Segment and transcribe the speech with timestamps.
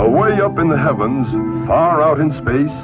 [0.00, 1.28] Away up in the heavens,
[1.68, 2.76] far out in space,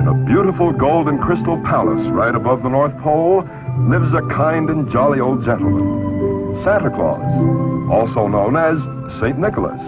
[0.00, 3.44] in a beautiful gold and crystal palace right above the North Pole,
[3.86, 7.20] lives a kind and jolly old gentleman, Santa Claus,
[7.92, 8.80] also known as
[9.20, 9.38] St.
[9.38, 9.78] Nicholas.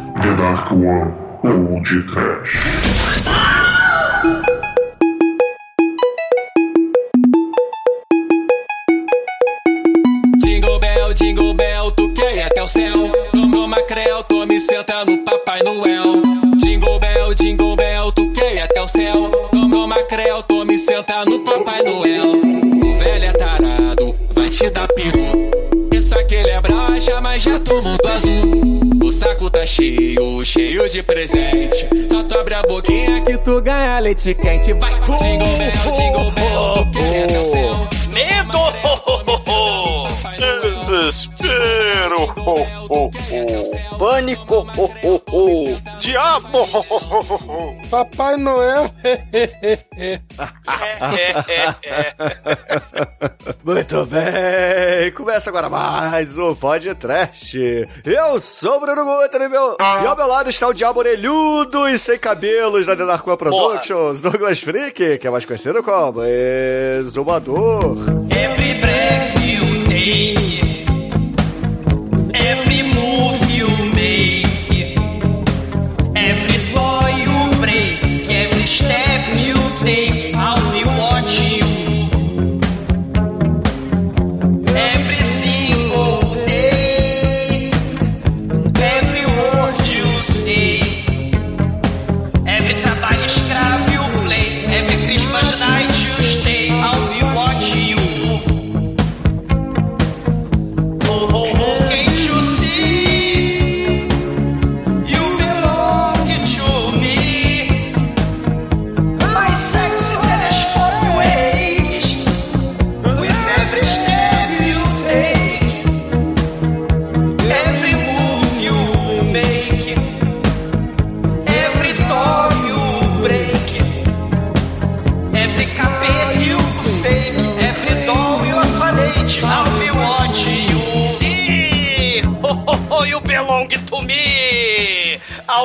[30.96, 31.88] De presente.
[32.10, 34.72] Só tu abre a boquinha que tu ganha leite quente.
[34.72, 37.76] Vai, jingle bell, jingle bell, tu céu.
[38.12, 38.76] Medo!
[40.86, 42.34] Desespero!
[43.98, 44.66] Pânico!
[46.00, 46.66] Diabo!
[47.90, 48.90] Papai Noel.
[53.64, 54.22] Muito bem,
[55.14, 57.54] começa agora mais um Pod Trash.
[58.04, 61.88] Eu sou o Bruno Guter e, meu, e ao meu lado está o diabo orelhudo
[61.88, 67.96] e sem cabelos da Denarcoa Productions, Douglas Freak, que é mais conhecido como Exumador.
[68.30, 70.75] Every breath you take,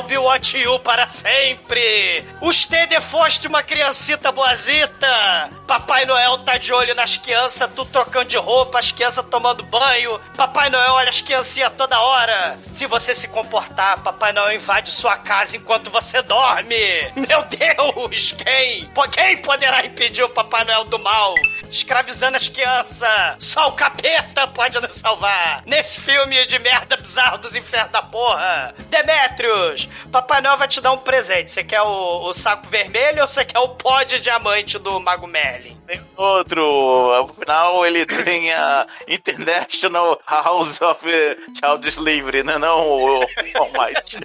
[0.09, 0.16] me.
[0.16, 2.24] I'll you para sempre.
[2.42, 5.50] Usted foste uma criancita boazita.
[5.68, 10.19] Papai Noel tá de olho nas crianças, tu trocando de roupa, as crianças tomando banho.
[10.36, 12.58] Papai Noel olha as criancinhas toda hora.
[12.74, 16.75] Se você se comportar, Papai Noel invade sua casa enquanto você dorme.
[17.16, 18.90] Meu Deus, quem?
[19.12, 21.36] Quem poderá impedir o Papai Noel do mal?
[21.69, 23.36] Escravizando as crianças.
[23.40, 25.63] Só o capeta pode nos salvar.
[25.66, 28.74] Nesse filme de merda bizarro dos infernos da porra.
[28.90, 31.51] Demetrius, Papai Noel vai te dar um presente.
[31.51, 35.27] Você quer o, o saco vermelho ou você quer o pó de diamante do Mago
[35.27, 35.79] Merlin?
[35.87, 37.11] Tem outro.
[37.13, 42.57] Afinal, ele tem a International House of Child Slavery, né?
[42.57, 44.17] Não o Almighty.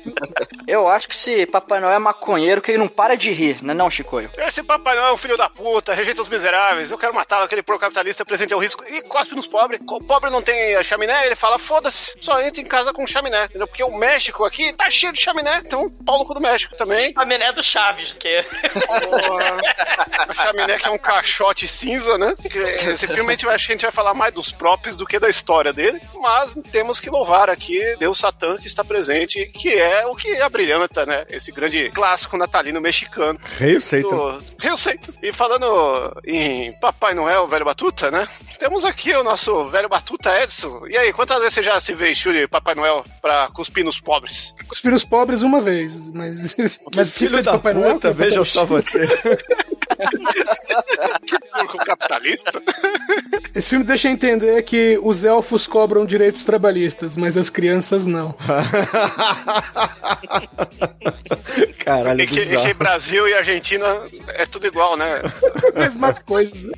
[0.67, 3.75] Eu acho que esse Papai Noel é maconheiro que ele não para de rir, né
[3.75, 4.31] não, Chicoio?
[4.39, 7.63] Esse Papai Noel é um filho da puta, rejeita os miseráveis, eu quero matá-lo, aquele
[7.63, 9.81] pro-capitalista presente ao risco e cospe nos pobres.
[9.89, 13.49] O pobre não tem a chaminé, ele fala, foda-se, só entra em casa com chaminé?
[13.49, 17.13] Porque o México aqui tá cheio de chaminé, então pau no cu do México também.
[17.17, 18.43] A miné do Chaves, que
[18.87, 19.61] Porra.
[20.29, 22.35] A chaminé que é um caixote cinza, né?
[22.89, 25.07] Esse filme a gente vai, acho que a gente vai falar mais dos próprios do
[25.07, 29.73] que da história dele, mas temos que louvar aqui Deus Satã que está presente, que
[29.73, 31.25] é o que abrilhanta, né?
[31.29, 33.39] Esse grande clássico natalino mexicano.
[33.59, 34.09] Rei Satan.
[34.09, 35.15] do Rio Seito.
[35.23, 38.27] E falando em Papai Noel, velho Batuta, né?
[38.59, 40.87] Temos aqui o nosso velho Batuta Edson.
[40.89, 44.55] E aí, quantas vezes você já se vestiu de Papai Noel pra cuspir nos pobres?
[44.69, 45.76] Cuspir os pobres uma vez,
[46.15, 46.55] mas.
[46.95, 47.95] Mas tinha que ser de Papai Noel.
[47.95, 49.07] puta, que é veja só você.
[51.53, 52.63] Porco capitalista?
[53.55, 58.35] Esse filme deixa entender que os elfos cobram direitos trabalhistas, mas as crianças não.
[61.85, 62.67] Caralho, E que, e bizarro.
[62.67, 63.87] que Brasil e Argentina
[64.29, 65.09] é tudo igual, né?
[65.77, 66.71] Mesma coisa.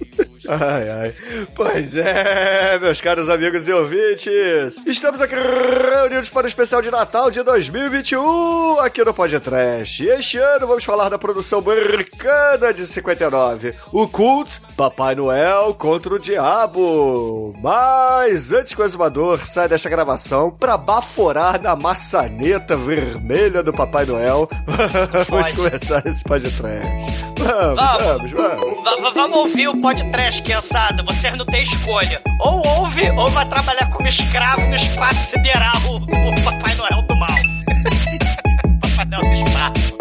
[0.48, 1.14] Ai, ai.
[1.54, 4.80] Pois é, meus caros amigos e ouvintes.
[4.86, 10.02] Estamos aqui reunidos para o especial de Natal de 2021 aqui no Podcast.
[10.02, 16.14] E este ano vamos falar da produção americana de 59, o Cult Papai Noel contra
[16.14, 17.54] o Diabo.
[17.62, 24.06] Mas antes que o exumador saia desta gravação para baforar na maçaneta vermelha do Papai
[24.06, 24.48] Noel,
[25.28, 27.27] vamos começar esse Podcast.
[27.38, 29.14] Vamos, vamos, vamos.
[29.14, 29.38] vamos.
[29.38, 31.04] ouvir o podcast, criançada.
[31.04, 32.20] Vocês não têm escolha.
[32.40, 37.14] Ou ouve, ou vai trabalhar como escravo no espaço sideral, o, o Papai Noel do
[37.14, 37.28] Mal.
[38.82, 39.96] Papai Noel do Espaço.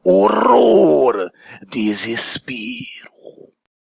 [0.03, 1.29] horror,
[1.69, 3.14] desespero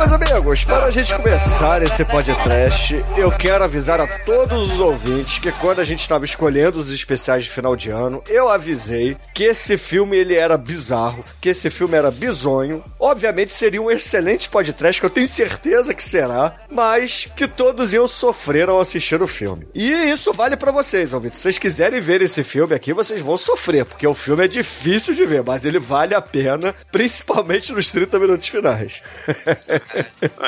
[0.00, 5.38] meus amigos, para a gente começar esse podcast, eu quero avisar a todos os ouvintes
[5.38, 9.44] que quando a gente estava escolhendo os especiais de final de ano, eu avisei que
[9.44, 12.82] esse filme ele era bizarro, que esse filme era bizonho.
[12.98, 18.08] Obviamente seria um excelente podcast, que eu tenho certeza que será, mas que todos iam
[18.08, 19.68] sofrer ao assistir o filme.
[19.74, 21.36] E isso vale para vocês, ouvintes.
[21.36, 25.14] Se vocês quiserem ver esse filme aqui, vocês vão sofrer, porque o filme é difícil
[25.14, 29.02] de ver, mas ele vale a pena, principalmente nos 30 minutos finais.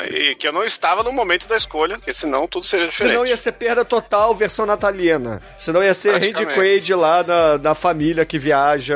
[0.09, 3.11] E que eu não estava no momento da escolha, porque senão tudo seria diferente.
[3.13, 5.41] Senão ia ser perda total versão natalina.
[5.57, 6.45] Senão ia ser Randy.
[6.45, 8.95] Quaid lá na, na família que viaja.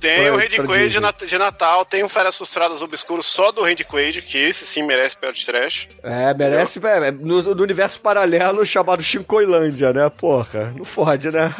[0.00, 1.00] Tem pra- o Randy Quaid de.
[1.00, 4.82] Nat- de Natal, tem o Férias Frustradas Obscuros só do Randy Quaid, que esse sim
[4.82, 5.88] merece pé de trash.
[6.02, 6.80] É, merece.
[6.86, 10.08] É, no, no universo paralelo chamado Chincoilândia, né?
[10.10, 11.52] Porra, não fode, né?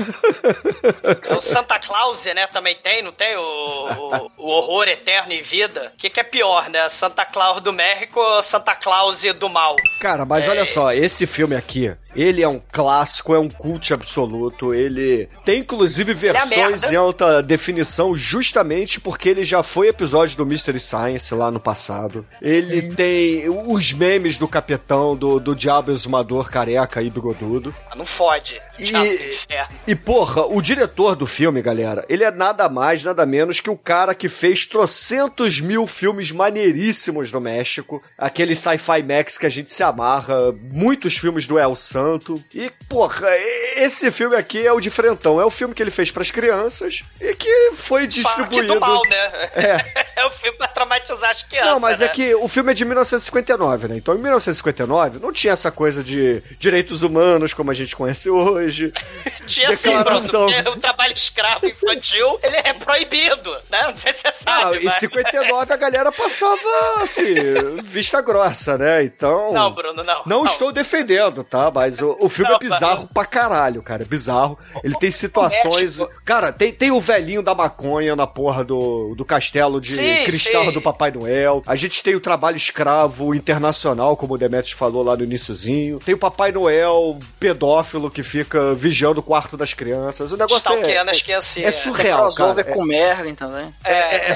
[1.36, 3.36] O Santa Claus, né, também tem, não tem?
[3.36, 5.92] O, o, o horror eterno em vida.
[5.94, 6.88] O que, que é pior, né?
[6.88, 9.76] Santa Claus do México ou Santa Claus do mal?
[10.00, 10.50] Cara, mas É.
[10.50, 14.74] olha só, esse filme aqui, ele é um clássico, é um cult absoluto.
[14.74, 16.52] Ele tem inclusive é versões
[16.82, 16.92] merda.
[16.92, 22.26] em alta definição, justamente porque ele já foi episódio do Mystery Science lá no passado.
[22.40, 27.74] Ele tem os memes do capitão, do, do Diabo Exumador careca e bigodudo.
[27.90, 28.60] Ah, Não fode.
[28.78, 29.74] E- inferno.
[29.86, 33.76] E porra, o diretor do filme, galera, ele é nada mais, nada menos que o
[33.76, 37.93] cara que fez trocentos mil filmes maneiríssimos no México.
[38.16, 42.42] Aquele sci-fi max que a gente se amarra, muitos filmes do El Santo.
[42.54, 43.28] E, porra,
[43.76, 45.40] esse filme aqui é o de Frentão.
[45.40, 48.74] É o filme que ele fez pras crianças e que foi Parque distribuído.
[48.74, 49.16] do mal, né?
[49.54, 50.04] É.
[50.22, 51.72] é o filme pra traumatizar as crianças.
[51.72, 52.06] Não, mas né?
[52.06, 53.96] é que o filme é de 1959, né?
[53.96, 58.92] Então, em 1959, não tinha essa coisa de direitos humanos como a gente conhece hoje.
[59.46, 60.46] Tinha sim, declaração.
[60.46, 63.82] Bruno, porque o trabalho escravo infantil, ele é proibido, né?
[63.88, 64.94] Não sei se você Ah, sabe, em mas...
[64.94, 66.58] 59 a galera passava,
[67.02, 67.34] assim,
[67.84, 69.02] vista grossa, né?
[69.04, 69.52] Então.
[69.52, 70.22] Não, Bruno, não.
[70.26, 71.70] Não, estou defendendo, tá?
[71.70, 74.02] Mas o, o filme Não, é bizarro pra caralho, cara.
[74.02, 74.58] É bizarro.
[74.82, 75.98] Ele tem situações.
[76.24, 80.64] Cara, tem, tem o velhinho da maconha na porra do, do castelo de Sim, cristal
[80.66, 80.72] sim.
[80.72, 81.62] do Papai Noel.
[81.66, 85.98] A gente tem o trabalho escravo internacional, como o Demetrius falou lá no iniciozinho.
[86.00, 90.32] Tem o Papai Noel pedófilo que fica vigiando o quarto das crianças.
[90.32, 90.74] O negócio é.
[90.76, 91.74] Stalkeando as É, criancinhas.
[91.74, 92.60] é surreal, Tem cara.
[92.60, 93.72] É- com Merlin também.
[93.84, 94.28] É, é, é,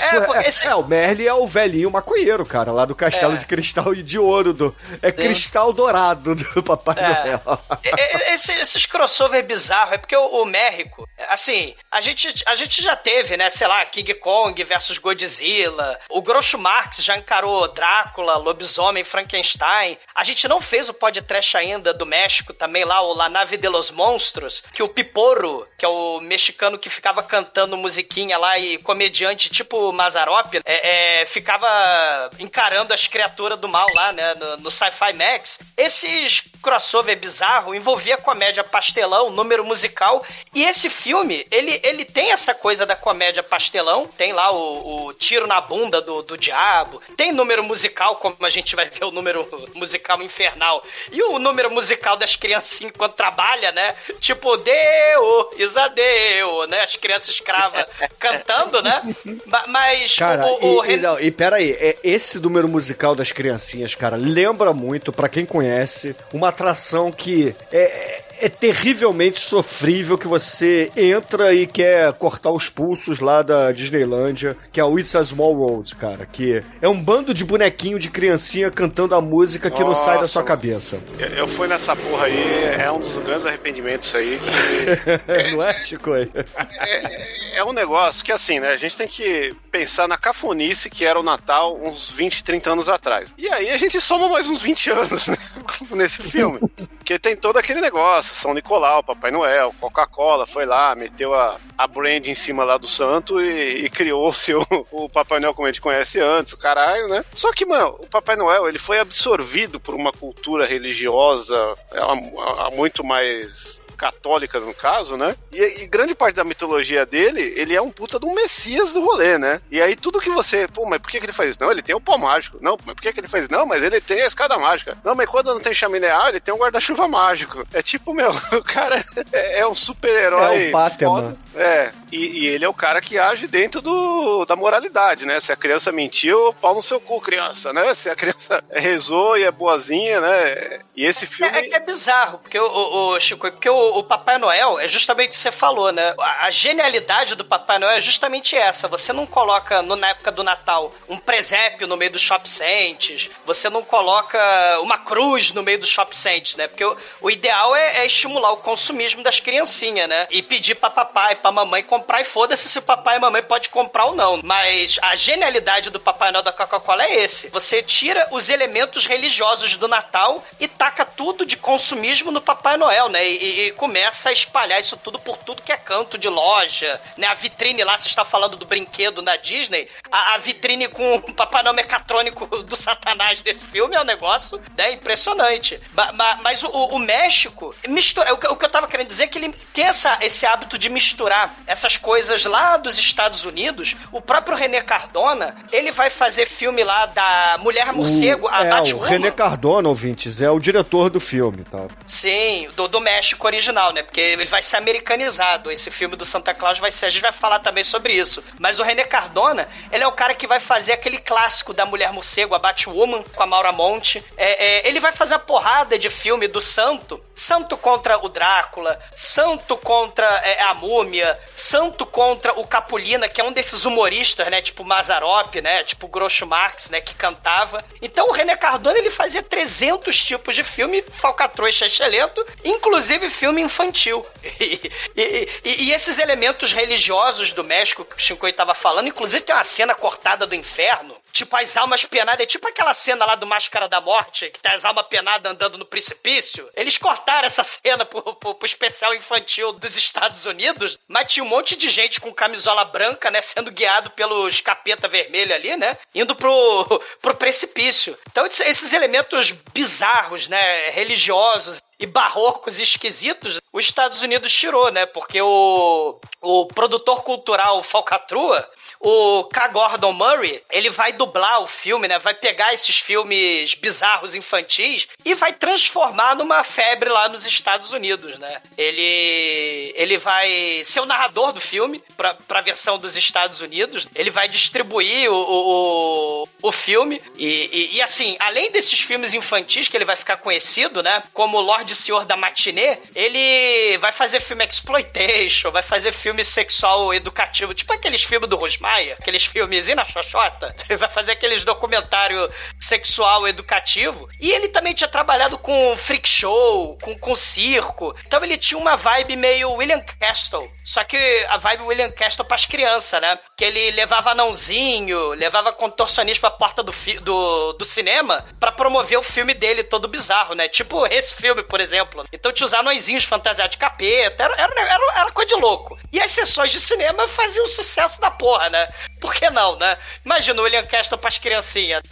[0.45, 3.95] é- esse- é, o Merlin é o velhinho maconheiro, cara, lá do castelo De cristal
[3.95, 4.53] e de ouro.
[4.53, 7.09] Do, é cristal dourado do Papai É.
[7.25, 7.61] Noel.
[7.83, 12.55] É, é, esse- esses crossover bizarro é porque o, o México, assim, a gente, a
[12.55, 17.69] gente já teve, né, sei lá, King Kong versus Godzilla, o Groucho Marx já encarou
[17.73, 19.97] Drácula, Lobisomem, Frankenstein.
[20.15, 23.69] A gente não fez o podcast ainda do México também lá, o La Nave de
[23.69, 28.79] los Monstros, que o Piporro, que é o mexicano que ficava cantando musiquinha lá e
[28.79, 34.71] comediante tipo Mazarop, é, é, ficava encarando as criaturas do mal lá, né, no, no
[34.71, 35.59] Sci-Fi Max.
[35.77, 42.55] Esses crossover bizarro envolvia comédia pastelão, número musical, e esse filme, ele, ele tem essa
[42.55, 47.33] coisa da comédia pastelão, tem lá o, o tiro na bunda do, do diabo, tem
[47.33, 52.17] número musical, como a gente vai ver o número musical infernal, e o número musical
[52.17, 57.87] das criancinhas enquanto trabalha, né, tipo, Deu, Isadeu, né, as crianças escravas
[58.19, 59.03] cantando, né,
[59.47, 62.69] Ma- mas Cara, o, o, o e, e, não, e pera aí, é, esse número
[62.69, 69.41] musical das criancinhas, cara, lembra muito, pra quem conhece, uma atração que é, é terrivelmente
[69.41, 74.99] sofrível, que você entra e quer cortar os pulsos lá da Disneylândia, que é o
[74.99, 79.21] It's a Small World, cara, que é um bando de bonequinho de criancinha cantando a
[79.21, 81.01] música que não sai da Nossa, sua cabeça.
[81.19, 85.75] Eu, eu fui nessa porra aí, é um dos grandes arrependimentos aí que não é,
[85.85, 86.11] Chico?
[86.15, 88.69] é um negócio que assim, né?
[88.71, 92.89] A gente tem que pensar na cafonice que era o Natal uns 20, 30 anos
[92.89, 93.35] atrás.
[93.37, 95.37] E aí a gente soma mais uns 20 anos né,
[95.93, 96.61] nesse filme.
[97.09, 101.87] Porque tem todo aquele negócio, São Nicolau, Papai Noel, Coca-Cola foi lá, meteu a, a
[101.87, 104.63] brand em cima lá do santo e, e criou-se o,
[104.93, 107.25] o Papai Noel como a gente conhece antes, o caralho, né?
[107.33, 111.57] Só que, mano, o Papai Noel, ele foi absorvido por uma cultura religiosa
[111.93, 115.35] é, muito mais católica no caso, né?
[115.53, 119.05] E, e grande parte da mitologia dele, ele é um puta de um messias do
[119.05, 119.61] rolê, né?
[119.71, 121.61] E aí tudo que você, pô, mas por que, que ele faz isso?
[121.61, 122.59] Não, ele tem o pau mágico.
[122.61, 123.53] Não, mas por que, que ele faz isso?
[123.53, 124.97] Não, mas ele tem a escada mágica.
[125.05, 127.67] Não, mas quando não tem chaminé, ah, ele tem um guarda-chuva mágico.
[127.73, 130.67] É tipo, meu, o cara é, é um super-herói.
[130.67, 131.37] É o Batman.
[131.55, 135.41] É, e, e ele é o cara que age dentro do, da moralidade, né?
[135.41, 137.95] Se a criança mentiu, pau no seu cu, criança, né?
[137.95, 140.81] Se a criança rezou e é boazinha, né?
[140.97, 141.57] E esse filme.
[141.57, 144.79] É, é que é bizarro, porque o, o, o Chico, porque o, o Papai Noel
[144.79, 146.15] é justamente o que você falou, né?
[146.19, 148.89] A, genialidade do Papai Noel é justamente essa.
[148.89, 153.31] Você não coloca no, na época do Natal um presépio no meio do Shop Saints,
[153.45, 154.39] você não coloca
[154.81, 156.67] uma cruz no meio do Shop Saints, né?
[156.67, 160.27] Porque o, o ideal é, é estimular o consumismo das criancinhas, né?
[160.31, 163.69] E pedir pra papai, pra mamãe comprar e foda-se se o papai e mamãe pode
[163.69, 164.41] comprar ou não.
[164.43, 167.49] Mas a genialidade do Papai Noel da Coca-Cola é esse.
[167.49, 173.09] Você tira os elementos religiosos do Natal e taca tudo de consumismo no Papai Noel,
[173.09, 173.27] né?
[173.29, 177.29] E, e começa a espalhar isso tudo por tudo que é canto de loja, né?
[177.29, 181.33] A vitrine lá, você está falando do brinquedo na Disney, a, a vitrine com o
[181.33, 185.81] Papai Noel mecatrônico do satanás desse filme é um negócio né, impressionante.
[185.93, 188.35] Ba- mas o, o México mistura.
[188.35, 190.77] O que, o que eu tava querendo dizer é que ele tem essa, esse hábito
[190.77, 193.95] de misturar essas coisas lá dos Estados Unidos.
[194.11, 198.67] O próprio René Cardona, ele vai fazer filme lá da Mulher Morcego, o, a é,
[198.67, 199.09] o Batwoman.
[199.09, 201.87] René Cardona, ouvintes, é o diretor do filme, tá?
[202.07, 204.03] Sim, do, do México original, né?
[204.03, 205.71] Porque ele vai ser americanizado.
[205.71, 207.07] Esse filme do Santa Claus vai ser.
[207.07, 208.43] A gente vai falar também sobre isso.
[208.59, 212.13] Mas o René Cardona, ele é o cara que vai fazer aquele clássico da Mulher
[212.13, 214.25] Morcego, a Batwoman, com a Maura Monte.
[214.37, 217.23] É, é, ele vai fazer uma porrada de filme do Santo.
[217.35, 223.45] Santo contra o Drácula, Santo contra é, a Múmia, Santo contra o Capulina, que é
[223.45, 224.61] um desses humoristas, né?
[224.61, 225.85] Tipo Mazarop, né?
[225.85, 227.01] Tipo Groucho Marx, né?
[227.01, 227.85] Que cantava.
[228.03, 233.58] Então o René Cardona, ele fazia 300 tipos de filme, falcatrua e xexelento, inclusive filme
[233.59, 234.25] infantil.
[235.17, 239.55] E, e- e- esses elementos religiosos do México que o Shinkoi tava falando, inclusive tem
[239.55, 243.47] uma cena cortada do inferno, tipo as almas penadas, é tipo aquela cena lá do
[243.47, 246.69] Máscara da Morte, que tá as almas penadas andando no precipício.
[246.75, 251.49] Eles cortaram essa cena pro, pro- pro especial infantil dos Estados Unidos, mas tinha um
[251.49, 256.35] monte de gente com camisola branca, né, sendo guiado pelos capeta vermelho ali, né, indo
[256.35, 258.19] pro, pro precipício.
[258.31, 265.05] Então esses- elementos bizarros, né, religiosos e barrocos e esquisitos, os Estados Unidos tirou, né?
[265.07, 268.69] Porque o, o produtor cultural Falcatrua,
[269.01, 269.69] o K.
[269.69, 272.19] Gordon Murray, ele vai dublar o filme, né?
[272.19, 278.39] Vai pegar esses filmes bizarros infantis e vai transformar numa febre lá nos Estados Unidos,
[278.39, 278.61] né?
[278.77, 284.09] Ele, ele vai ser o narrador do filme pra, pra versão dos Estados Unidos.
[284.15, 287.23] Ele vai distribuir o, o, o, filme.
[287.37, 291.23] E, e, e, assim, além desses filmes infantis que ele vai ficar conhecido, né?
[291.33, 297.75] Como Lorde Senhor da Matinê, ele vai fazer filme exploitation, vai fazer filme sexual educativo,
[297.75, 298.57] tipo aqueles filmes do
[298.89, 300.75] Rosmaia, aqueles filmes na xoxota.
[300.89, 304.29] Ele vai fazer aqueles documentário sexual educativo.
[304.41, 308.15] E ele também tinha trabalhado com freak show, com, com circo.
[308.27, 310.71] Então ele tinha uma vibe meio William Castle.
[310.85, 311.17] Só que
[311.49, 313.39] a vibe William Castle pras crianças, né?
[313.57, 319.23] Que ele levava anãozinho, levava contorcionista pra porta do, do, do cinema pra promover o
[319.23, 320.69] filme dele todo bizarro, né?
[320.69, 322.25] Tipo esse filme, por exemplo.
[322.33, 325.99] Então tinha os anõezinhos fantasiados de capeta, era, era, era, era coisa de louco.
[326.13, 328.78] E as sessões de cinema faziam sucesso da porra, né?
[329.21, 329.97] Por que não, né?
[330.25, 332.03] Imagina o William Castle pras criancinhas.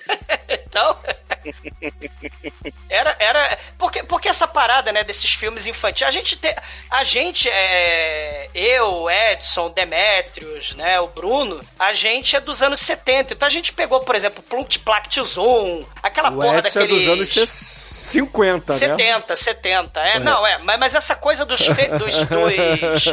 [0.48, 0.96] então...
[2.88, 3.58] Era, era.
[3.78, 6.54] Porque, porque essa parada, né, desses filmes infantis, a gente tem.
[6.90, 8.50] A gente é.
[8.54, 13.32] Eu, Edson, Demetrios, né, o Bruno, a gente é dos anos 70.
[13.34, 17.04] Então a gente pegou, por exemplo, Plunct Plact Zoom, aquela O porra Edson é daqueles.
[17.04, 18.78] dos anos 50, né?
[18.78, 21.68] 70, 70, é, não, é, mas, mas essa coisa dos, dos,
[22.26, 23.04] dos-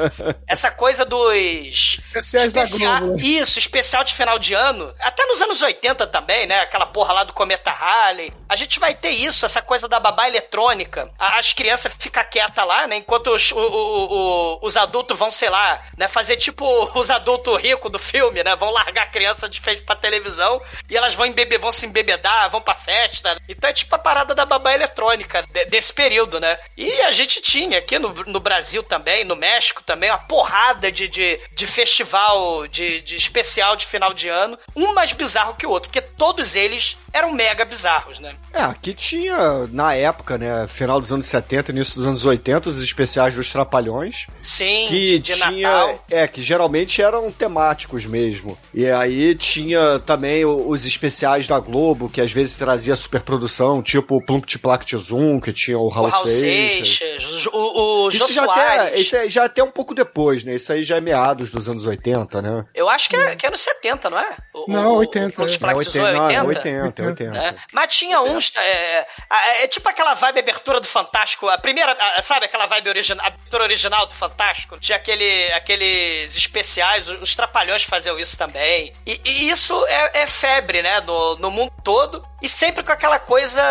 [0.47, 2.65] essa coisa dos Especiais da
[3.01, 3.15] Né?
[3.21, 7.23] isso, especial de final de ano, até nos anos 80 também, né, aquela porra lá
[7.23, 11.93] do Cometa Halley, a gente vai ter isso, essa coisa da babá eletrônica, as crianças
[11.99, 16.07] ficam quietas lá, né, enquanto os, o- o- o- os adultos vão, sei lá, né,
[16.07, 16.65] fazer tipo
[16.97, 20.95] os adultos ricos do filme, né, vão largar a criança de frente pra televisão e
[20.97, 24.45] elas vão, embebe, vão se embebedar, vão pra festa, então é tipo a parada da
[24.45, 29.23] babá eletrônica de- desse período, né, e a gente tinha aqui no, no Brasil também,
[29.23, 34.27] no México também, uma porrada de, de, de festival, de, de especial de final de
[34.29, 38.19] ano, um mais bizarro que o outro, porque todos eles eram mega bizarros.
[38.19, 38.33] né?
[38.53, 42.81] É, aqui tinha, na época, né, final dos anos 70, início dos anos 80, os
[42.81, 44.27] especiais dos Trapalhões.
[44.41, 46.05] Sim, que de tinha, Natal.
[46.09, 48.57] É, que geralmente eram temáticos mesmo.
[48.73, 54.25] E aí tinha também os especiais da Globo, que às vezes trazia superprodução, tipo o
[54.25, 56.97] Plunct Plact Zoom, que tinha o Raul, o Raul Seixas.
[56.97, 60.55] Seixas, o, o Jô Isso já, até, isso já até um pouco depois, né?
[60.55, 62.65] Isso aí já é meados dos anos 80, né?
[62.77, 64.29] Eu acho que é, que é nos 70, não é?
[64.53, 65.59] O, Não, o, 80, O Plunct é.
[65.59, 66.69] Plact É Zoom é 80, não, 80?
[66.69, 67.31] é 80, é 80.
[67.31, 67.55] né?
[67.73, 68.53] Mas tinha uns.
[68.55, 71.49] É, é, é tipo aquela vibe abertura do Fantástico.
[71.49, 71.91] A primeira.
[71.93, 74.79] a- sabe aquela vibe original, abertura original do Fantástico?
[74.79, 78.93] Tinha aquele, aqueles especiais, os Trapalhões faziam isso também.
[79.05, 81.01] E, e isso é, é febre, né?
[81.01, 82.23] No, no mundo todo.
[82.41, 83.61] E sempre com aquela coisa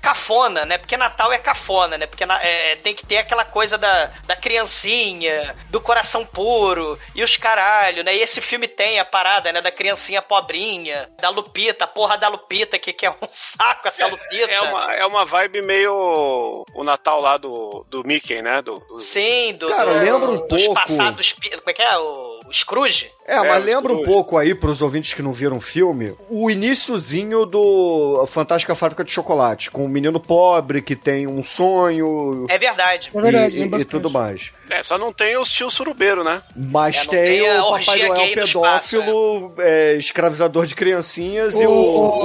[0.00, 0.78] cafona, né?
[0.78, 2.06] Porque Natal é cafona, né?
[2.06, 7.22] Porque na- é, tem que ter aquela coisa da, da criancinha, do coração puro e
[7.22, 8.14] os caralho, né?
[8.14, 9.60] E esse filme tem a parada, né?
[9.60, 14.06] Da criancinha pobrinha, da Lupita, a porra da Lupita, que, que é um saco essa
[14.06, 14.50] Lupita.
[14.50, 18.62] É uma, é uma vibe meio o Natal lá do, do Mickey, né?
[18.62, 21.32] Do, do- Sim, do, Cara, do- lembra um dos pouco- passados.
[21.32, 21.98] Como é que é?
[21.98, 23.10] O, o Scrooge?
[23.26, 26.14] É, É, mas os lembra um pouco aí, pros ouvintes que não viram o filme,
[26.28, 32.46] o iniciozinho do Fantástica Fábrica de Chocolate, com o menino pobre que tem um sonho
[32.48, 33.10] É verdade.
[33.14, 34.50] É verdade, e, e tudo mais.
[34.68, 36.42] É, só não tem os tios surubeiro, né?
[36.56, 37.08] Mas É, tem,
[37.40, 41.74] tem a o Papai Noel pedófilo, é, escravizador de criancinhas e O- o,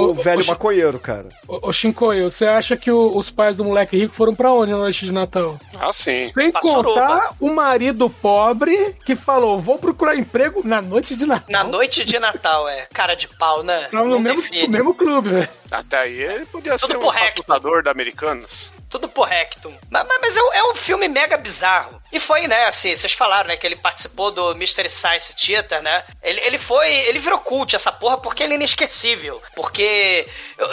[0.06, 1.28] o- o velho o- maconheiro, cara.
[1.46, 4.78] Ô, Shinkoio, você acha que o- os pais do moleque rico foram pra onde na
[4.78, 5.56] noite de Natal?
[5.78, 6.24] Ah, sim.
[6.24, 11.46] Sem Pra contar o marido pobre que falou: vou procurar emprego na noite de Natal.
[11.48, 12.86] Na noite de Natal, é.
[12.92, 13.82] Cara de pau, né?
[13.90, 15.48] Tava no Não mesmo, mesmo clube, velho.
[15.70, 17.42] Até aí ele podia Tudo ser um correto.
[17.44, 18.72] facultador da Americanas.
[18.88, 19.76] Tudo por rectum.
[19.90, 22.00] Mas, mas- é, um- é um filme mega bizarro.
[22.10, 26.02] E foi, né, assim, vocês falaram, né, que ele participou do Mystery Science Theater, né?
[26.22, 26.90] Ele, ele foi.
[26.90, 29.42] Ele virou cult essa porra porque ele é inesquecível.
[29.54, 30.26] Porque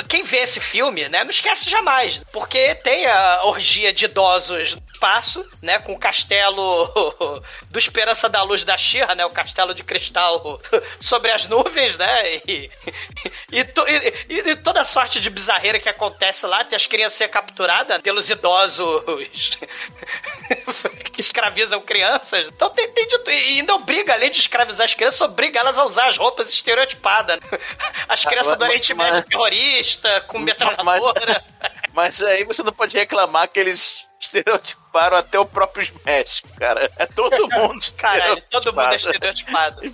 [0.08, 2.22] quem vê esse filme, né, não esquece jamais.
[2.32, 6.88] Porque tem a orgia de idosos no espaço, né, com o castelo
[7.70, 9.26] do Esperança da Luz da Xirra, né?
[9.26, 10.62] O castelo de cristal
[11.00, 12.42] sobre as nuvens, né?
[13.52, 17.28] E, e- e- e toda sorte de bizarreira que acontece lá, tem as crianças ser
[17.30, 19.02] capturadas pelos idosos
[21.12, 22.48] que escravizam crianças.
[22.48, 25.84] Então tem, tem de, e ainda obriga, além de escravizar as crianças, obriga elas a
[25.84, 27.40] usar as roupas estereotipadas.
[28.08, 31.44] As crianças mas- do Oriente mas- Médio terrorista, com metralhadora.
[31.94, 36.90] Mas aí você não pode reclamar que eles estereotiparam até o próprio Smash, cara.
[36.98, 39.82] É todo mundo Caralho, todo mundo é estereotipado.
[39.82, 39.92] né?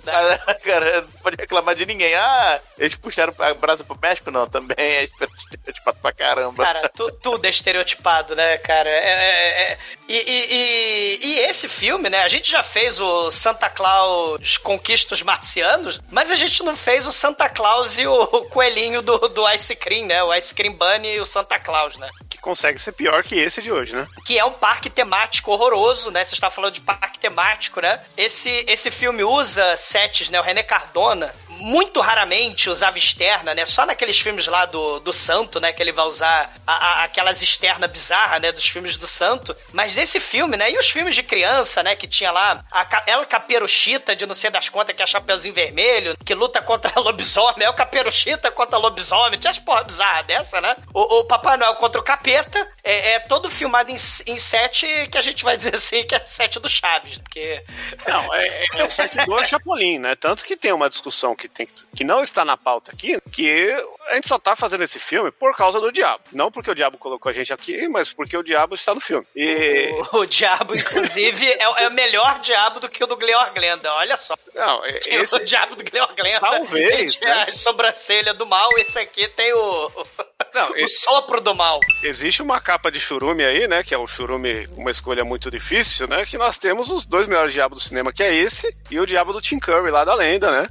[0.64, 2.14] Cara, não pode reclamar de ninguém.
[2.14, 4.30] Ah, eles puxaram a brasa pro México?
[4.30, 6.64] Não, também é estereotipado pra caramba.
[6.64, 8.88] Cara, tu- tudo é estereotipado, né, cara?
[8.88, 12.18] É, é- é- E, e- e- e esse filme, né?
[12.22, 17.06] A gente já fez o Santa Claus Conquista os Marcianos, mas a gente não fez
[17.06, 20.22] o Santa Claus e o coelhinho do, do Ice Cream, né?
[20.22, 22.08] O Ice Cream Bunny e o Santa Claus, né?
[22.42, 24.06] Consegue ser pior que esse de hoje, né?
[24.26, 26.24] que é um parque temático horroroso, né?
[26.24, 28.00] Você está falando de parque temático, né?
[28.16, 30.40] Esse, esse filme usa sets, né?
[30.40, 33.64] O René Cardona muito raramente usava externa, né?
[33.64, 35.72] Só naqueles filmes lá do, do Santo, né?
[35.72, 38.52] Que ele vai usar a- a- aquelas externas bizarras, né?
[38.52, 39.54] Dos filmes do Santo.
[39.72, 40.70] Mas nesse filme, né?
[40.70, 41.94] E os filmes de criança, né?
[41.96, 46.16] Que tinha lá a El Caperuchita, de não sei das contas, que é Chapeuzinho Vermelho,
[46.24, 47.66] que luta contra lobisomem.
[47.66, 49.38] É o Caperuchita contra lobisomem.
[49.38, 50.74] Tinha as porra bizarra dessa, né?
[50.92, 52.68] O, o Papai Noel contra o Capeta.
[52.84, 53.94] É, é todo filmado em,
[54.26, 57.18] em set que a gente vai dizer assim que é set do Chaves.
[57.18, 57.62] Porque...
[58.08, 60.14] Não, é, é o set do Chapolin, né?
[60.16, 63.70] Tanto que tem uma discussão que, tem, que não está na pauta aqui, que
[64.08, 66.22] a gente só tá fazendo esse filme por causa do diabo.
[66.32, 69.26] Não porque o diabo colocou a gente aqui, mas porque o diabo está no filme.
[69.36, 69.88] E.
[70.12, 73.92] O, o diabo, inclusive, é, é o melhor diabo do que o do Gleor Glenda.
[73.94, 74.36] Olha só.
[74.54, 77.44] Não, é- esse- O diabo do Gleor Glenda Talvez, né?
[77.48, 78.70] a sobrancelha do mal.
[78.78, 79.90] Esse aqui tem o,
[80.54, 81.78] Não, o esse- sopro do mal.
[82.02, 83.82] Existe uma capa de churume aí, né?
[83.82, 86.24] Que é um churume, uma escolha muito difícil, né?
[86.24, 89.30] Que nós temos os dois melhores diabos do cinema, que é esse e o diabo
[89.34, 90.68] do Tim Curry lá da lenda, né?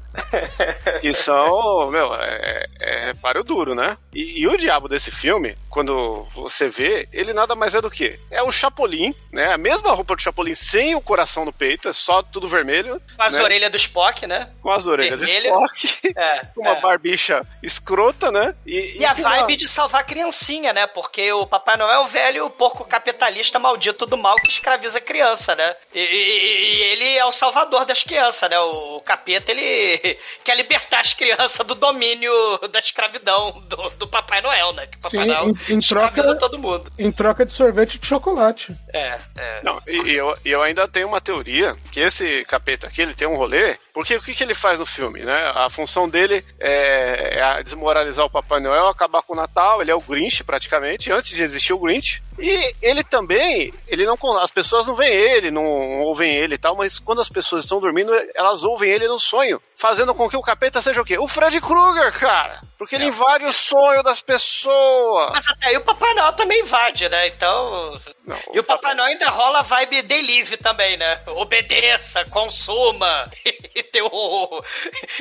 [0.99, 3.95] que são, meu, é, é páreo duro, né?
[4.11, 8.19] E, e o diabo desse filme, quando você vê, ele nada mais é do que
[8.31, 9.53] é o Chapolin, né?
[9.53, 12.99] A mesma roupa do Chapolin sem o coração no peito, é só tudo vermelho.
[13.15, 13.43] Com as né?
[13.43, 14.49] orelhas do Spock, né?
[14.59, 15.53] Com as orelhas Vermelho.
[15.65, 16.81] Spock, É, uma é.
[16.81, 18.55] barbicha escrota, né?
[18.65, 20.87] E, E a com uma- vibe de salvar a criancinha, né?
[20.87, 25.01] Porque o Papai Noel é o velho porco capitalista maldito do mal que escraviza a
[25.01, 25.75] criança, né?
[25.93, 28.59] E, e- e ele é o salvador das crianças, né?
[28.59, 32.31] O capeta, ele quer libertar as crianças do domínio
[32.71, 34.87] da escravidão do, do Papai Noel, né?
[34.87, 36.91] Que o Papai Sim, Noel em- em escraviza troca- todo mundo.
[36.97, 38.75] Em troca de sorvete de chocolate.
[38.93, 39.61] É, é.
[39.63, 43.35] Não, e eu, eu ainda tenho uma teoria que esse capeta aqui, ele tem um
[43.35, 45.51] rolê, porque o que, que ele faz no filme, né?
[45.55, 49.91] A função dele é, é desmoralizar o Papai Noel, acabar com o Natal Natal, ele
[49.91, 52.21] é o Grinch praticamente, antes de existir o Grinch.
[52.39, 56.75] E ele também, ele não as pessoas não veem ele, não ouvem ele e tal,
[56.75, 60.41] mas quando as pessoas estão dormindo, elas ouvem ele no sonho, fazendo com que o
[60.41, 61.17] capeta seja o quê?
[61.19, 62.61] O Fred Krueger, cara.
[62.77, 65.29] Porque ele invade o sonho das pessoas.
[65.31, 67.27] Mas até aí o Papai Noel também invade, né?
[67.27, 67.99] Então.
[68.25, 71.21] Não, e o Papai Noel ainda rola a vibe delive também, né?
[71.27, 73.29] Obedeça, consuma.
[73.73, 74.63] E tem o.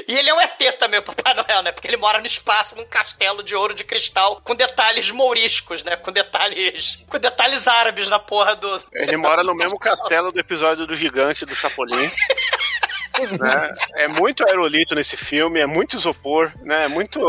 [0.08, 1.70] E ele é um ET também, o Papai Noel, né?
[1.70, 5.94] Porque ele mora no espaço, num castelo de ouro de cristal, com detalhes mouriscos, né?
[5.94, 6.49] Com detalhes.
[7.08, 8.82] Com detalhes árabes na porra do.
[8.92, 12.10] Ele mora no mesmo castelo do episódio do gigante do Chapolin.
[13.38, 13.74] né?
[13.96, 16.84] É muito aerolito nesse filme, é muito isopor, né?
[16.84, 17.20] É muito.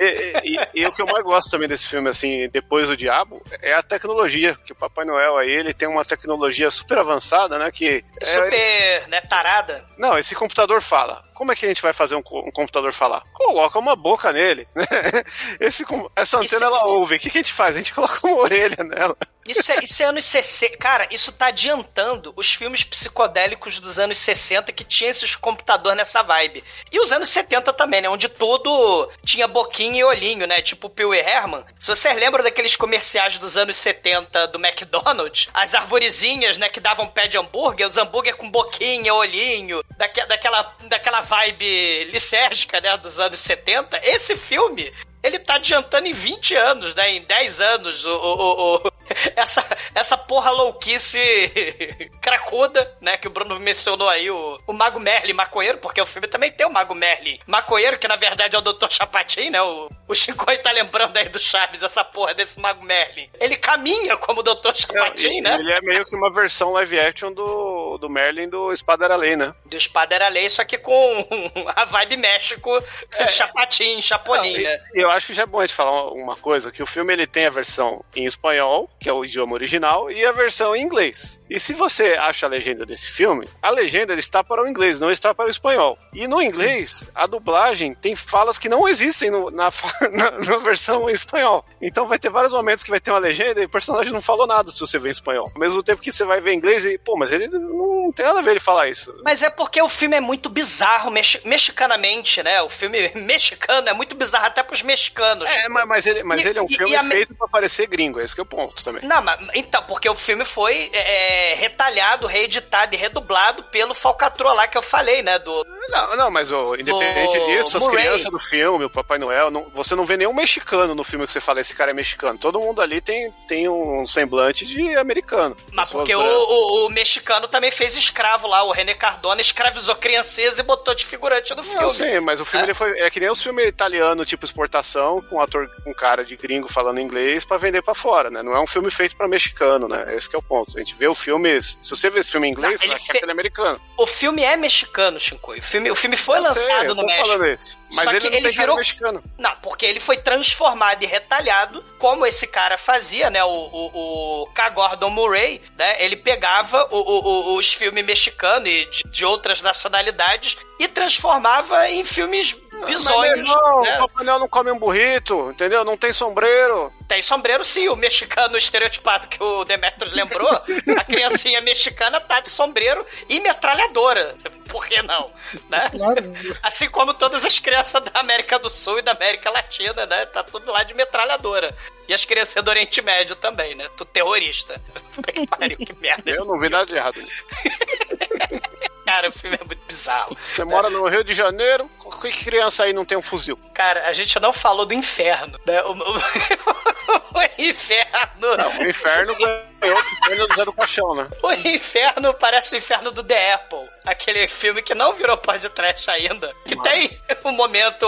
[0.00, 3.42] E, e, e, o que eu mais gosto também desse filme, assim, depois do Diabo,
[3.60, 4.56] é a tecnologia.
[4.64, 7.70] Que o Papai Noel aí, ele tem uma tecnologia super avançada, né?
[7.70, 8.26] Que é...
[8.26, 9.84] Super, né, tarada.
[9.96, 11.22] Não, esse computador fala.
[11.42, 13.24] Como é que a gente vai fazer um, um computador falar?
[13.32, 14.64] Coloca uma boca nele.
[14.76, 14.84] né?
[15.58, 16.86] Esse, essa antena isso, ela isso...
[16.86, 17.16] ouve.
[17.16, 17.74] O que, que a gente faz?
[17.74, 19.16] A gente coloca uma orelha nela.
[19.46, 20.76] Isso é, isso é anos 60.
[20.76, 26.22] Cara, isso tá adiantando os filmes psicodélicos dos anos 60 que tinha esses computadores nessa
[26.22, 26.62] vibe.
[26.92, 28.08] E os anos 70 também, né?
[28.08, 30.62] Onde tudo tinha boquinha e olhinho, né?
[30.62, 31.64] Tipo o Pee Herman.
[31.78, 37.08] Se vocês lembram daqueles comerciais dos anos 70 do McDonald's, as arvorezinhas, né, que davam
[37.08, 43.18] pé de hambúrguer, os hambúrguer com boquinha, olhinho, daque, daquela, daquela vibe licérgica, né, dos
[43.18, 43.98] anos 70.
[44.04, 44.92] Esse filme
[45.22, 47.12] ele tá adiantando em 20 anos, né?
[47.12, 48.92] Em 10 anos, o, o, o,
[49.36, 51.18] essa, essa porra louquice
[52.20, 53.16] cracuda, né?
[53.16, 56.66] Que o Bruno mencionou aí, o, o Mago Merlin maconheiro, porque o filme também tem
[56.66, 58.88] o Mago Merlin maconheiro, que na verdade é o Dr.
[58.90, 59.62] Chapatin, né?
[59.62, 63.28] O, o Chico tá lembrando aí do Chaves, essa porra desse Mago Merlin.
[63.40, 64.74] Ele caminha como o Dr.
[64.74, 65.56] Chapatin, né?
[65.58, 69.36] Ele é meio que uma versão live action do, do Merlin do Espada era Lei,
[69.36, 69.54] né?
[69.64, 70.92] Do Espada era Lei, só que com
[71.74, 72.70] a vibe México,
[73.12, 73.26] é.
[73.26, 74.80] Chapatin, Chapolin, Não, né?
[74.94, 77.26] Eu acho que já é bom a gente falar uma coisa, que o filme ele
[77.26, 81.40] tem a versão em espanhol, que é o idioma original, e a versão em inglês.
[81.50, 85.10] E se você acha a legenda desse filme, a legenda está para o inglês, não
[85.10, 85.98] está para o espanhol.
[86.14, 89.70] E no inglês, a dublagem tem falas que não existem no, na,
[90.12, 91.64] na, na, versão em espanhol.
[91.80, 94.46] Então vai ter vários momentos que vai ter uma legenda e o personagem não falou
[94.46, 95.50] nada se você vê em espanhol.
[95.52, 98.24] Ao mesmo tempo que você vai ver em inglês e, pô, mas ele não tem
[98.24, 99.14] nada a ver ele falar isso.
[99.24, 102.62] Mas é porque o filme é muito bizarro, mex mexicanamente, né?
[102.62, 105.48] O filme mexicano é muito bizarro até pros mexicanos.
[105.48, 108.20] É, mas ele, mas e, ele é um e, filme e feito pra parecer gringo,
[108.20, 109.08] é esse que é o ponto também.
[109.08, 114.66] Não, mas então, porque o filme foi é, retalhado, reeditado e redublado pelo Falcatrua lá
[114.66, 115.38] que eu falei, né?
[115.38, 115.66] Do.
[115.88, 117.98] Não, não, mas oh, independente do disso, as Murray.
[117.98, 121.32] crianças do filme, o Papai Noel, não, você não vê nenhum mexicano no filme que
[121.32, 122.38] você fala, esse cara é mexicano.
[122.38, 125.56] Todo mundo ali tem, tem um semblante de americano.
[125.72, 130.58] Mas porque o, o, o, mexicano também fez escravo lá, o René Cardona escravizou crianças
[130.58, 131.82] e botou de figurante do filme.
[131.82, 132.66] Não, sim, mas o filme é.
[132.66, 133.00] Ele foi.
[133.00, 136.68] É que nem os filmes italianos, tipo exportação, com um ator, um cara de gringo
[136.68, 138.42] falando inglês para vender para fora, né?
[138.42, 140.14] Não é um filme feito para mexicano, né?
[140.14, 140.76] Esse é o ponto.
[140.76, 141.60] A gente vê o filme.
[141.60, 143.18] Se você vê esse filme em inglês, não, ele, fe...
[143.18, 143.80] ele é americano.
[143.96, 145.52] O filme é mexicano, Chico.
[145.52, 147.26] O filme, o filme foi eu lançado sei, no México.
[147.26, 147.78] Falando isso.
[147.94, 149.22] Mas Só ele não ele tem virou mexicano.
[149.38, 153.44] Não, porque ele foi transformado e retalhado, como esse cara fazia, né?
[153.44, 154.70] O, o, o K.
[154.70, 156.02] Gordon Murray, né?
[156.02, 162.04] Ele pegava o, o, os filmes mexicanos e de, de outras nacionalidades e transformava em
[162.04, 163.48] filmes bizonhos.
[163.48, 163.98] Não, né?
[163.98, 165.84] o Papai Noel não come um burrito, entendeu?
[165.84, 166.92] Não tem sombreiro.
[167.06, 170.50] Tem sombreiro sim, o mexicano estereotipado que o Demetrius lembrou,
[170.98, 174.34] a criancinha mexicana tá de sombreiro e metralhadora.
[174.72, 175.30] Por que não?
[175.68, 175.90] Né?
[175.90, 176.34] Claro.
[176.62, 180.24] Assim como todas as crianças da América do Sul e da América Latina, né?
[180.24, 181.76] Tá tudo lá de metralhadora.
[182.08, 183.86] E as crianças do Oriente Médio também, né?
[183.98, 184.80] Tu terrorista.
[185.30, 186.30] que pariu, que merda.
[186.30, 187.20] Eu não vi nada de errado.
[189.04, 190.34] Cara, o filme é muito bizarro.
[190.40, 193.58] Você mora no Rio de Janeiro, que criança aí não tem um fuzil?
[193.74, 195.82] Cara, a gente não falou do inferno, né?
[195.82, 196.18] O, o,
[197.38, 198.56] o inferno.
[198.56, 201.28] Não, o inferno ganhou o prêmio do Zé do Caixão, né?
[201.42, 203.88] O inferno parece o inferno do The Apple.
[204.04, 206.52] Aquele filme que não virou podcast ainda.
[206.66, 206.88] Que Mano.
[206.88, 208.06] tem o um momento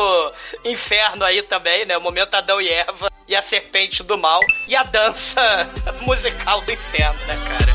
[0.65, 1.97] inferno aí também, né?
[1.97, 4.41] O momento Adão e Eva e a serpente do mal.
[4.69, 5.69] E a dança
[6.03, 7.75] musical do inferno, né, cara?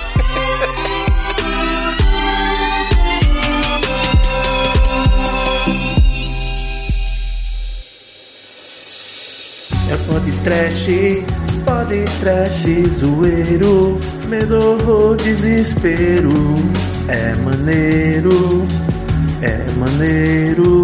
[9.92, 10.88] É pode trash,
[11.66, 12.66] pode trash,
[13.00, 13.98] zoeiro,
[14.28, 16.32] medo ou desespero.
[17.08, 18.68] É maneiro,
[19.42, 20.84] é maneiro.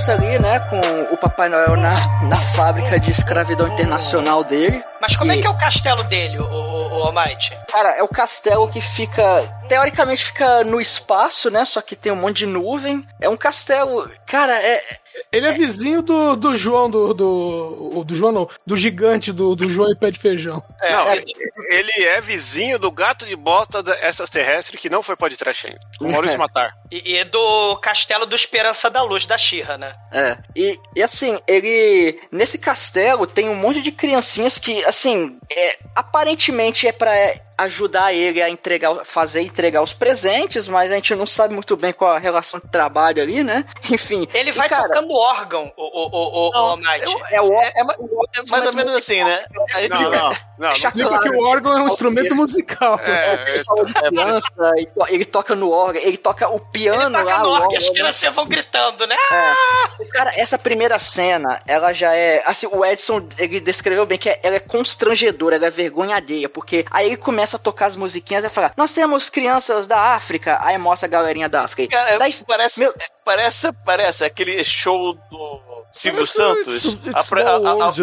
[0.00, 0.80] Começa ali, né, com
[1.12, 4.82] o Papai Noel na, na fábrica de escravidão internacional dele.
[5.00, 7.52] Mas como é E- que é o castelo dele, o, o, o Almighty?
[7.70, 9.42] Cara, é o castelo que fica.
[9.70, 11.64] Teoricamente fica no espaço, né?
[11.64, 13.06] Só que tem um monte de nuvem.
[13.20, 14.10] É um castelo.
[14.26, 14.82] Cara, é.
[15.30, 18.04] Ele é vizinho do, do João, do, do.
[18.04, 20.60] Do João não, do gigante do, do João e pé de feijão.
[20.82, 21.24] não, ele,
[21.68, 25.78] ele é vizinho do gato de bosta da- extraterrestre que não foi pode trash ainda.
[26.00, 26.72] O Maurício Matar.
[26.90, 29.92] E, e do castelo do Esperança da Luz, da Xirra, né?
[30.10, 30.36] É.
[30.56, 32.20] E, e assim, ele.
[32.32, 37.12] Nesse castelo tem um monte de criancinhas que, assim, é, aparentemente é pra
[37.62, 41.92] ajudar ele a entregar, fazer entregar os presentes, mas a gente não sabe muito bem
[41.92, 43.64] qual a relação de trabalho ali, né?
[43.90, 44.26] Enfim.
[44.34, 47.12] Ele vai e, cara, tocando órgão, o, o, o, o, o Almighty.
[47.30, 47.84] É, o, é,
[48.48, 49.44] mais ou menos assim, né?
[49.74, 50.10] Aí Não, não,
[50.58, 50.70] não.
[50.72, 52.98] Deixa Explica claro que o órgão é um instrumento musical.
[53.00, 57.24] É, você falou de criança, to- ele toca no órgão, ele toca o piano Ele
[57.24, 57.38] toca lá.
[57.42, 57.90] no órgão e as né?
[57.92, 59.16] crianças vão gritando, né?
[59.32, 60.04] É.
[60.12, 62.42] Cara, essa primeira cena, ela já é.
[62.46, 66.84] Assim, o Edson, ele descreveu bem que ela é constrangedora, ela é vergonha alheia, porque
[66.90, 70.58] aí ele começa a tocar as musiquinhas e fala: Nós temos crianças da África.
[70.62, 71.96] Aí mostra a galerinha da África.
[71.96, 75.60] Cara, Daí- parece, Meu- parece, parece aquele show do
[75.92, 76.84] Silvio Santos.
[76.84, 77.24] It's, it's A a-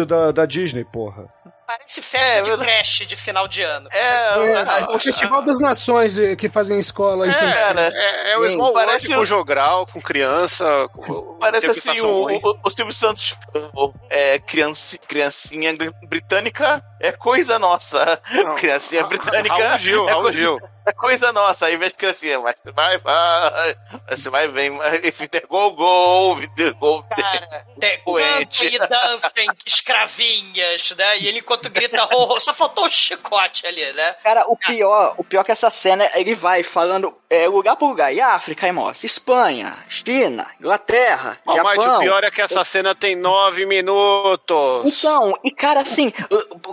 [0.02, 1.26] a- da, da Disney, porra.
[1.68, 3.90] Parece festa É, de creche de final de ano.
[3.92, 7.54] É, É, a- o Festival das Nações eh, que fazem escola É, infantil.
[7.54, 10.88] cara, é, é o Small parece World com um- jogral, com criança.
[10.94, 13.36] Com Parece assim, o, o, o Silvio Santos
[14.08, 15.76] é, criança, criancinha
[16.08, 18.18] britânica é coisa nossa.
[18.32, 18.54] Não.
[18.54, 20.60] Criancinha britânica Raul Gil, é, Raul coisa, Gil.
[20.88, 21.66] é coisa nossa.
[21.66, 23.76] Aí vem criancinha, mas vai, vai,
[24.08, 24.78] você vai, vem,
[25.16, 27.04] Vitor Gol, gol, Vitor Gol.
[27.04, 28.70] Cara, de, Doente.
[28.70, 31.18] cantem e dancem, escravinhas, né?
[31.18, 34.14] E ele enquanto grita horror, só faltou o chicote ali, né?
[34.22, 38.12] Cara, o pior, o pior que essa cena, ele vai falando é, lugar por lugar.
[38.12, 39.06] E África, aí mostra.
[39.06, 41.96] Espanha, China, Inglaterra, mas Japão.
[41.96, 44.98] o pior é que essa cena tem nove minutos.
[44.98, 46.12] Então, e cara, assim,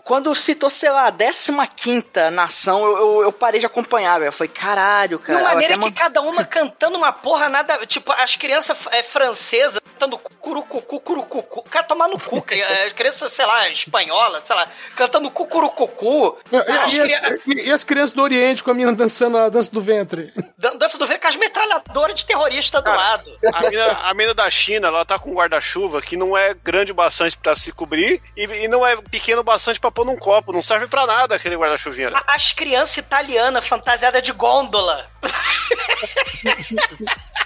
[0.04, 4.30] quando citou, sei lá, a 15 nação, eu, eu, eu parei de acompanhar, velho.
[4.30, 5.40] Eu falei, caralho, De cara.
[5.40, 7.86] uma eu maneira que man- cada uma cantando uma porra nada.
[7.86, 11.64] Tipo, as crianças é, francesas cantando cucurucucu, curucucu.
[11.70, 12.42] Cara, tomar no cu.
[12.42, 16.38] cri- é, Criança, sei lá, espanhola, sei lá, cantando cucurucucu.
[16.52, 18.94] E, As e- e cri- as, e- e as crianças do Oriente com a menina
[18.94, 20.34] dançando a dança do ventre?
[20.58, 23.26] Dan- Dança do vento com as metralhadoras de terrorista do lado.
[23.54, 26.92] A mina, a mina da China, ela tá com um guarda-chuva que não é grande
[26.92, 30.18] o bastante pra se cobrir e, e não é pequeno o bastante pra pôr num
[30.18, 30.54] copo.
[30.54, 32.10] Não serve pra nada aquele guarda-chuvinha.
[32.10, 32.20] né?
[32.28, 35.06] A- As crianças italianas fantasiadas de gôndola.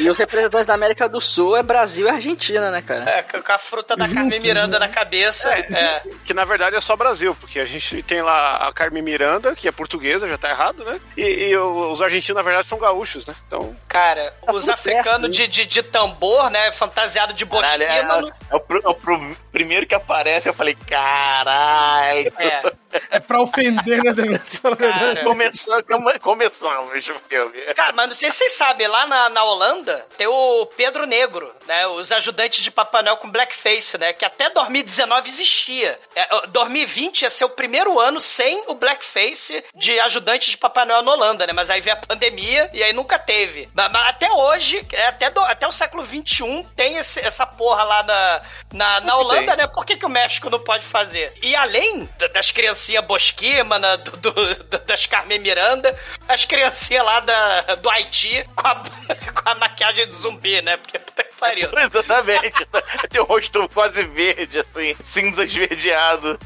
[0.00, 3.08] E os representantes da América do Sul é Brasil e Argentina, né, cara?
[3.10, 5.52] É, com a fruta da Carmen Miranda na cabeça.
[5.52, 6.02] É.
[6.24, 9.68] Que na verdade é só Brasil, porque a gente tem lá a Carmen Miranda, que
[9.68, 11.00] é portuguesa, já tá errado, né?
[11.16, 13.34] E, e os argentinos, na verdade, são gaúchos, né?
[13.46, 13.76] Então.
[13.88, 16.72] Cara, os tudo africanos perto, de, de, de tambor, né?
[16.72, 22.32] Fantasiado de Caralho, é, é o, é o pr- primeiro que aparece, eu falei, caralho.
[22.38, 22.89] É.
[23.10, 24.58] É pra ofender, né, Demetrius?
[24.58, 25.22] Fala a verdade.
[25.22, 27.60] Começou, come- começamos o filme.
[27.74, 31.52] Cara, mas não sei se vocês sabem, lá na, na Holanda tem o Pedro Negro,
[31.66, 31.86] né?
[31.88, 34.12] Os ajudantes de Papai Noel com blackface, né?
[34.12, 35.98] Que até 2019 existia.
[36.14, 40.84] É, ó, 2020 ia ser o primeiro ano sem o blackface de ajudante de Papai
[40.84, 41.52] Noel na Holanda, né?
[41.52, 43.68] Mas aí veio a pandemia e aí nunca teve.
[43.74, 47.82] Mas, mas até hoje, é, até, do- até o século XXI, tem esse- essa porra
[47.84, 49.56] lá na, na, na Holanda, tem.
[49.56, 49.66] né?
[49.66, 51.32] Por que, que o México não pode fazer?
[51.42, 52.50] E além da- das
[52.80, 54.32] criancinhas bosquímana, do, do-
[54.64, 58.74] do- das Carmen Miranda, as criancinhas lá da, do Haiti com a,
[59.34, 60.76] com a maquiagem de zumbi, né?
[60.78, 61.68] Porque puta que pariu.
[61.78, 62.66] Exatamente.
[63.10, 66.38] Tem o rosto quase verde, assim, cinza esverdeado.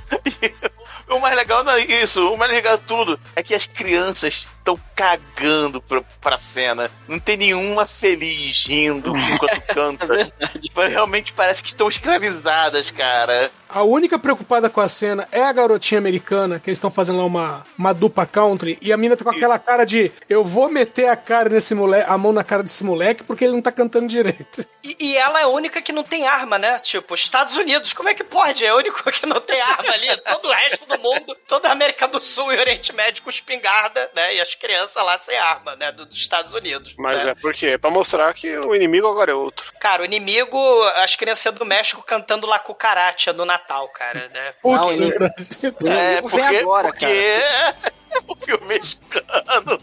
[0.43, 0.55] E
[1.09, 4.49] o mais legal não é isso, o mais legal de tudo é que as crianças
[4.65, 6.91] estão cagando pra, pra cena.
[7.07, 10.33] Não tem nenhuma feliz rindo enquanto canta.
[10.61, 13.51] Tipo, Realmente parece que estão escravizadas, cara.
[13.69, 17.25] A única preocupada com a cena é a garotinha americana, que eles estão fazendo lá
[17.25, 21.09] uma, uma dupla country, e a mina tá com aquela cara de eu vou meter
[21.09, 24.07] a cara nesse moleque, a mão na cara desse moleque, porque ele não tá cantando
[24.07, 24.65] direito.
[24.83, 26.79] E, e ela é a única que não tem arma, né?
[26.79, 28.65] Tipo, Estados Unidos, como é que pode?
[28.65, 30.17] É o único que não tem arma ali.
[30.19, 34.11] Todo o resto do mundo, toda a América do Sul e Oriente Médio com espingarda,
[34.15, 34.35] né?
[34.35, 35.93] E as crianças lá sem arma, né?
[35.93, 36.95] do- dos Estados Unidos.
[36.99, 37.33] Mas né?
[37.33, 39.73] é porque é pra mostrar que o inimigo agora é outro.
[39.81, 40.59] Cara, o inimigo,
[40.97, 44.55] as crianças do México cantando lá cucaracha no Natal, cara, né?
[44.65, 45.35] Não, Putz, ele- cara.
[45.81, 47.77] O É, porque, agora, porque cara.
[48.15, 49.79] é o filme mexicano.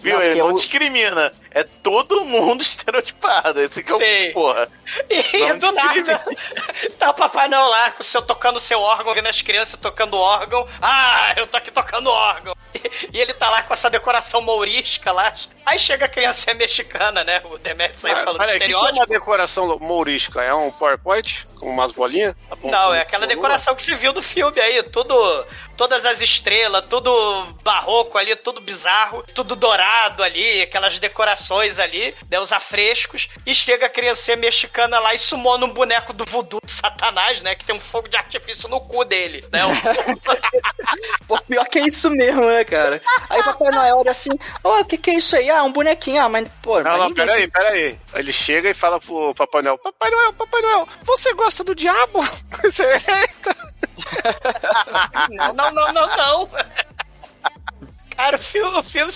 [0.00, 0.16] Viu?
[0.16, 1.30] Não, Ele não discrimina.
[1.50, 3.60] É todo mundo estereotipado.
[3.60, 4.68] Esse que é o porra.
[5.10, 6.24] E Não do nada,
[6.98, 10.16] tá o Papai Noel lá com o seu tocando seu órgão, vendo as crianças tocando
[10.16, 10.66] órgão.
[10.80, 12.54] Ah, eu tô aqui tocando órgão.
[13.12, 15.34] E, ele tá lá com essa decoração mourisca lá.
[15.66, 17.42] Aí chega a criança mexicana, né?
[17.44, 19.00] O Demetrius aí Ah, falando peraí, o que que é estereótipo.
[19.00, 20.42] uma decoração mourisca?
[20.42, 22.34] É um PowerPoint com umas bolinhas?
[22.62, 27.10] Não, é aquela decoração que se viu do filme aí, tudo, todas as estrelas, tudo
[27.62, 33.86] barroco ali, tudo bizarro, tudo dourado ali, aquelas decorações ali, né, os afrescos, e chega
[33.86, 37.74] a criança mexicana lá e sumou num boneco do voodoo de satanás, né, que tem
[37.74, 39.60] um fogo de artifício no cu dele, né,
[41.26, 43.00] Pô, pior que é isso mesmo, né, cara?
[43.28, 44.30] Aí o Papai Noel olha assim,
[44.64, 45.50] ô, o que que é isso aí?
[45.50, 46.22] Ah, um bonequinho.
[46.22, 46.80] Ah, mas, pô...
[46.80, 47.98] Não, não, peraí, peraí.
[48.14, 52.20] Ele chega e fala pro Papai Noel: Papai Noel, Papai Noel, você gosta do diabo?
[52.62, 53.02] Você-
[55.30, 56.48] não, não, não, não, não.
[58.18, 59.12] Cara, o filme, o filme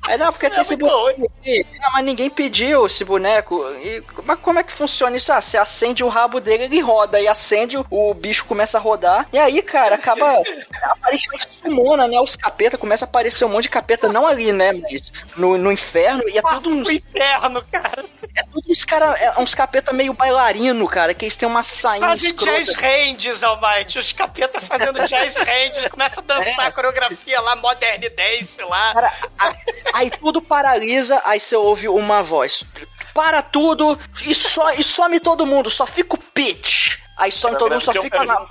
[0.00, 1.66] Aí não, porque tem esse boneco aqui.
[1.82, 3.62] Ah, mas ninguém pediu esse boneco.
[3.84, 5.30] E, mas como é que funciona isso?
[5.30, 7.20] Ah, você acende o rabo dele, ele roda.
[7.20, 9.28] E acende, o bicho começa a rodar.
[9.30, 10.24] E aí, cara, acaba
[10.82, 12.18] aparentemente sumona, né?
[12.18, 14.72] Os capeta, começa a aparecer um monte de capeta, não ali, né?
[14.72, 16.26] Mas no, no inferno.
[16.30, 16.88] E é tudo uns.
[16.90, 18.04] inferno, cara.
[18.34, 22.06] É tudo uns cara, é uns capeta meio bailarino, cara, que eles têm uma sainha
[22.08, 22.52] Fazem escrota.
[22.52, 23.98] jazz hands, Almighty.
[23.98, 26.68] Os capeta fazendo jazz hands, começa a dançar É.
[26.68, 28.94] a coreografia lá, modern dance lá.
[28.94, 29.54] Cara, a-
[29.94, 32.64] aí tudo paralisa, aí você ouve uma voz.
[33.12, 36.96] Para tudo e, só, e some todo mundo, só fica o pitch.
[37.18, 38.46] Aí some todo mundo, só fica na,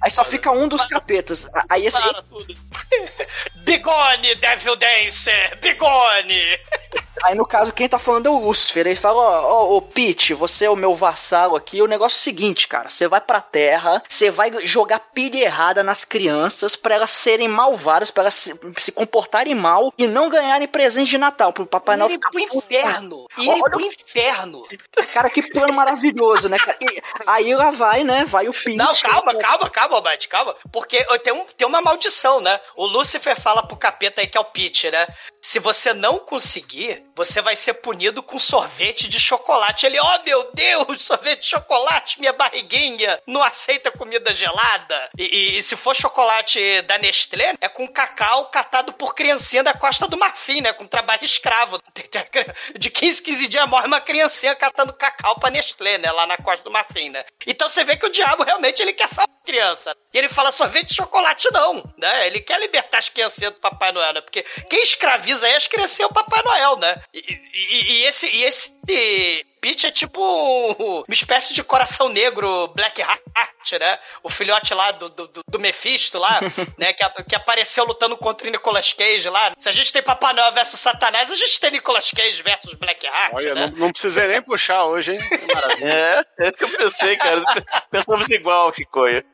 [0.00, 1.46] Aí só fica um dos capetas.
[1.68, 1.98] Aí esse.
[3.64, 5.58] Bigone, Devil Dancer!
[5.60, 6.58] Bigone!
[7.24, 8.86] Aí no caso, quem tá falando é o Lúcifer.
[8.86, 11.80] Ele fala: Ó, ó, ô Pete, você é o meu vassalo aqui.
[11.80, 15.82] O negócio é o seguinte, cara: você vai pra terra, você vai jogar pilha errada
[15.82, 20.68] nas crianças pra elas serem malvadas, pra elas se, se comportarem mal e não ganharem
[20.68, 21.52] presente de Natal.
[21.52, 23.26] Pro Papai Noel ficar pro inferno!
[23.38, 24.66] Irem olha pro o- inferno!
[25.12, 26.76] Cara, que plano maravilhoso, né, cara?
[26.80, 28.24] E aí lá vai, né?
[28.24, 28.76] Vai o Pete.
[28.76, 30.54] Não, calma, calma, calma, Almighty, calma.
[30.72, 32.60] Porque tem, um, tem uma maldição, né?
[32.76, 35.06] O Lúcifer fala pro capeta aí que é o Pete, né?
[35.40, 39.86] Se você não conseguir, você vai ser punido com sorvete de chocolate.
[39.86, 45.10] Ele, oh meu Deus, sorvete de chocolate, minha barriguinha, não aceita comida gelada.
[45.18, 49.72] E, e- e se for chocolate da Nestlé, é com cacau catado por criancinha da
[49.74, 50.72] Costa do Marfim, né?
[50.72, 51.80] Com trabalho escravo.
[52.78, 56.10] De 15, 15 dias morre uma criancinha catando cacau pra Nestlé, né?
[56.10, 57.24] Lá na Costa do Marfim, né?
[57.46, 59.94] Então você vê que o diabo realmente ele quer salvar a criança.
[60.12, 62.26] E ele fala sorvete de chocolate não, né?
[62.26, 64.20] Ele quer libertar as criancinhas do Papai Noel, né?
[64.20, 67.00] Porque quem escraviza aí as criancinhas é o Papai Noel, né?
[67.12, 68.74] E, e- e esse, e esse
[69.64, 70.20] Peach é tipo
[71.08, 73.98] uma espécie de coração negro Black Heart, né?
[74.22, 76.38] O filhote lá do, do, do- Mephisto lá,
[76.76, 76.92] né?
[76.92, 79.52] Que, que apareceu lutando contra o Nicolas Cage lá.
[79.58, 83.06] Se a gente tem Papai Noel versus Satanás, a gente tem Nicolas Cage versus Black
[83.06, 83.70] Heart, Olha, né?
[83.72, 85.20] não, não precisei nem puxar hoje, hein?
[85.26, 85.88] Que maravilha.
[86.38, 87.42] É, é isso que eu pensei, cara.
[87.90, 89.24] Pensamos igual, Chicoia.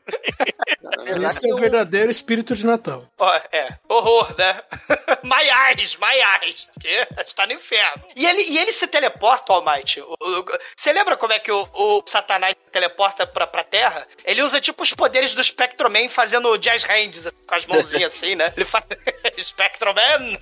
[1.26, 3.04] Esse é o verdadeiro espírito de Natal.
[3.18, 4.62] Ó, é, horror, né?
[5.24, 8.04] my eyes, my eyes, porque está no inferno.
[8.14, 10.00] E ele, e ele se teleporta, Almighty.
[10.00, 10.16] O-
[10.76, 14.06] Você lembra como é que o, o Satanás teleporta pra, pra Terra?
[14.24, 18.52] Ele usa tipo os poderes do Spectroman fazendo jazz hands com as mãozinhas assim, né?
[18.54, 18.84] Ele faz
[19.40, 20.38] Spectroman.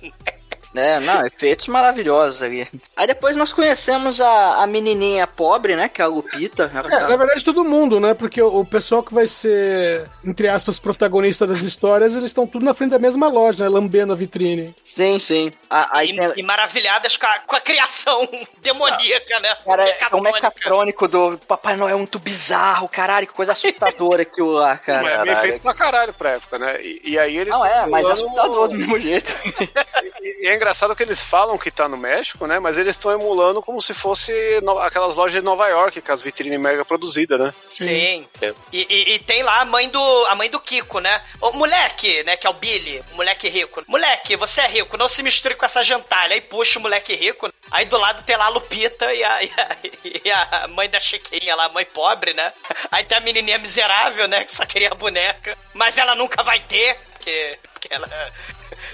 [0.75, 2.67] É, não, efeitos maravilhosos ali.
[2.95, 5.89] Aí depois nós conhecemos a, a menininha pobre, né?
[5.89, 6.71] Que é a Lupita.
[6.73, 8.13] É, tá- na verdade, todo mundo, né?
[8.13, 12.63] Porque o, o pessoal que vai ser, entre aspas, protagonista das histórias, eles estão tudo
[12.65, 13.69] na frente da mesma loja, né?
[13.69, 14.75] Lambendo a vitrine.
[14.83, 15.51] Sim, sim.
[15.69, 18.27] A- aí E, tem- e maravilhadas com a, com a criação
[18.61, 19.55] demoníaca, né?
[19.65, 24.77] Cara, é um mecatrônico do Papai Noel muito bizarro, caralho, que coisa assustadora aquilo lá,
[24.77, 25.01] cara.
[25.01, 26.79] Mas é bem feito pra caralho pra época, né?
[26.81, 27.51] E, e aí eles.
[27.51, 29.33] Não, é, mas emulando- assustador do mesmo jeito.
[30.21, 32.59] E é engraçado que eles falam que tá no México, né?
[32.59, 36.21] Mas eles estão emulando como se fosse no- aquelas lojas de Nova York, com as
[36.21, 37.53] vitrines mega produzidas, né?
[37.69, 38.27] Sim.
[38.71, 41.21] E, e- e tem lá a mãe do a mãe do Kiko, né?
[41.41, 42.35] O moleque, né?
[42.37, 43.83] Que é o Billy, o moleque rico.
[43.87, 46.33] Moleque, você é rico, não se misture com essa gentalha.
[46.33, 47.49] Aí puxa o moleque rico.
[47.71, 49.77] Aí do lado tem lá a Lupita e a, e a,
[50.25, 52.51] e a mãe da Chiquinha lá, a mãe pobre, né?
[52.91, 54.43] Aí tem a menininha miserável, né?
[54.43, 55.57] Que só queria a boneca.
[55.73, 58.07] Mas ela nunca vai ter, porque, porque, ela,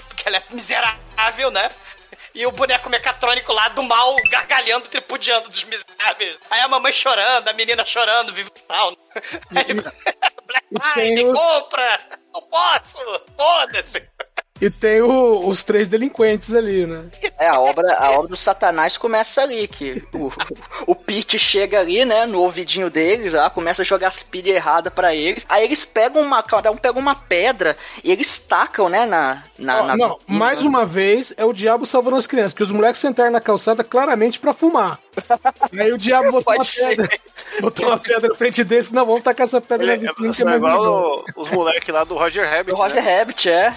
[0.08, 1.70] porque ela é miserável, né?
[2.34, 6.36] E o boneco mecatrônico lá do mal, gargalhando, tripudiando dos miseráveis.
[6.50, 8.94] Aí a mamãe chorando, a menina chorando, vive tal.
[9.54, 9.72] Aí,
[10.46, 11.98] Black Friday, os- compra!
[12.34, 12.98] Não posso!
[13.36, 14.06] Foda-se!
[14.60, 17.04] E tem o- os três delinquentes ali, né?
[17.38, 20.32] É, a obra, a obra do Satanás começa ali, que o,
[20.86, 24.90] o Pete chega ali, né, no ouvidinho deles, lá, começa a jogar as pilhas erradas
[24.92, 25.44] pra eles.
[25.48, 29.42] Aí eles pegam uma, cada um pega uma pedra e eles tacam, né, na...
[29.58, 32.72] na, Ó, na não, mais uma vez é o diabo salvando as crianças, porque os
[32.72, 34.98] moleques sentaram na calçada claramente pra fumar.
[35.78, 37.08] Aí o diabo botou uma pedra,
[37.60, 40.40] botou uma pedra na frente deles, não, vamos tacar essa pedra na Ele, vitrine que
[40.40, 42.72] é é mais igual o- os moleques lá do Roger Rabbit.
[42.72, 43.18] O Roger né?
[43.18, 43.74] Rabbit, é.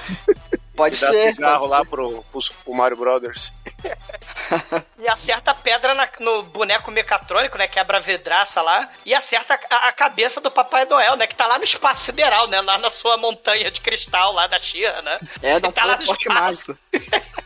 [0.80, 1.36] Pode E dá ser.
[1.36, 3.52] cigarro pode lá pro, pro, pro Mario Brothers.
[4.98, 7.68] E acerta a pedra na- no boneco mecatrônico, né?
[7.68, 8.90] Quebra a vidraça lá.
[9.06, 11.26] E acerta a, a cabeça do Papai Noel, né?
[11.28, 12.60] Que tá lá no espaço sideral, né?
[12.62, 15.20] Lá na sua montanha de cristal lá da Xirra, né?
[15.42, 16.30] É, dá um tá lá no espaço.
[16.30, 16.78] mágico.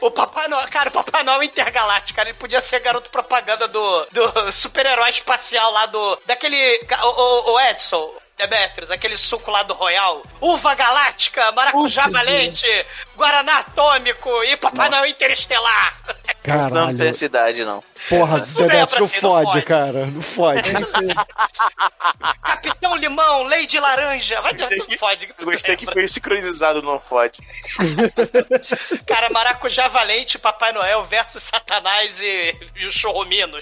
[0.00, 4.06] O Papai Noel, cara, o Papai Noel intergaláctico, cara, ele podia ser garoto propaganda do,
[4.12, 6.18] do super-herói espacial lá do.
[6.26, 6.80] Daquele.
[7.02, 8.12] O, o- o Edson.
[8.36, 14.90] Demetrius, aquele suco lá do Royal, uva galáctica, maracujá Putz, valente, guaraná atômico e Papai
[14.90, 15.98] Noel interestelar.
[16.06, 16.92] Não tem Caralho.
[16.98, 17.82] necessidade, não.
[18.08, 19.62] Porra, Demetrius, não não fode, fode.
[19.64, 20.06] cara.
[20.06, 20.62] Não fode.
[22.44, 25.28] Capitão Limão, Lei de Laranja, vai ter tudo fode.
[25.38, 27.38] Eu gostei que foi sincronizado no Fode.
[29.06, 32.94] Cara, Maracujá Valente, Papai Noel versus Satanás e, e os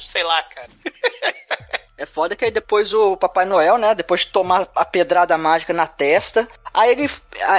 [0.00, 0.68] sei lá, cara.
[1.96, 3.94] É foda que aí depois o Papai Noel, né?
[3.94, 6.48] Depois de tomar a pedrada mágica na testa.
[6.74, 7.08] Aí ele,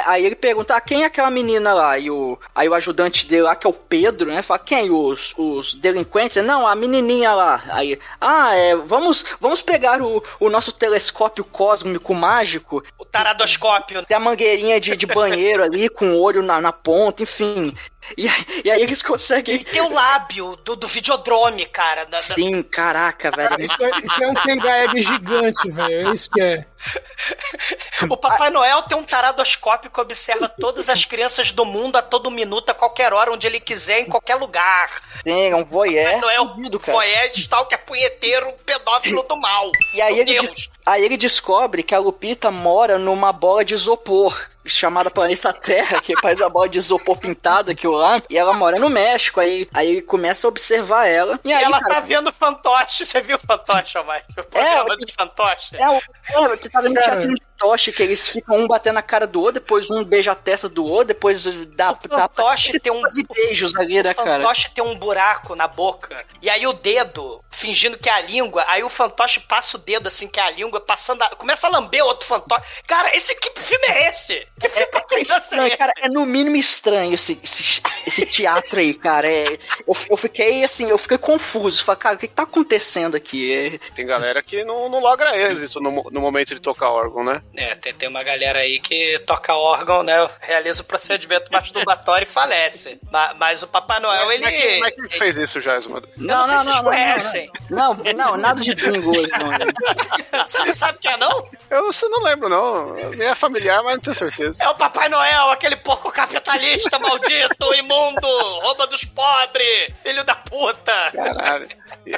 [0.06, 1.98] aí ele pergunta, ah, quem é aquela menina lá?
[1.98, 4.42] E o, aí o ajudante dele lá, que é o Pedro, né?
[4.42, 4.92] Fala, quem?
[4.92, 6.44] Os, os delinquentes?
[6.44, 7.64] Não, a menininha lá.
[7.70, 12.84] Aí, ah, é, vamos, vamos pegar o, o nosso telescópio cósmico mágico.
[13.00, 14.06] O taradoscópio.
[14.06, 17.74] Tem a mangueirinha de, de banheiro ali, com o olho na, na ponta, enfim.
[18.18, 18.28] E,
[18.66, 19.64] e aí eles conseguem...
[19.64, 22.04] Tem o lábio do, do videodrome, cara.
[22.04, 23.62] da- da- Sim, caraca, velho.
[23.62, 26.10] Isso é, isso é um Tengaeg gigante, velho.
[26.10, 26.66] É isso que é.
[28.10, 32.30] O Papai Noel tem um taradoscópio que observa todas as crianças do mundo a todo
[32.30, 34.90] minuto, a qualquer hora, onde ele quiser, em qualquer lugar.
[35.24, 36.06] Tem, é um voyeur.
[36.06, 36.98] Papai Noel fudido, cara.
[36.98, 39.72] foi tal que é punheteiro, pedófilo do mal.
[39.94, 43.74] E aí Meu ele, des- aí ele descobre que a Lupita mora numa bola de
[43.74, 44.38] isopor.
[44.66, 48.22] Chamada Planeta Terra, que parece uma bola de isopor pintada aqui lá.
[48.30, 49.40] E ela mora no México.
[49.40, 51.40] Aí, aí começa a observar ela.
[51.44, 53.06] E E aí, ela cara, tá vendo fantoche.
[53.06, 54.40] Você viu o fantoche, Mike?
[54.40, 55.76] O programa É, de fantoche?
[55.78, 57.74] É, o- é, você tá vendo que Cara.
[57.74, 60.04] é filme de toche, que eles ficam um batendo na cara do outro, depois um
[60.04, 61.44] beija a testa do outro, depois
[61.76, 61.92] dá...
[61.92, 63.02] O fantoche tem um...
[63.34, 64.42] Beijos ali, né, O cara?
[64.42, 66.26] fantoche tem um buraco na boca.
[66.42, 70.08] E aí o dedo, fingindo que é a língua, aí o fantoche passa o dedo
[70.08, 71.30] assim, que é a língua, passando a...
[71.30, 72.64] Começa a lamber o outro fantoche.
[72.88, 74.48] Cara, esse que filme é esse?
[74.60, 78.80] Que filme pra criança é Estranho, cara, é no mínimo estranho esse, esse, esse teatro
[78.80, 79.28] aí, cara.
[79.32, 81.84] É, eu, eu fiquei assim, eu fiquei confuso.
[81.84, 83.54] Falei, cara, o que, que tá acontecendo aqui?
[83.54, 87.42] É, Tem galera que não, não logra êxito no, no momento de tocar órgão, né?
[87.58, 90.30] É, tem, tem uma galera aí que toca órgão, né?
[90.42, 93.00] Realiza o procedimento masturbatório e falece.
[93.10, 94.44] Ma- Mas, o Papai Noel, ele.
[94.44, 96.02] Como é que, como é que fez isso, Jasmine?
[96.18, 97.52] Não, não não, vocês não, não, conhecem.
[97.70, 99.56] Não, não, não, nada de bingo hoje, não.
[100.46, 101.50] Você não sabe quem é, não?
[101.70, 102.94] Eu você não lembro, não.
[103.12, 104.62] Me é familiar, mas não tenho certeza.
[104.64, 108.28] É o Papai Noel, aquele porco capitalista maldito, imundo,
[108.62, 111.12] rouba dos pobres, filho da puta.
[111.14, 111.70] Caralho.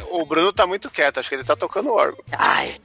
[0.09, 2.23] O Bruno tá muito quieto, acho que ele tá tocando órgão.
[2.31, 2.75] Ai.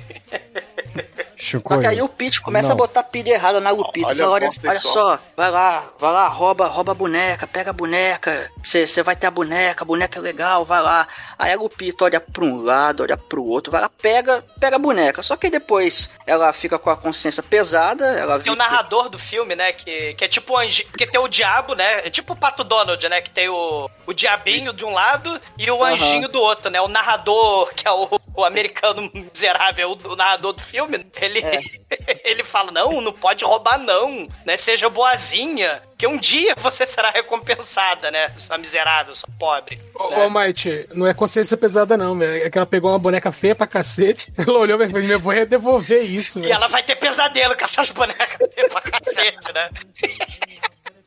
[1.36, 2.74] Só que aí o Pete começa Não.
[2.74, 4.08] a botar pilha errada na Lupita.
[4.08, 7.72] Olha Fala, olha, olha só, vai lá, vai lá, rouba, rouba a boneca, pega a
[7.72, 8.50] boneca.
[8.62, 11.06] Você vai ter a boneca, a boneca é legal, vai lá.
[11.38, 14.78] Aí a Lupita olha pra um lado, olha pro outro, vai lá, pega, pega a
[14.78, 15.22] boneca.
[15.22, 18.70] Só que aí depois ela fica com a consciência pesada, ela Tem o vê que-
[18.70, 19.72] narrador do filme, né?
[19.72, 20.84] Que, que é tipo o anjo.
[20.86, 22.06] Porque tem o diabo, né?
[22.06, 23.20] É tipo o Pato Donald, né?
[23.20, 25.94] Que tem o, o diabinho de um lado e o Aham.
[25.94, 26.80] anjinho do outro, né?
[26.80, 31.42] O narrador, que é o, o americano miserável, o, o narrador do filme, ele,
[32.24, 34.28] ele fala: não, não pode roubar, não.
[34.44, 34.56] Né?
[34.56, 35.82] Seja boazinha.
[35.96, 38.32] Que um dia você será recompensada, né?
[38.36, 39.80] Sua miserável, sua pobre.
[39.94, 42.20] Ô, Might, não é consciência pesada, não.
[42.20, 44.32] É que ela pegou uma boneca feia pra cacete.
[44.36, 46.54] Ela olhou e falou: meu, vou devolver isso, E velho.
[46.54, 49.70] ela vai ter pesadelo com essas bonecas dele pra cacete, né?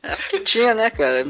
[0.08, 1.26] É porque tinha, né, cara?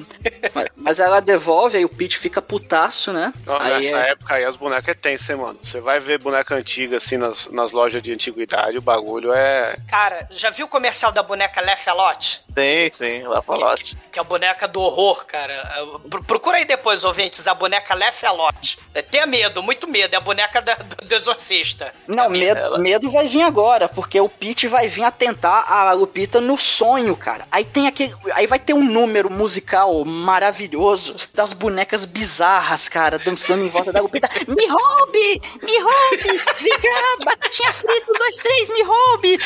[0.55, 3.33] Mas, mas ela devolve, aí o Pete fica putaço, né?
[3.47, 5.59] Aí nessa é- época aí as bonecas é tenso, hein, mano?
[5.62, 9.77] Você vai ver boneca antiga assim nas, nas lojas de antiguidade, o bagulho é.
[9.89, 12.45] Cara, já viu o comercial da boneca Lefelote?
[12.55, 13.99] Tem, tem, lá falote.
[14.11, 15.53] Que é a boneca do horror, cara.
[16.09, 18.79] Pro- Procura aí depois, ouvintes, a boneca Lefelote.
[19.11, 20.14] Tenha medo, muito medo.
[20.14, 21.93] É a boneca da- do, do exorcista.
[22.07, 22.79] Não, medo, ela.
[22.79, 27.47] medo vai vir agora, porque o Pete vai vir atentar a Lupita no sonho, cara.
[27.53, 28.14] Aí tem aquele.
[28.33, 34.01] Aí vai ter um número musical maravilhoso das bonecas bizarras, cara, dançando em volta da
[34.01, 34.29] Lupita.
[34.49, 35.41] Me roube!
[35.62, 36.43] Me roube!
[36.61, 39.39] Vem cá, batatinha frita, um, dois, três, me roube!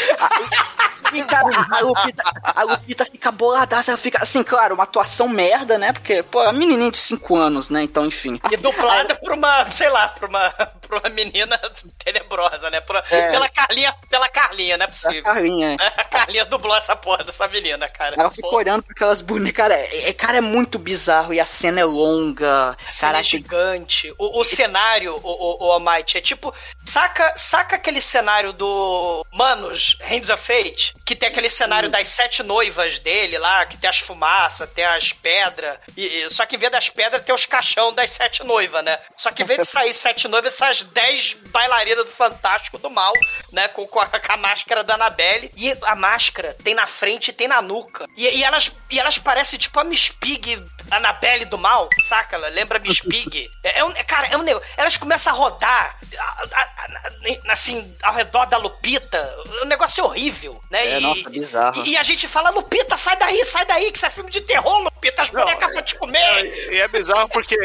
[1.12, 5.76] E, cara, a, Lupita, a Lupita fica boladaça, ela fica assim, claro, uma atuação merda,
[5.76, 5.92] né?
[5.92, 7.82] Porque, pô, é uma menininha de 5 anos, né?
[7.82, 8.40] Então, enfim.
[8.50, 11.58] E dublada por uma, sei lá, por uma, pra uma menina
[12.04, 12.80] tenebrosa, né?
[12.80, 13.30] Pra- É.
[13.30, 15.20] Pela Carlinha, pela Carlinha, não é possível.
[15.20, 15.86] A Carlinha, é.
[16.00, 18.14] A Carlinha dublou essa porra dessa menina, cara.
[18.16, 19.56] Ela fica olhando pra aquelas bonecas.
[19.56, 21.34] Cara, é, é- cara, é muito bizarro.
[21.34, 22.76] E a cena é longa.
[22.86, 24.14] A cena Cara, é gigante.
[24.16, 26.54] O, o cenário, o, o, o Almighty, é tipo.
[26.84, 30.94] Saca, saca aquele cenário do Manos, Hands of Fate?
[31.04, 35.12] Que tem aquele cenário das sete noivas dele lá, que tem as fumaças, tem as
[35.12, 35.78] pedras.
[35.96, 38.98] E, e- só que em vez das pedras tem os caixão das sete noivas, né?
[39.16, 42.90] Só que em vez de sair sete noivas, saem as dez bailarinas do Fantástico do
[42.90, 43.12] Mal,
[43.52, 43.68] né?
[43.68, 45.50] Com, com, a, com a máscara da Annabelle.
[45.56, 48.06] E a máscara tem na frente e tem na nuca.
[48.16, 52.36] E, e elas, e elas parecem tipo a Miss Pig Annabelle do mal, saca?
[52.36, 53.50] Ela lembra Miss Pig.
[53.62, 54.68] É, é um, é, cara, é um negócio.
[54.76, 56.22] Elas começam a rodar, a-
[56.52, 59.34] a- a- assim, ao redor da Lupita.
[59.62, 60.86] O negócio é horrível, né?
[60.86, 61.84] É, e, nossa, bizarro.
[61.84, 64.40] E, e a gente fala, Lupita, sai daí, sai daí, que isso é filme de
[64.40, 66.70] terror, Lupita, as bonecas vão te comer.
[66.72, 67.56] E é bizarro porque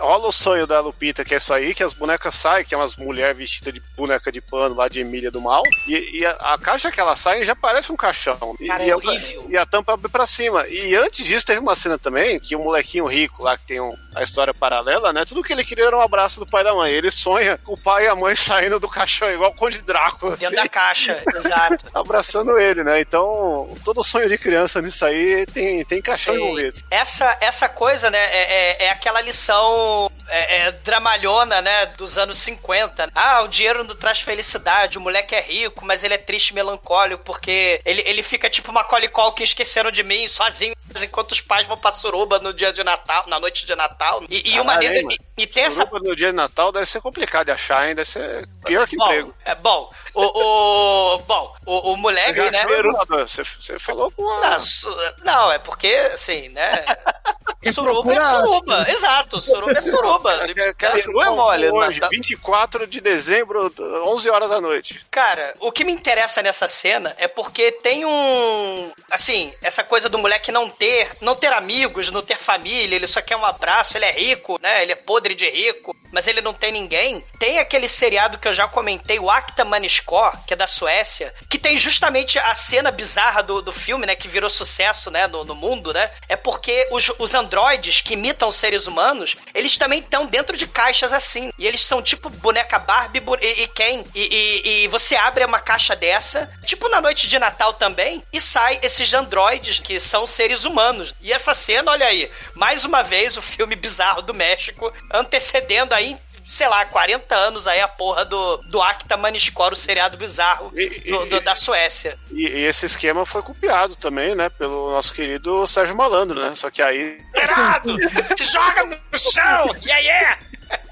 [0.00, 2.78] rola o sonho da Lupita, que é isso aí, que as bonecas saem, que é
[2.78, 5.62] umas mulheres vestidas de boneca de pano lá de Emília do Mal.
[5.86, 8.56] E, e a, a caixa que elas saem já parece um caixão.
[8.66, 9.46] Cara, e é a- horrível.
[9.50, 10.53] E a tampa abre pra cima.
[10.68, 13.96] E antes disso, teve uma cena também que o molequinho rico lá, que tem um-
[14.14, 15.24] a história paralela, né?
[15.24, 16.92] Tudo que ele queria era um abraço do pai e da mãe.
[16.92, 20.32] Ele sonha com o pai e a mãe saindo do caixão, igual o Conde Drácula.
[20.36, 21.84] Dentro assim, da caixa, exato.
[21.94, 23.00] abraçando ele, né?
[23.00, 26.42] Então, todo sonho de criança nisso aí tem, tem caixão Sei.
[26.42, 26.82] envolvido.
[26.90, 32.38] Essa, essa coisa, né, é, é, é aquela lição é, é, dramalhona, né, dos anos
[32.38, 33.10] 50.
[33.14, 36.54] Ah, o dinheiro não traz felicidade, o moleque é rico, mas ele é triste e
[36.54, 41.40] melancólico, porque ele, ele fica tipo uma colicol que esqueceram de mim, sozinho, enquanto os
[41.40, 44.22] pais vão pra suruba no dia de Natal, na noite de Natal.
[44.28, 44.96] E, e uma maneira...
[44.98, 47.94] E, e tem essa Suruba no dia de Natal deve ser complicado de achar, hein?
[47.94, 49.34] Deve ser pior que Bom, emprego.
[49.44, 49.90] é bom.
[50.14, 52.62] O, o bom, o, o moleque, Você já né?
[52.78, 53.18] Eduardo?
[53.18, 54.50] Você, você falou com a...
[54.50, 56.84] Não, su- não, é porque, assim, né?
[57.72, 58.86] Suruba é suruba.
[58.88, 60.38] Exato, suruba é suruba.
[60.76, 63.72] Peru é mole, hoje, 24 de dezembro,
[64.06, 65.00] 11 horas da noite.
[65.10, 68.92] Cara, o que me interessa nessa cena é porque tem um.
[69.10, 73.20] Assim, essa coisa do moleque não ter, não ter amigos, não ter família, ele só
[73.20, 74.82] quer um abraço, ele é rico, né?
[74.82, 77.22] Ele é podre de rico, mas ele não tem ninguém.
[77.38, 81.58] Tem aquele seriado que eu já comentei, o Acta Maniscó, que é da Suécia, que
[81.58, 84.14] tem justamente a cena bizarra do, do filme, né?
[84.14, 85.26] Que virou sucesso, né?
[85.26, 86.10] No, no mundo, né?
[86.28, 91.12] É porque os, os androides que imitam seres humanos, eles também estão dentro de caixas
[91.12, 91.52] assim.
[91.58, 94.04] E eles são tipo boneca Barbie e, e Ken.
[94.14, 98.40] E, e- e você abre uma caixa dessa, tipo na noite de Natal também, e
[98.40, 101.14] sai esses androides que são seres humanos.
[101.20, 106.03] E essa cena, olha aí, mais uma vez o filme bizarro do México, antecedendo aí
[106.46, 111.26] sei lá, 40 anos aí a porra do, do Acta Maniscor, o seriado bizarro do-
[111.26, 112.18] do- da Suécia.
[112.30, 114.48] E, e esse esquema foi copiado também, né?
[114.50, 116.54] Pelo nosso querido Sérgio Malandro, né?
[116.54, 117.18] Só que aí.
[117.34, 117.96] Irado!
[118.36, 119.74] Se joga no chão!
[119.82, 120.38] E aí é!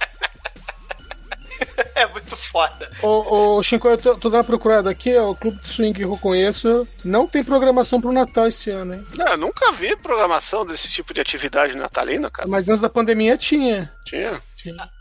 [1.94, 2.90] É muito foda.
[3.02, 5.92] Ô, ô Shinko, eu tô, tô dando uma procurada aqui, ó, o Clube de Swing
[5.96, 9.06] que eu conheço não tem programação pro Natal esse ano, hein?
[9.16, 12.48] Não, eu nunca vi programação desse tipo de atividade natalina, cara.
[12.48, 13.92] Mas antes da pandemia tinha.
[14.04, 14.40] Tinha.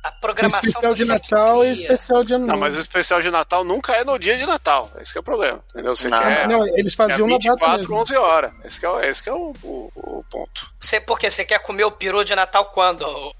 [0.03, 1.71] A programação especial de Natal e cria.
[1.83, 2.65] especial de ano Não, novo.
[2.67, 4.89] mas o especial de Natal nunca é no dia de Natal.
[4.99, 5.63] Esse que é o problema.
[5.69, 5.95] Entendeu?
[5.95, 6.17] Você Não.
[6.19, 6.47] quer.
[6.47, 7.95] Não, eles faziam quer na data 24, mesmo.
[7.97, 8.51] 11 horas.
[8.65, 10.71] Esse que é, o- esse que é o, o- o ponto.
[10.79, 11.29] Você, por quê?
[11.29, 13.05] Você quer comer o peru de Natal quando?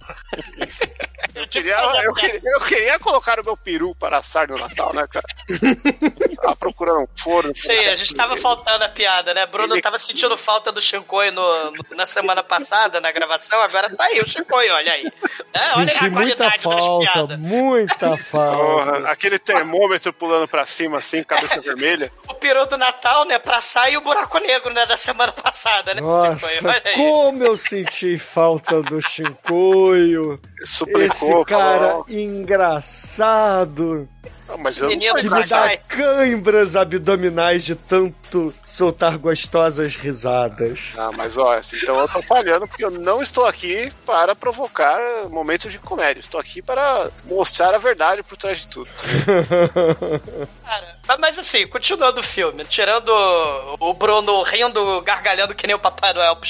[1.33, 5.07] Eu queria, eu, queria, eu queria colocar o meu peru para assar no Natal, né,
[5.07, 5.25] cara?
[6.41, 7.51] Tava procurando um forno.
[7.55, 9.45] Sei, a gente tava faltando a piada, né?
[9.45, 14.03] Bruno tava sentindo falta do Shinkoi no, no- na semana passada, na gravação, agora tá
[14.05, 15.05] aí o Shinkoi, olha aí.
[15.53, 18.57] É, olha Senti a qualidade falta, muita falta.
[18.93, 22.11] Porra, aquele termômetro pulando pra cima, assim, cabeça vermelha.
[22.27, 25.93] O peru do Natal, né, pra sair e o buraco negro, né, da semana passada,
[25.93, 26.01] né?
[26.01, 26.47] Nossa,
[26.95, 30.39] como eu senti falta do Shinkoio.
[30.63, 31.01] Suplicou,
[31.41, 32.05] Esse cara falou.
[32.09, 34.07] engraçado.
[34.51, 39.95] Não, mas eu não Menino que sou me dá cãibras abdominais de tanto soltar gostosas
[39.95, 40.91] risadas.
[40.97, 44.99] Ah, mas ó, assim, então eu tô falhando porque eu não estou aqui para provocar
[45.29, 46.19] momentos de comédia.
[46.19, 48.89] Estou aqui para mostrar a verdade por trás de tudo.
[51.07, 53.09] Mas- Mas assim, continuando o filme, tirando
[53.79, 56.49] o Bruno rindo, gargalhando que nem o Papai Noel pro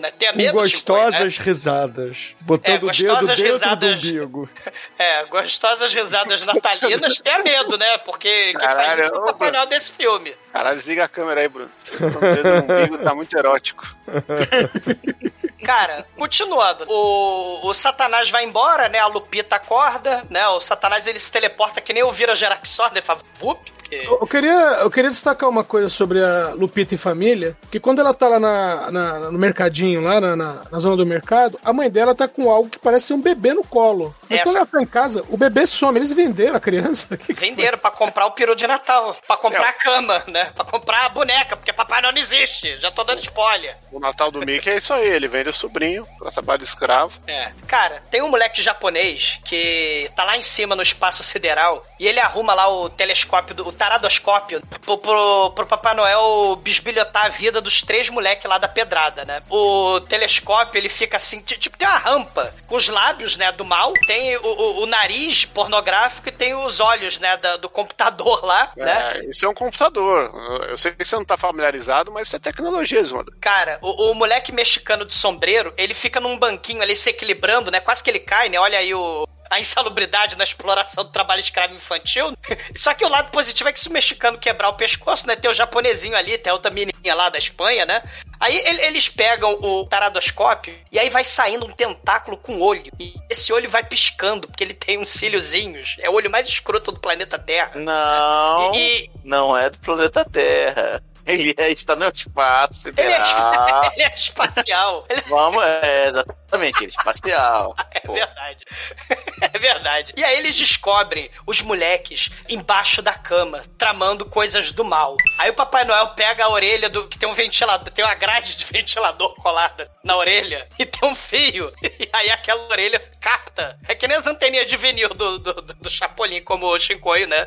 [0.00, 0.10] né?
[0.10, 2.34] Tem a Com mesma gostosas risadas.
[2.40, 4.00] Botando É, o dedo gostosas dentro risadas.
[4.02, 4.50] do umbigo.
[4.98, 7.98] É, gostosas risadas natalinas, tenha medo, né?
[7.98, 9.52] Porque quem faz Caralho, isso é o Papai Bruno.
[9.52, 10.36] Noel desse filme.
[10.52, 11.70] Caralho, desliga a câmera aí, Bruno.
[11.76, 13.86] Você tá com o dedo umbigo, tá muito erótico.
[15.64, 16.84] Cara, continuando.
[16.88, 18.98] O, o Satanás vai embora, né?
[18.98, 20.46] A Lupita acorda, né?
[20.48, 23.00] O Satanás ele se teleporta que nem o Vira Geraxor, né?
[23.00, 23.58] Fala, vup.
[23.92, 28.14] Eu queria, eu queria destacar uma coisa sobre a Lupita e família, que quando ela
[28.14, 31.90] tá lá na, na- no mercadinho, lá na, na- na zona do mercado, a mãe
[31.90, 34.14] dela tá com algo que parece um bebê no colo.
[34.28, 35.98] Mas É, quando só- ela tá em casa, o bebê some.
[35.98, 37.16] Eles venderam a criança.
[37.18, 40.52] Que que Venderam pra comprar o peru de Natal, pra comprar a cama, né?
[40.54, 42.78] Pra comprar a boneca, porque Papai não existe.
[42.78, 43.76] Já tô dando spoiler.
[43.90, 47.20] O Natal do Mickey é isso aí, ele vende o sobrinho pra trabalho escravo.
[47.26, 47.52] É.
[47.66, 52.18] Cara, tem um moleque japonês que tá lá em cima no espaço sideral e ele
[52.20, 57.60] arruma lá o telescópio, do, o taradoscópio, pro, pro, pro Papai Noel bisbilhotar a vida
[57.60, 59.42] dos três moleques lá da pedrada, né?
[59.50, 63.64] O telescópio, ele fica assim, ti- tipo, tem uma rampa com os lábios, né, do
[63.64, 68.44] mal, tem o, o- o nariz pornográfico e tem os olhos, né, da- do computador
[68.44, 69.18] lá, né?
[69.20, 70.32] É, isso é um computador.
[70.68, 73.32] Eu- sei que você não tá familiarizado, mas isso é tecnologia, Zunda.
[73.40, 77.80] Cara, o, o moleque mexicano de sombreiro, ele fica num banquinho ali se equilibrando, né?
[77.80, 78.58] Quase que ele cai, né?
[78.60, 79.26] Olha aí o.
[79.52, 82.32] A insalubridade na exploração do trabalho escravo infantil.
[82.76, 85.34] Só que o lado positivo é que se o mexicano quebrar o pescoço, né?
[85.34, 88.00] Tem o japonesinho ali, tem a outra menininha lá da Espanha, né?
[88.38, 92.92] Aí ele- eles pegam o taradoscópio e aí vai saindo um tentáculo com olho.
[93.00, 95.96] E esse olho vai piscando, porque ele tem uns cíliozinhos.
[95.98, 97.72] É o olho mais escroto do planeta Terra.
[97.74, 98.72] Não.
[98.76, 101.02] E- Não é do planeta Terra.
[101.26, 103.92] Ele é, está no espaço Ele é, sideral.
[103.94, 105.06] ele é espacial.
[105.28, 106.39] Vamos, é, exatamente,
[106.82, 107.74] é espacial.
[107.90, 108.64] É verdade.
[109.42, 110.12] É verdade.
[110.16, 115.16] E aí eles descobrem os moleques embaixo da cama, tramando coisas do mal.
[115.38, 117.08] Aí o Papai Noel pega a orelha do.
[117.08, 121.14] que tem um ventilador, tem uma grade de ventilador colada na orelha e tem um
[121.14, 121.72] fio.
[121.82, 123.78] E aí aquela orelha capta.
[123.88, 127.26] É que nem as anteninhas de vinil do, do, do, do Chapolin, como o Shinkoio,
[127.26, 127.46] né?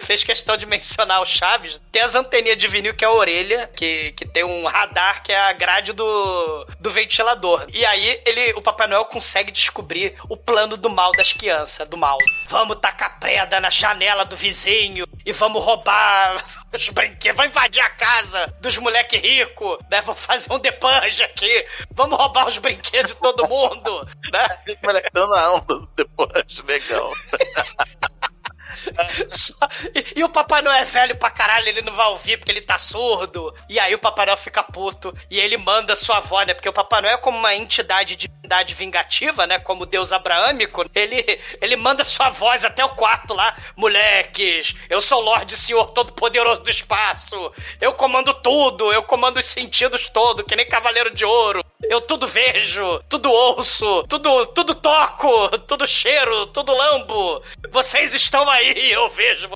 [0.00, 1.80] Fez questão de mencionar o Chaves.
[1.92, 5.32] Tem as anteninhas de vinil que é a orelha, que, que tem um radar que
[5.32, 7.66] é a grade do, do ventilador.
[7.72, 11.96] E aí ele, o Papai Noel consegue descobrir o plano do mal das crianças, do
[11.96, 12.18] mal.
[12.48, 17.90] Vamos tacar preda na janela do vizinho e vamos roubar os brinquedos, vamos invadir a
[17.90, 20.00] casa dos moleque rico, né?
[20.02, 24.76] Vamos fazer um depunge aqui, vamos roubar os brinquedos de todo mundo, né?
[24.82, 27.12] Moleque, tá na onda depois, legal.
[29.28, 29.54] Só-
[29.94, 32.60] E, e o Papai Noel é velho pra caralho, ele não vai ouvir porque ele
[32.60, 33.54] tá surdo.
[33.68, 36.54] E aí o Papai Noel fica puto e ele manda sua avó, né?
[36.54, 39.58] Porque o Papai Noel é como uma entidade de divindade vingativa, né?
[39.58, 40.84] Como Deus abraâmico.
[40.94, 43.56] Ele, ele manda sua voz até o quarto lá.
[43.76, 47.52] Moleques, eu sou Lorde Senhor Todo-Poderoso do Espaço.
[47.80, 51.64] Eu comando tudo, eu comando os sentidos todos, que nem Cavaleiro de Ouro.
[51.82, 57.42] Eu tudo vejo, tudo ouço, tudo, tudo toco, tudo cheiro, tudo lambo.
[57.70, 59.50] Vocês estão aí, eu vejo.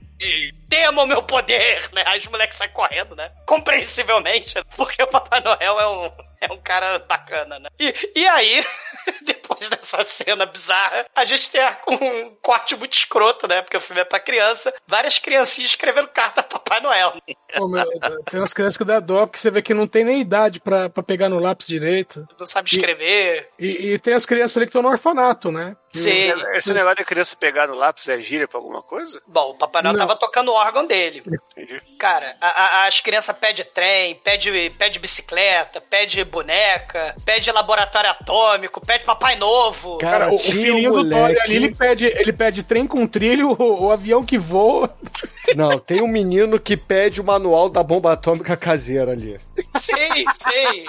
[0.69, 2.05] Temam meu poder, né?
[2.07, 3.33] Aí os moleques saem correndo, né?
[3.45, 6.13] Compreensivelmente, porque o Papai Noel é um,
[6.43, 7.69] é um cara bacana, né?
[7.79, 8.65] E, e aí,
[9.55, 13.63] depois dessa cena bizarra, a gente tem um corte muito escroto, né?
[13.63, 14.73] Porque o filme é pra criança.
[14.87, 17.15] Várias criancinhas escrevendo carta pro Papai Noel.
[17.57, 17.85] Pô, meu,
[18.31, 20.89] tem umas crianças que dá dó, porque você vê que não tem nem idade pra,
[20.89, 22.27] pra pegar no lápis direito.
[22.39, 23.51] Não sabe escrever.
[23.59, 25.77] E, e tem as crianças ali que estão no orfanato, né?
[25.93, 26.33] Sim.
[26.55, 29.21] Esse negócio de criança pegar no lápis é gíria pra alguma coisa?
[29.27, 30.01] Bom, o Papai Noel Não.
[30.07, 31.23] tava tocando o órgão dele.
[31.27, 31.83] Entendi.
[31.99, 32.49] Cara, a-
[32.83, 39.37] a- as crianças pedem trem, pede, pede bicicleta, pede boneca, pede laboratório atômico, pede papai
[39.43, 39.99] novo.
[39.99, 43.07] Cara, o, o um filhinho do Dory moleque- ali, ele pede, ele pede trem com
[43.07, 44.95] trilho, o, o avião que voa.
[45.57, 49.39] Não, tem um menino que pede o manual da bomba atômica caseira ali.
[49.77, 50.85] Sei, sei.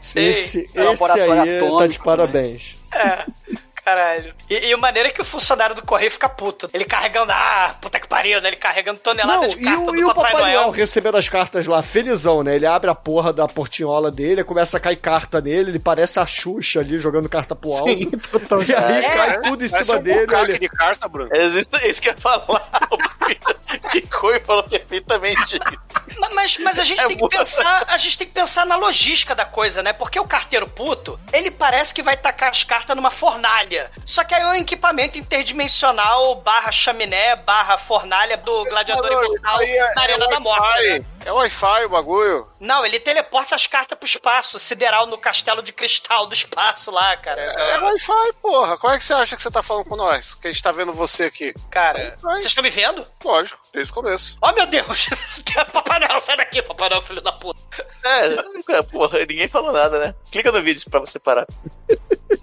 [0.00, 0.28] sei.
[0.28, 2.76] Esse, esse aí tá atômico, de parabéns.
[2.92, 3.26] É.
[3.84, 4.34] Caralho.
[4.48, 6.68] E, e a maneira é que o funcionário do correio fica puto.
[6.72, 8.48] Ele carregando, ah, puta que pariu, né?
[8.48, 10.70] Ele carregando tonelada Não, de e carta o, do e o Papai, Papai Noel Noel.
[10.70, 12.54] recebendo as cartas lá, felizão, né?
[12.56, 16.26] Ele abre a porra da portinhola dele, começa a cair carta nele, ele parece a
[16.26, 17.86] Xuxa ali jogando carta pro alto.
[17.86, 18.60] Sim, total.
[18.70, 20.34] E aí É, cai tudo em cima um dele.
[20.34, 20.58] Ele...
[20.58, 21.30] de carta, Bruno.
[21.34, 22.70] Existe isso que eu ia falar.
[23.72, 25.58] O Kikoi falou perfeitamente isso.
[26.18, 27.30] Ma- Mas, mas a gente É tem que boa.
[27.30, 29.92] pensar, a gente tem que pensar na logística da coisa, né?
[29.92, 33.69] Porque o carteiro puto, ele parece que vai tacar as cartas numa fornalha.
[34.04, 39.62] Só que aí é um equipamento interdimensional barra chaminé, barra fornalha do gladiador Não, imortal
[39.62, 41.04] é- na Arena é da Morte, né?
[41.26, 42.48] É Wi-Fi o bagulho.
[42.58, 47.14] Não, ele teleporta as cartas pro espaço, sideral no castelo de cristal do espaço lá,
[47.18, 47.40] cara.
[47.42, 48.78] É Wi-Fi, porra.
[48.78, 50.34] Como é que você acha que você tá falando com nós?
[50.34, 51.52] Que a gente tá vendo você aqui.
[51.70, 53.06] Cara, vocês estão me vendo?
[53.22, 54.38] Lógico, desde o começo.
[54.40, 55.08] Oh, meu Deus!
[55.72, 57.60] Papai Noel, sai daqui, Papai Noel, filho da puta.
[58.02, 60.14] É, porra, ninguém falou nada, né?
[60.32, 61.46] Clica no vídeo pra você parar.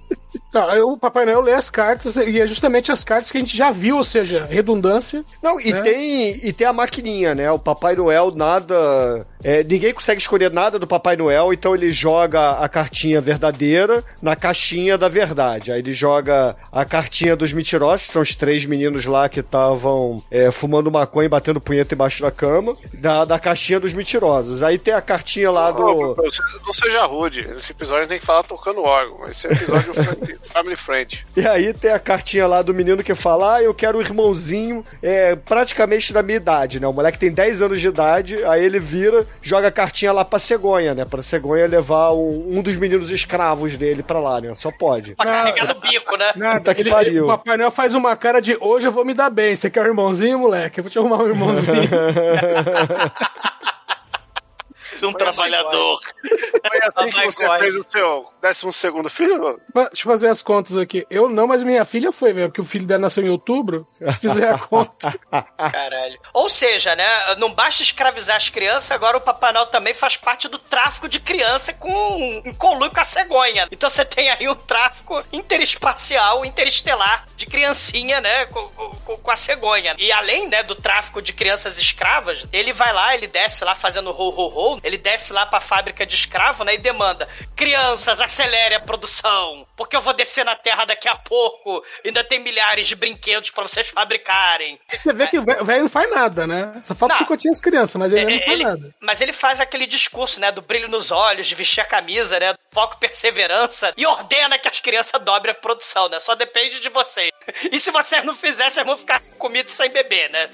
[0.53, 3.41] Não, aí o Papai Noel lê as cartas e é justamente as cartas que a
[3.41, 5.23] gente já viu, ou seja, redundância.
[5.43, 5.81] Não, e, né?
[5.81, 7.51] tem, e tem a maquininha, né?
[7.51, 12.51] O Papai Noel nada é, ninguém consegue escolher nada do Papai Noel, então ele joga
[12.51, 15.71] a cartinha verdadeira na caixinha da verdade.
[15.71, 20.23] Aí ele joga a cartinha dos mentirosos, que são os três meninos lá que estavam
[20.31, 24.63] é, fumando maconha e batendo punheta embaixo da cama, da, da caixinha dos mentirosos.
[24.63, 25.83] Aí tem a cartinha lá do.
[25.85, 27.41] Ô, você não seja rude.
[27.55, 29.27] Esse episódio tem que falar tocando órgão.
[29.27, 31.25] Esse é episódio friendly- family friend.
[31.35, 34.83] E aí tem a cartinha lá do menino que fala: Ah, eu quero um irmãozinho
[35.01, 36.87] é, praticamente da minha idade, né?
[36.87, 40.39] O moleque tem 10 anos de idade, aí ele vira, joga a cartinha lá pra
[40.39, 41.05] cegonha, né?
[41.05, 44.53] Pra cegonha levar um, um dos meninos escravos dele pra lá, né?
[44.53, 45.15] Só pode.
[45.15, 46.31] Pra carregar no bico, né?
[46.35, 47.23] Nada, Puta que ele- pariu.
[47.25, 49.55] O Papai Noel faz uma cara de hoje eu vou me dar bem.
[49.55, 50.79] Você quer um irmãozinho, moleque?
[50.79, 51.87] Eu vou te arrumar um irmãozinho.
[55.03, 55.99] Um trabalhador.
[56.21, 59.59] Foi assim que my você fez o seu 12 segundo filho?
[59.73, 61.05] Deixa eu fazer as contas aqui.
[61.09, 63.87] Eu não, mas minha filha foi, velho, porque o filho dela nasceu em outubro.
[64.19, 65.13] Fizer a conta.
[65.71, 66.19] Caralho.
[66.33, 67.05] Ou seja, né?
[67.37, 71.19] Não basta escravizar as crianças, agora o Papai Noel também faz parte do tráfico de
[71.19, 73.67] criança com em conluio com a cegonha.
[73.71, 78.45] Então você tem aí o tráfico interespacial, interestelar de criancinha, né?
[78.47, 79.95] Com, com- com a cegonha.
[79.97, 84.09] E além, né, do tráfico de crianças escravas, ele vai lá, ele desce lá fazendo
[84.11, 86.73] ho ho ho, ele desce lá pra fábrica de escravo, né?
[86.73, 91.83] E demanda: crianças, acelere a produção, porque eu vou descer na Terra daqui a pouco.
[92.05, 94.79] Ainda tem milhares de brinquedos pra vocês fabricarem.
[94.89, 96.73] Você vê que o ve- o velho não faz nada, né?
[96.81, 97.19] Só falta Não.
[97.19, 98.95] chicotinho as crianças, mas ele, não faz ele- nada.
[99.01, 100.51] Mas ele faz aquele discurso, né?
[100.51, 102.53] Do brilho nos olhos, de vestir a camisa, né?
[102.71, 103.93] Foco perseverança.
[103.97, 106.19] E ordena que as crianças dobrem a produção, né?
[106.19, 107.31] Só depende de vocês.
[107.71, 110.47] E se vocês não fizerem, vocês vão ficar comidos sem beber, né?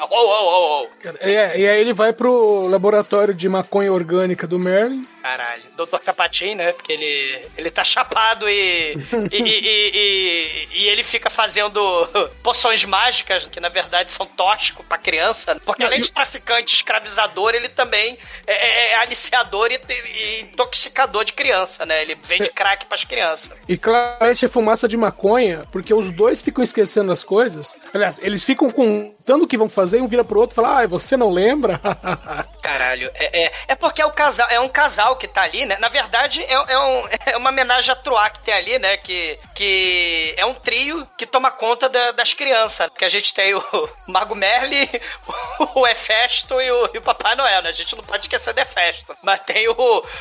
[0.00, 1.08] oh, oh, oh, oh.
[1.20, 5.06] É, e aí ele vai pro laboratório de maconha orgânica do Merlin.
[5.22, 5.62] Caralho.
[5.76, 6.72] Doutor Capatim, né?
[6.72, 8.92] Porque ele, ele tá chapado e
[9.32, 11.80] e, e, e- ele fica fazendo
[12.42, 15.60] poções mágicas, que na verdade são tóxicos pra criança.
[15.64, 21.32] Porque além de traficante escravizador, ele também é, é- é aliciador e, e intoxicador de
[21.32, 22.00] criança, né?
[22.02, 23.56] Ele vende crack pras crianças.
[23.68, 27.76] E claramente é fumaça de maconha, porque os dois ficam esquecendo as coisas.
[27.92, 30.86] Aliás, eles ficam contando o que vão fazer, um vira pro outro e fala: Ah,
[30.86, 31.80] você não lembra?
[32.62, 35.76] Caralho, é, é, é porque é, o casal, é um casal que tá ali, né?
[35.80, 38.96] Na verdade, é, é, um- é uma homenagem a Troá que tem ali, né?
[38.96, 42.90] Que, que é um trio que toma conta da- das crianças.
[42.96, 43.62] Que a gente tem o
[44.06, 44.88] Mago Merli,
[45.74, 47.68] o Hefesto e o, e o Papai Noel, né?
[47.68, 49.16] A gente não pode esquecer do Hefesto.
[49.22, 49.72] Mas tem o,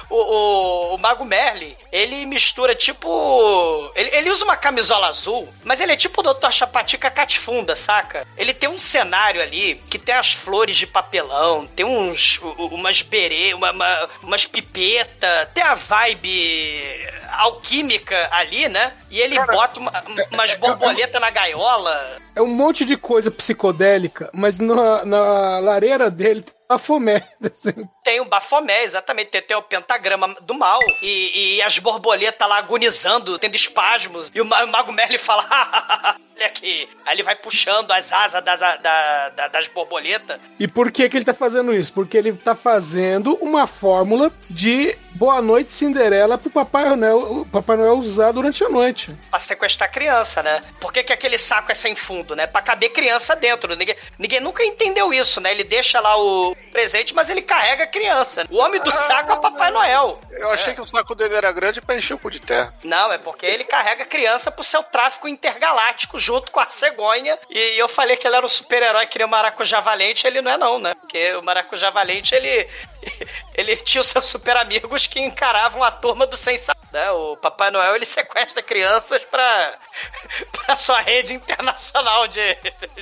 [0.10, 3.92] o, o, o Mago Merli, ele mistura tipo.
[3.96, 6.52] Ele, ele usa uma camisola azul, mas ele é tipo o Dr.
[6.52, 8.28] Chapatica Catifunda, saca?
[8.38, 12.40] Ele tem um cenário ali que tem as flores de papelão, tem uns.
[12.42, 18.94] u- u- umas berê, uma, uma- umas pipeta, tem a vibe alquímica ali, né?
[19.10, 22.18] E ele bota uma- umas borboletas na gaiola.
[22.36, 27.22] É um monte de coisa psicodélica, mas na, na lareira dele tem a fomé.
[27.44, 27.88] assim.
[28.04, 29.30] Tem o Bafomé, exatamente.
[29.32, 30.80] Tem, tem o pentagrama do mal.
[31.02, 34.32] E, e as borboletas lá agonizando, tendo espasmos.
[34.34, 35.46] E o Mago Merlin fala:
[36.38, 36.88] olha aqui.
[37.06, 40.40] Aí ele vai puxando as asas das, da- da- das borboletas.
[40.60, 41.92] E por que, que ele tá fazendo isso?
[41.94, 47.76] Porque ele tá fazendo uma fórmula de Boa Noite Cinderela pro Papai Noel, o Papai
[47.78, 49.12] Noel usar durante a noite.
[49.30, 50.62] Pra sequestrar criança, né?
[50.80, 52.46] Por que, que aquele saco é sem fundo, né?
[52.46, 53.76] Pra caber criança dentro.
[53.76, 55.52] Ninguém, ninguém nunca entendeu isso, né?
[55.52, 58.46] Ele deixa lá o presente, mas ele carrega a criança.
[58.52, 60.22] O homem do saco é o Papai Noel.
[60.30, 62.72] Eu achei que o saco dele era grande pra encher o cu de terra.
[62.84, 67.36] Não, é porque ele carrega a criança pro seu tráfico intergaláctico junto com a cegonha.
[67.50, 70.52] E eu falei que ele era um super-herói que nem o Maracujá Valente, ele não
[70.52, 70.94] é não, né?
[70.94, 72.68] Porque o Maracujá Valente, ele...
[73.58, 76.60] Ele tinha os seus super amigos que encaravam a turma do sem
[76.98, 77.12] né?
[77.12, 79.74] O Papai Noel, ele sequestra crianças pra,
[80.66, 82.42] pra sua rede internacional de,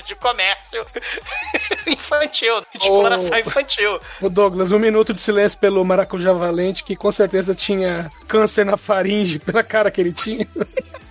[0.04, 0.84] de comércio
[1.86, 3.40] infantil, de exploração Oh.
[3.40, 4.00] infantil.
[4.20, 8.76] O Douglas, um minuto de silêncio pelo Maracujá Valente, que com certeza tinha câncer na
[8.76, 10.46] faringe pela cara que ele tinha.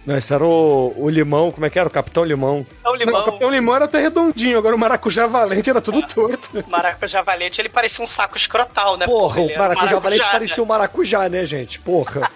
[0.05, 1.87] Não, esse era o, o Limão, como é que era?
[1.87, 2.65] O Capitão Limão.
[2.79, 5.81] Então, o Não, limão, o Capitão Limão era até redondinho, agora o Maracujá Valente era
[5.81, 6.63] tudo torto.
[6.69, 9.07] Maracujá Valente, ele parecia um saco escrotal, né?
[9.07, 10.31] Porra, o Maracujá Valente né?
[10.31, 11.79] parecia um maracujá, né, gente?
[11.79, 12.29] Porra.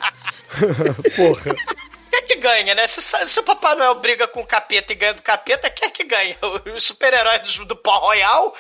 [1.16, 1.56] Porra.
[2.12, 2.88] É que ganha, né?
[2.88, 5.92] Se, se o Papai Noel briga com o capeta e ganha do capeta, quem é
[5.92, 6.36] que ganha?
[6.76, 8.56] Os super-heróis do, do pó royal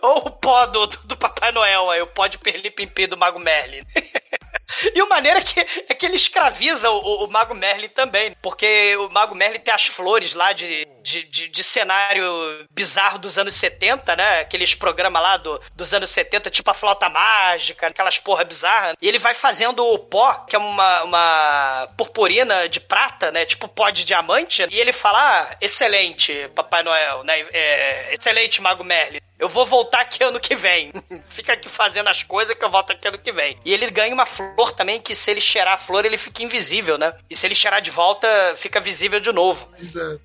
[0.00, 2.02] ou o pó do, do, do Papai Noel aí?
[2.02, 3.82] O pó de perlipimpim do Mago Merlin?
[4.94, 8.34] E o maneiro é que, é que ele escraviza o, o- Mago Merlin também.
[8.42, 12.24] Porque o Mago Merlin tem as flores lá de, de, de, de cenário
[12.70, 14.40] bizarro dos anos 70, né?
[14.40, 18.94] Aqueles programas lá do, dos anos 70, tipo a flauta mágica, aquelas porra bizarra.
[19.00, 23.44] E ele vai fazendo o pó, que é uma, uma purpurina de prata, né?
[23.44, 24.66] Tipo pó de diamante.
[24.70, 25.18] E ele fala:
[25.50, 27.40] ah, excelente, Papai Noel, né?
[27.52, 29.20] É, excelente, Mago Merlin.
[29.38, 30.92] Eu vou voltar aqui ano que vem.
[31.28, 33.56] Fica aqui fazendo as coisas que eu volto aqui ano que vem.
[33.64, 36.96] E ele ganha uma flor também, que se ele cheirar a flor, ele fica invisível,
[36.96, 37.12] né?
[37.28, 39.68] E se ele cheirar de volta, fica visível de novo.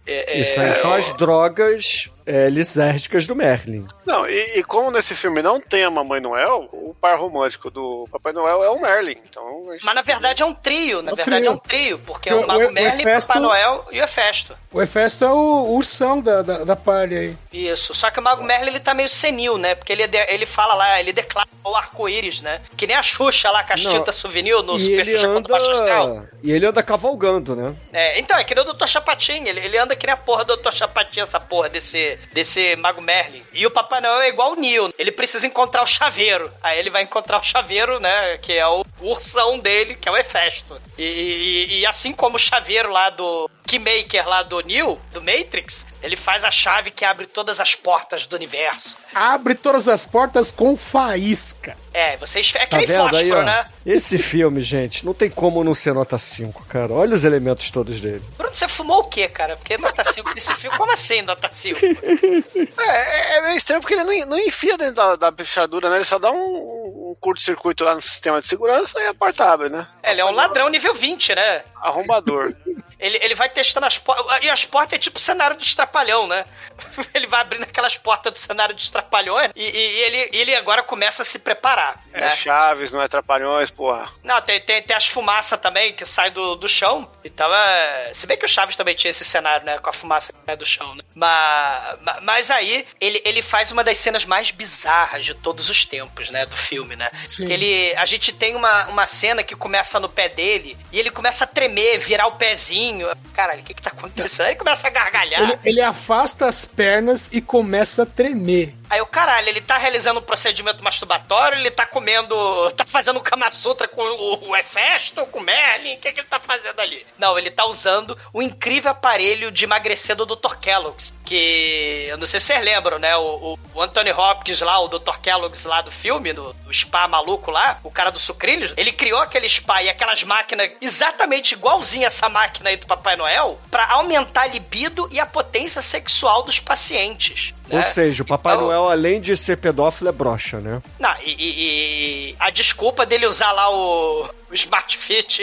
[0.05, 3.85] É, é, Isso aí são é, as drogas é, lisérgicas do Merlin.
[4.05, 8.07] Não, e, e como nesse filme não tem a Mamãe Noel, o par romântico do
[8.11, 9.17] Papai Noel é o Merlin.
[9.29, 11.51] Então, a gente- Mas na verdade é um trio, na É um verdade trio.
[11.51, 13.85] é um trio, porque Que é o- o Mago o- o Merlin, Hefesto- Papai Noel
[13.91, 14.57] e o Hefesto.
[14.71, 17.37] O Hefesto é o, o ursão da, da, da palha aí.
[17.51, 19.75] Isso, só que o Mago Merlin ele tá meio senil, né?
[19.75, 22.61] Porque ele, ele fala lá, ele declara o arco-íris, né?
[22.75, 25.27] Que nem a Xuxa lá com as Não, tintas souvenir no e Super ele Xuxa
[25.27, 26.07] contra o Baixo Astral.
[26.07, 26.31] anda.
[26.43, 27.75] E ele anda cavalgando, né?
[27.93, 28.87] É, então, é que nem o Dr.
[28.87, 30.71] Chapatin, ele, ele anda que nem a porra do Dr.
[30.73, 33.43] Chapatin, essa porra desse, desse Mago Merlin.
[33.53, 36.51] E o Papai Noel é igual o Neo, ele precisa encontrar o chaveiro.
[36.61, 40.17] Aí ele vai encontrar o chaveiro, né, que é o ursão dele, que é o
[40.17, 40.79] Hefesto.
[40.97, 45.85] E, e- e assim como o chaveiro lá do Keymaker lá do Neo, do Matrix,
[46.03, 48.97] ele faz a chave que abre todas as portas do universo.
[49.13, 51.77] Abre todas as portas com faísca.
[51.93, 52.51] É, vocês...
[52.55, 53.43] É que Tá nem vendo aí, fósforo, ó?
[53.43, 53.65] né?
[53.85, 56.91] Esse filme, gente, não tem como não ser nota 5, cara.
[56.93, 58.23] Olha os elementos todos dele.
[58.37, 59.57] Bruno, você fumou o quê, cara?
[59.57, 61.79] Porque nota 5 desse filme, como assim nota 5?
[62.03, 65.97] É, é- é meio estranho porque ele não, não enfia dentro da, da fechadura, né?
[65.97, 69.69] Ele só dá um, um curto-circuito lá no sistema de segurança e a porta abre,
[69.69, 69.87] né?
[70.03, 71.63] É, ele é um ladrão nível 20, né?
[71.81, 72.53] Arrombador.
[72.99, 74.25] Ele, ele vai testando as portas.
[74.43, 76.45] E as portas é tipo o cenário do Estrapalhão, né?
[77.15, 80.83] Ele vai abrindo aquelas portas do cenário de Estrapalhões e, e- e ele, ele agora
[80.83, 81.99] começa a se preparar.
[82.13, 82.31] É né?
[82.31, 84.07] Chaves, não é Trapalhões, porra.
[84.23, 87.11] Não, tem, tem, tem as fumaças também que sai do, do chão.
[87.23, 88.11] Então é.
[88.13, 89.79] Se bem que o Chaves também tinha esse cenário, né?
[89.79, 91.01] Com a fumaça que sai do chão, né?
[91.15, 95.85] Mas, ma- mas aí ele, ele faz uma das cenas mais bizarras de todos os
[95.85, 96.45] tempos, né?
[96.45, 97.09] Do filme, né?
[97.27, 97.45] Sim.
[97.47, 97.95] Que ele.
[97.95, 101.47] A gente tem uma, uma cena que começa no pé dele e ele começa a
[101.47, 103.07] tremer, virar o pezinho.
[103.33, 104.47] Caralho, o que que tá acontecendo?
[104.47, 105.41] Ele começa a gargalhar.
[105.41, 108.75] Ele, ele afasta as pernas e começa a tremer.
[108.89, 112.35] Aí o caralho, ele tá realizando um procedimento masturbatório, ele tá comendo.
[112.71, 116.19] tá fazendo o Kama Sutra com o, o Hefesto, com o Merlin, o que, que
[116.19, 117.05] ele tá fazendo ali?
[117.17, 120.55] Não, ele tá usando o incrível aparelho de emagrecer do Dr.
[120.59, 121.13] Kellogg's.
[121.23, 122.07] Que.
[122.09, 123.15] Eu não sei se vocês lembram, né?
[123.15, 125.19] O, o- o Anthony Hopkins lá, o Dr.
[125.21, 129.21] Kellogg's lá do filme, do, do spa maluco lá, o cara do sucrilhos, ele criou
[129.21, 134.41] aquele spa e aquelas máquinas exatamente igualzinha essa máquina aí do Papai Noel pra aumentar
[134.41, 137.53] a libido e a potência sexual dos pacientes.
[137.71, 137.83] Ou né?
[137.83, 140.81] seja, o Papai Então- Noel, além de ser pedófilo, é broxa, né?
[140.99, 145.41] Não, e, e- e a desculpa dele usar lá o, o Smart Fit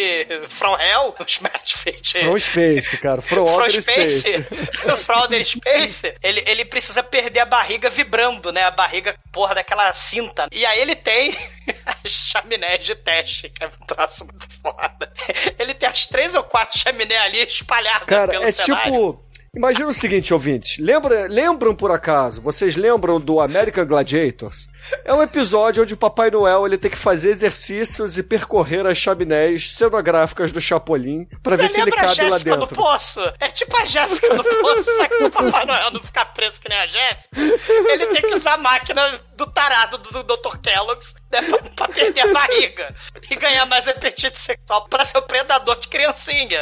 [0.48, 2.18] From Hell, o Smart Fit...
[2.20, 3.22] From Space, cara.
[3.22, 4.44] From From Outer Space, Space.
[5.04, 8.62] From Outer Space, ele, ele precisa perder a barriga vibrando, né?
[8.64, 10.46] A barriga, porra, daquela cinta.
[10.52, 11.36] E aí ele tem
[12.04, 15.12] as chaminés de teste, que é um troço muito foda.
[15.58, 18.84] Ele tem as três ou quatro chaminés ali espalhadas Cara, pelo é cenário.
[18.92, 19.24] tipo.
[19.58, 20.78] Imagina o seguinte, ouvintes.
[20.78, 22.40] Lembra, lembram por acaso?
[22.40, 24.68] Vocês lembram do American Gladiators?
[25.04, 28.96] É um episódio onde o Papai Noel ele tem que fazer exercícios e percorrer as
[28.96, 32.76] chaminés cenográficas do Chapolin pra Você ver se ele cabe lá Jéssica do dentro.
[32.76, 33.20] Poço?
[33.40, 36.68] É tipo a Jéssica do Poço, só que o Papai Noel não ficar preso que
[36.68, 37.36] nem a Jéssica.
[37.36, 40.58] Ele tem que usar a máquina do tarado do, do Dr.
[40.58, 42.94] Kellogg's né, pra, pra perder a barriga
[43.28, 46.60] e ganhar mais apetite sexual pra ser o predador de criancinha.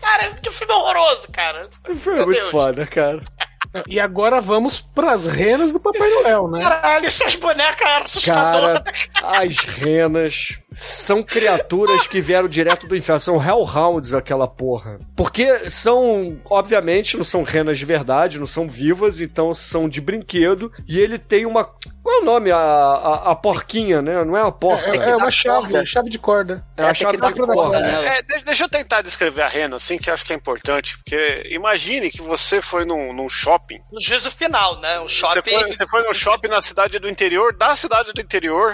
[0.00, 1.68] É, Cara, que filme horroroso, cara.
[1.94, 2.50] Foi Meu muito Deus.
[2.50, 3.22] foda, cara.
[3.86, 6.60] E agora vamos pras renas do Papai Noel, né?
[6.60, 8.82] Caralho, essas bonecas eram assustadoras.
[9.14, 13.20] Cara, as renas são criaturas que vieram direto do inferno.
[13.20, 14.98] São Hellhounds, aquela porra.
[15.14, 20.72] Porque são, obviamente, não são renas de verdade, não são vivas, então são de brinquedo.
[20.88, 21.70] E ele tem uma.
[22.02, 22.50] Qual é o nome?
[22.50, 24.24] A, a, a porquinha, né?
[24.24, 24.88] Não é uma porca.
[24.90, 26.64] É, é uma chave, uma chave de corda.
[26.76, 27.78] É a chave de corda.
[27.78, 30.96] É, de- deixa eu tentar descrever a rena, assim, que eu acho que é importante.
[30.98, 33.80] Porque imagine que você foi num, num shopping.
[33.92, 34.98] No juízo final, né?
[35.00, 35.42] Um shopping.
[35.42, 38.72] Você foi, você foi num shopping na cidade do interior, da cidade do interior.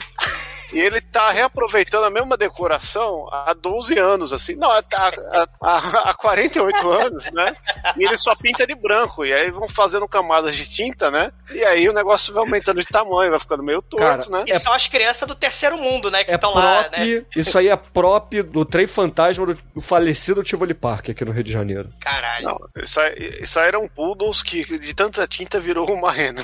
[0.72, 4.54] E ele tá reaproveitando a mesma decoração há 12 anos, assim.
[4.54, 7.54] Não, há, há, há, há 48 anos, né?
[7.96, 9.24] E ele só pinta de branco.
[9.24, 11.30] E aí vão fazendo camadas de tinta, né?
[11.50, 14.44] E aí o negócio vai aumentando de tamanho, vai ficando meio torto, né?
[14.46, 16.24] E são as crianças do terceiro mundo, né?
[16.24, 17.24] Que É estão lá, prop, né?
[17.36, 21.44] isso aí é prop do trem fantasma do, do falecido Tivoli Park aqui no Rio
[21.44, 21.90] de Janeiro.
[22.00, 22.46] Caralho.
[22.46, 26.42] Não, isso aí, isso aí eram poodles que de tanta tinta virou uma rena.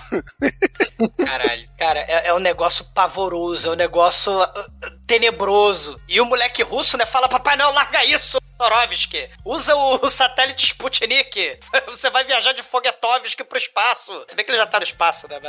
[1.24, 1.68] Caralho.
[1.78, 6.00] Cara, é, é um negócio pavoroso, é um negócio negócio uh, tenebroso.
[6.06, 8.41] E o moleque russo, né, fala: Papai Noel, larga isso!
[8.62, 11.58] Torovsky, usa o, o satélite Sputnik.
[11.88, 14.22] Você vai viajar de Fogetovsky pro espaço.
[14.28, 15.40] Se bem que ele já tá no espaço, né?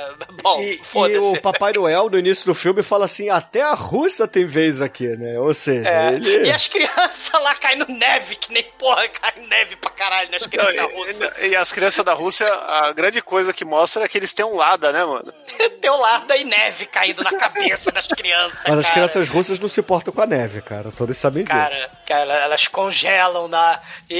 [0.41, 0.79] Bom, E,
[1.11, 4.81] e o Papai Noel, no início do filme, fala assim: até a Rússia tem vez
[4.81, 5.39] aqui, né?
[5.39, 6.47] Ou seja, É, ele.
[6.47, 10.75] E as crianças lá caindo neve, que nem porra, cai neve pra caralho nas crianças
[10.77, 11.31] Não, russas.
[11.39, 14.45] e, e as crianças da Rússia, a grande coisa que mostra é que eles têm
[14.45, 15.33] um Lada, né, mano?
[15.81, 18.61] Teu lado e neve caindo na cabeça das crianças.
[18.67, 18.93] Mas as cara.
[18.93, 20.91] crianças russas não se importam com a neve, cara.
[20.95, 21.55] Todos sabem disso.
[21.57, 23.02] Cara, cara, elas congelam
[23.49, 23.79] na.
[24.09, 24.15] E,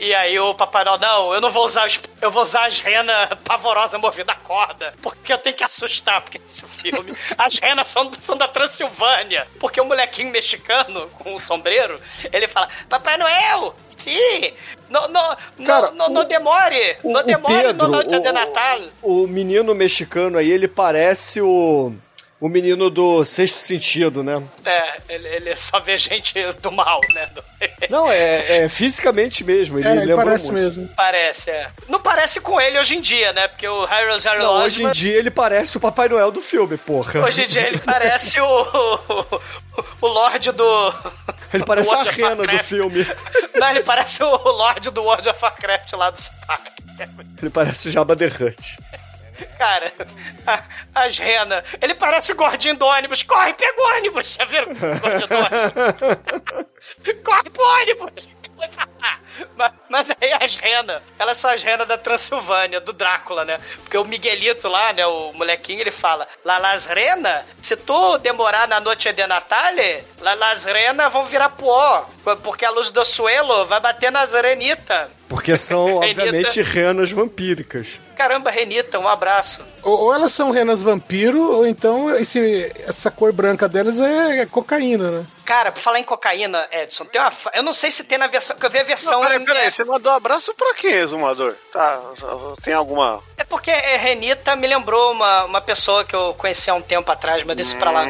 [0.00, 2.66] e, e aí o Papai Noel, não, eu não vou usar os, eu vou usar
[2.66, 4.94] as renas pavorosas movidas a corda.
[5.02, 7.16] Porque eu tenho que assustar, porque esse filme.
[7.36, 9.46] As renas são, são da Transilvânia.
[9.60, 12.00] Porque o molequinho mexicano com o sombreiro,
[12.32, 13.74] ele fala: Papai Noel!
[13.96, 14.52] Sim!
[14.88, 16.96] Não, não, Cara, não, demore!
[17.02, 18.80] O, não o demore Pedro, no noite de Natal!
[19.02, 21.92] O, o menino mexicano aí, ele parece o.
[22.40, 24.40] O menino do sexto sentido, né?
[24.64, 27.26] É, ele, ele só vê gente do mal, né?
[27.34, 27.42] Do-
[27.90, 29.76] Não, é, é fisicamente mesmo.
[29.80, 30.62] Ele, É, ele parece muito.
[30.62, 30.88] mesmo.
[30.96, 31.68] Parece, é.
[31.88, 33.48] Não parece com ele hoje em dia, né?
[33.48, 36.76] Porque o Harry Zero Não, hoje em dia ele parece o Papai Noel do filme,
[36.78, 37.24] porra.
[37.24, 39.40] Hoje em dia ele parece o.
[40.00, 40.94] O Lorde do.
[41.52, 43.04] Ele parece do a rena do filme.
[43.54, 46.66] Não, ele parece o Lorde do World of Warcraft lá do Spark.
[47.40, 48.78] Ele parece o Jabba the Hutt.
[49.58, 49.92] Cara,
[50.46, 50.62] a-
[50.94, 51.62] as renas.
[51.80, 53.22] Ele parece o gordinho do ônibus.
[53.22, 54.34] Corre, pega o ônibus!
[54.38, 54.72] Já viram?
[54.72, 57.22] o gordinho do ônibus?
[57.24, 58.28] Corre pro ônibus!
[59.56, 63.60] Mas, mas aí as renas, elas são as renas da Transilvânia, do Drácula, né?
[63.82, 68.66] Porque o Miguelito lá, né, o molequinho, ele fala: Lá las renas, se tu demorar
[68.66, 69.58] na noite de Natal,
[70.20, 72.08] lá las renas vão virar pó,
[72.42, 75.08] porque a luz do suelo vai bater nas renitas.
[75.28, 78.00] Porque são, obviamente, renas vampíricas.
[78.18, 79.62] Caramba, Renita, um abraço.
[79.80, 85.08] Ou, elas são renas vampiro, ou então esse, essa cor branca delas é, é cocaína,
[85.08, 85.26] né?
[85.48, 87.32] Cara, pra falar em cocaína, Edson, tem uma.
[87.54, 88.54] Eu não sei se tem na versão.
[88.58, 89.22] Que eu vi a versão.
[89.22, 91.54] Não, peraí, peraí, é, você mandou abraço pra quem, exumador?
[91.72, 91.98] Tá,
[92.62, 93.22] tem alguma...
[93.34, 97.10] é porque é, Renita me lembrou uma, uma pessoa que eu conheci há um tempo
[97.10, 98.04] atrás, mas isso pra lá.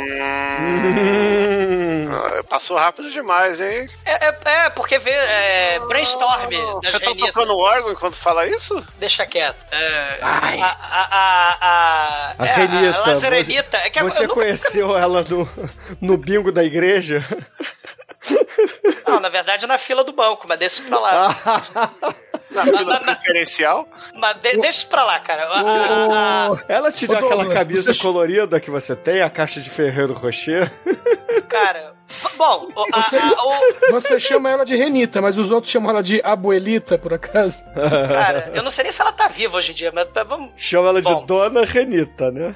[2.11, 3.89] Ah, Passou rápido demais, hein?
[4.05, 5.11] É, é, é, porque vê.
[5.11, 6.51] É, brainstorm
[6.83, 8.85] das Você tá tocando órgão enquanto fala isso?
[8.99, 9.65] Deixa quieto.
[9.71, 12.99] É, a, a, a, a, A é, Renita.
[12.99, 13.77] A Lazarenita.
[13.79, 15.49] É que você eu nunca- conheceu ela no,
[16.01, 17.25] no bingo da igreja?
[19.07, 21.35] Não, na verdade na fila do banco, mas deixa isso pra lá.
[22.51, 23.87] Na fila preferencial?
[24.15, 25.45] Mas de, deixa isso pra lá, cara.
[25.45, 29.61] A- a- a- Ela te deu aquela camisa você- colorida que você tem, a caixa
[29.61, 30.71] de Ferreiro Rocher?
[31.47, 31.95] cara.
[32.37, 35.91] Bom, o- a- Você, a- o- você chama ela de Renita, mas os outros chamam
[35.91, 37.63] ela de Abuelita, por acaso.
[37.75, 40.51] cara, eu não sei nem se ela tá viva hoje em dia, mas vamos.
[40.57, 41.27] Chama ela de Bom.
[41.27, 42.55] Dona Renita, né?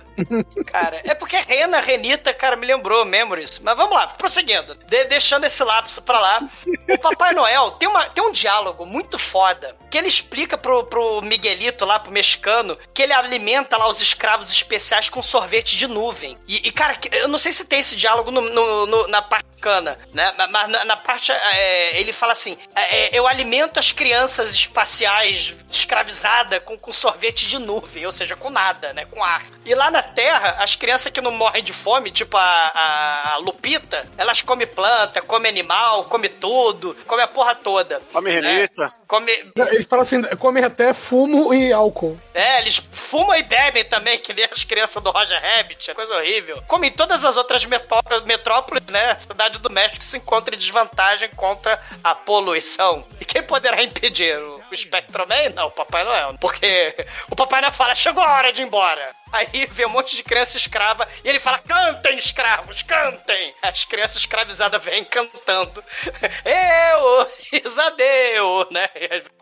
[0.66, 3.58] Cara, é porque Rena, Renita, cara, me lembrou Memories.
[3.58, 4.74] Mas vamos lá, prosseguindo.
[4.86, 6.48] De- deixando esse lapso pra lá.
[6.88, 11.20] O Papai Noel tem, uma, tem um diálogo muito foda que ele explica pro, pro
[11.20, 16.34] Miguelito lá, pro mexicano, que ele alimenta lá os escravos especiais com sorvete de nuvem.
[16.48, 19.41] E, e, cara, eu não sei se tem esse diálogo no- no- no- na parte
[19.60, 20.32] cana, né?
[20.50, 26.60] Mas- na, na parte, é, ele fala assim: é, eu alimento as crianças espaciais escravizadas
[26.64, 29.04] com, com sorvete de nuvem, ou seja, com nada, né?
[29.06, 29.42] Com ar.
[29.64, 33.36] E lá na Terra, as crianças que não morrem de fome, tipo a, a- a
[33.36, 38.00] Lupita, elas comem planta, comem animal, comem tudo, comem a porra toda.
[38.12, 38.52] Come né?
[38.54, 38.92] Renita.
[39.06, 39.30] Come,
[39.70, 42.18] Eles falam assim, comem até fumo e álcool.
[42.34, 46.16] é, eles fumam e bebem também, que nem as crianças do Roger Rabbit, é coisa
[46.16, 46.62] horrível.
[46.66, 49.16] Como em todas as outras metró- metrópoles, né?
[49.32, 53.06] Cidade do México se encontra em desvantagem contra a poluição.
[53.18, 54.38] E quem poderá impedir?
[54.38, 55.48] O, o Spectroman?
[55.54, 56.36] Não, o Papai Noel.
[56.38, 56.94] Porque
[57.30, 59.21] o Papai Noel fala, chegou a hora de ir embora.
[59.32, 63.54] Aí vê um monte de criança escrava e ele fala: cantem, escravos, cantem!
[63.62, 65.82] As crianças escravizadas vêm cantando.
[66.44, 67.30] Eu,
[67.64, 68.88] Isadeu, né?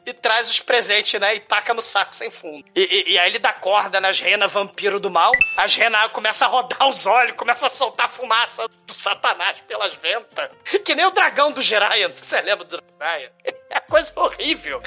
[0.07, 1.34] E traz os presentes, né?
[1.34, 2.64] E taca no saco sem fundo.
[2.74, 5.32] E, e- e aí ele dá corda nas renas vampiro do mal.
[5.57, 10.51] As renas começam a rodar os olhos, começam a soltar fumaça do satanás pelas ventas.
[10.84, 12.09] Que nem o dragão do Jiraiya.
[12.09, 13.32] Não sei se você lembra do Jiraiya.
[13.70, 14.82] É coisa horrível.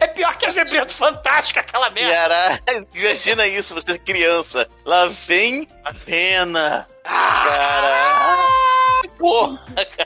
[0.00, 2.12] É pior que a Zebrento Fantástica, aquela merda.
[2.12, 4.66] Caralho, imagina isso, você é criança.
[4.84, 6.86] Lá vem a pena.
[7.04, 8.46] Cara.
[9.16, 9.60] Porra,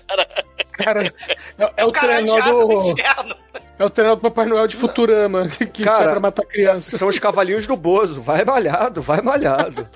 [0.06, 0.28] cara.
[0.72, 2.90] Cara, é, é o Caralho, trenó de asa do do.
[2.90, 3.36] inferno.
[3.80, 6.98] É o trenó do Papai Noel de Futurama, que, que Cara, sai pra matar criança.
[6.98, 8.20] São os cavalinhos do Bozo.
[8.20, 9.88] Vai malhado, vai malhado.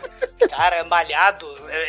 [0.48, 1.46] Cara, malhado.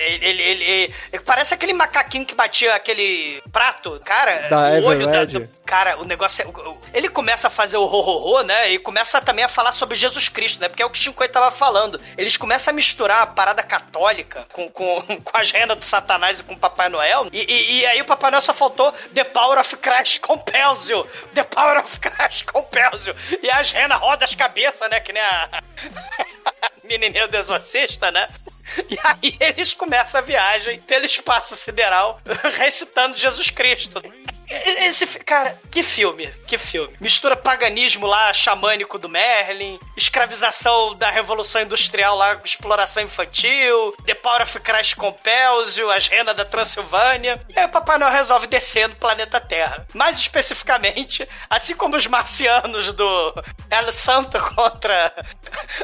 [0.08, 4.02] Ele, ele, ele- ele- parece aquele macaquinho que batia aquele prato.
[4.04, 6.98] Cara, Da o olho da, do- Cara, o negócio é.
[6.98, 8.72] Ele começa a fazer o ro né?
[8.72, 10.68] E começa também a falar sobre Jesus Cristo, né?
[10.68, 12.00] Porque é o que o Shinkoi tava falando.
[12.18, 16.44] Eles começam a misturar a parada católica com, com, com as rendas do Satanás e
[16.44, 17.28] com o Papai Noel.
[17.32, 21.08] E, e- e aí o Papai Noel só faltou The Power of Christ compels you.
[21.34, 23.16] The Power of Christ compels you.
[23.42, 25.00] E as renas rodam as cabeças, né?
[25.00, 25.62] Que nem a.
[26.84, 28.28] menininha do exorcista, né?
[28.90, 32.20] E aí eles começam a viagem pelo espaço sideral
[32.58, 34.02] recitando Jesus Cristo.
[34.48, 36.94] Esse, cara, que filme, que filme.
[37.02, 44.44] Mistura paganismo lá, xamânico do Merlin, escravização da Revolução Industrial lá, exploração infantil, The Power
[44.44, 47.42] of Christ Compels You, as renas da Transilvânia.
[47.50, 49.88] E aí o Papai Noel resolve descer no planeta Terra.
[49.94, 55.14] Mais especificamente, assim como os marcianos do El Santo contra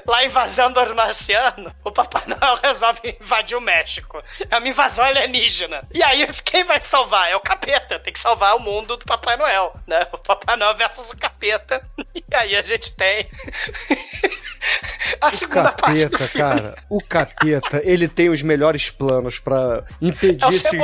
[0.06, 4.22] lá invasão dos marcianos, o Papai Noel resolve invadir o México.
[4.50, 5.88] É uma invasão alienígena.
[5.94, 7.30] E aí, quem vai salvar?
[7.30, 8.00] É o capeta.
[8.00, 10.08] Tem que salvar o mundo do Papai Noel, né?
[10.12, 11.82] O Papai Noel versus o capeta.
[12.32, 13.28] E aí a gente tem
[15.20, 16.50] a O segunda parte do capeta, filme.
[16.50, 20.78] cara, o capeta, ele tem os melhores planos pra impedir É esse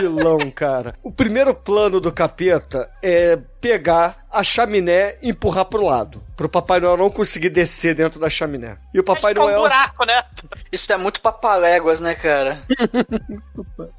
[0.00, 0.94] vilão, cara.
[1.02, 6.78] O primeiro plano do capeta é pegar a chaminé e empurrar pro lado, pro Papai
[6.78, 8.76] Noel não conseguir descer dentro da chaminé.
[8.94, 10.22] E o Papai Fica um Noel buraco, né?
[10.70, 12.62] Isso é muito papaléguas, né, cara?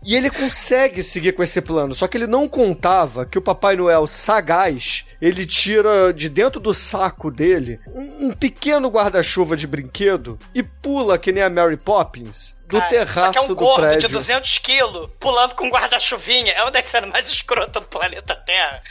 [0.03, 3.75] E ele consegue seguir com esse plano, só que ele não contava que o Papai
[3.75, 10.39] Noel sagaz, ele tira de dentro do saco dele um, um pequeno guarda-chuva de brinquedo
[10.55, 13.55] e pula que nem a Mary Poppins do Cara, terraço só que é um do
[13.55, 14.07] gordo prédio.
[14.09, 16.51] de 200 quilos, pulando com um guarda-chuvinha.
[16.53, 18.83] É uma das cenas mais escrotas do planeta Terra.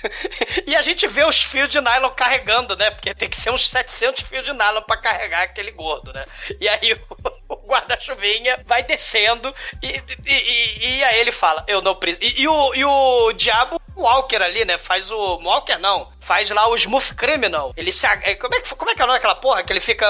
[0.67, 2.91] e a gente vê os fios de nylon carregando, né?
[2.91, 6.25] Porque tem que ser uns 700 fios de nylon pra carregar aquele gordo, né?
[6.59, 7.01] E aí o,
[7.55, 12.25] o guarda-chuvinha vai descendo e, e, e- e aí ele fala, eu não preciso...
[12.25, 14.77] E, e o, e o diabo Walker ali, né?
[14.79, 15.39] Faz o...
[15.43, 16.11] Walker não.
[16.21, 17.73] Faz lá o Smooth Criminal.
[17.77, 18.07] Ele se...
[18.07, 19.63] ag- Como é que, como é, que é o nome daquela porra?
[19.63, 20.07] Que ele fica...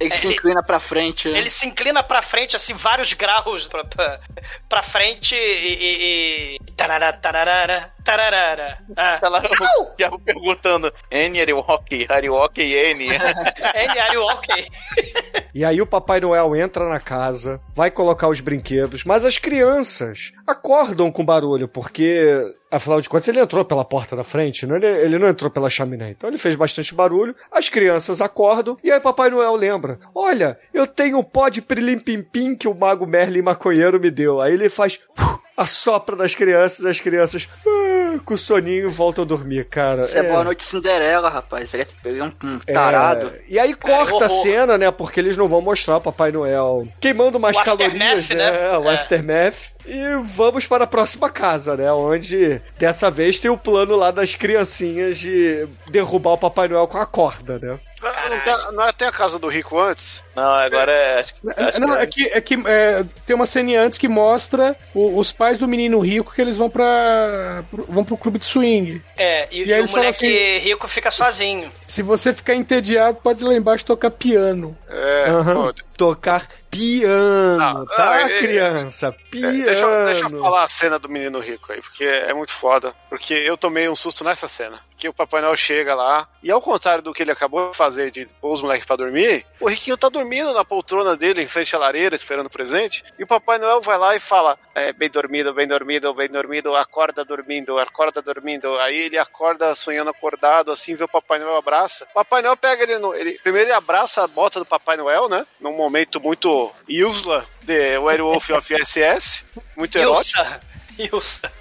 [0.00, 1.28] Ele é, se inclina pra frente.
[1.28, 1.38] né?
[1.38, 4.20] ele se inclina pra frente, assim, vários graus pra, pra,
[4.68, 5.38] pra frente e.
[5.38, 6.72] e, e...
[6.72, 8.78] Tarará, tararara.
[8.96, 9.18] Ah.
[9.22, 9.42] Ela,
[9.80, 13.04] o diabo perguntando: N, Ariwalk, Ariwalk e N.
[13.04, 14.66] Ele, are you okay?
[15.54, 20.32] E aí o Papai Noel entra na casa, vai colocar os brinquedos, mas as crianças
[20.46, 24.86] acordam com barulho, porque, afinal de contas, ele entrou pela porta da frente, não, ele,
[24.86, 26.10] ele não entrou pela chaminé.
[26.10, 30.58] Então ele fez bastante barulho, as crianças acordam, e aí o Papai Noel lembra, olha,
[30.72, 34.40] eu tenho um pó de prilim-pim-pim que o Mago Merlin maconheiro me deu.
[34.40, 35.00] Aí ele faz...
[35.56, 40.02] Assopra nas crianças, as crianças ah, com soninho voltam a dormir, cara.
[40.02, 41.72] Isso é, Boa Noite Cinderela, rapaz.
[41.74, 43.32] Ele é, ele é um, um É, tarado.
[43.48, 44.90] E aí corta a cena, né?
[44.90, 48.34] Porque eles não vão mostrar o Papai Noel queimando mais O calorias, né?
[48.36, 48.78] né?
[48.78, 48.94] O É.
[48.94, 49.70] aftermath.
[49.86, 51.90] E vamos para a próxima casa, né?
[51.92, 56.98] Onde dessa vez tem o plano lá das criancinhas de derrubar o Papai Noel com
[56.98, 57.78] a corda, né?
[58.02, 60.22] Não tem, não é- tem a casa do rico antes?
[60.34, 61.20] Não, agora é.
[61.20, 64.08] Acho, que- acho Não, que é que, é que é, tem uma ceninha antes que
[64.08, 67.62] mostra o- os pais do menino rico que eles vão pra.
[67.70, 69.02] pro- vão pro clube de swing.
[69.18, 71.70] É, e, E e aí o eles falam moleque assim- rico fica sozinho.
[71.86, 74.76] Se você ficar entediado, pode ir lá embaixo tocar piano.
[74.88, 75.54] É, Aham.
[75.66, 75.72] pô,
[76.04, 79.08] Tocar piano, Ah, tá, é- criança?
[79.08, 79.64] é, Piano.
[79.64, 82.94] deixa, eu- deixa eu falar a cena do menino rico aí, porque é muito foda.
[83.10, 84.80] Porque eu tomei um susto nessa cena.
[84.96, 88.10] Que o Papai Noel chega lá, e ao contrário do que ele acabou de fazer
[88.10, 91.74] de pôr os moleques pra dormir, o Riquinho tá dormindo na poltrona dele, em frente
[91.74, 93.02] à lareira, esperando o presente.
[93.18, 96.76] E o Papai Noel vai lá e fala: é, bem dormido, bem dormido, bem dormido,
[96.76, 98.78] acorda dormindo, acorda dormindo.
[98.80, 102.06] Aí ele acorda sonhando acordado, assim, vê o Papai Noel abraça.
[102.12, 103.14] Papai Noel pega ele no.
[103.14, 105.46] Ele, primeiro ele abraça a bota do Papai Noel, né?
[105.60, 105.89] Num momento
[106.20, 109.44] muito Ilsla de Werewolf of SS.
[109.76, 110.69] Muito erótico.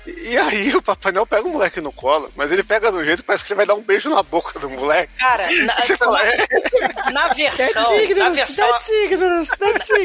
[0.06, 3.06] E aí o Papai Noel pega o moleque no colo, mas ele pega de um
[3.06, 5.12] jeito que parece que ele vai dar um beijo na boca do moleque.
[5.18, 6.38] Cara, na, Você fala, é,
[7.06, 7.84] na, na versão.
[8.24, 8.68] Na versão.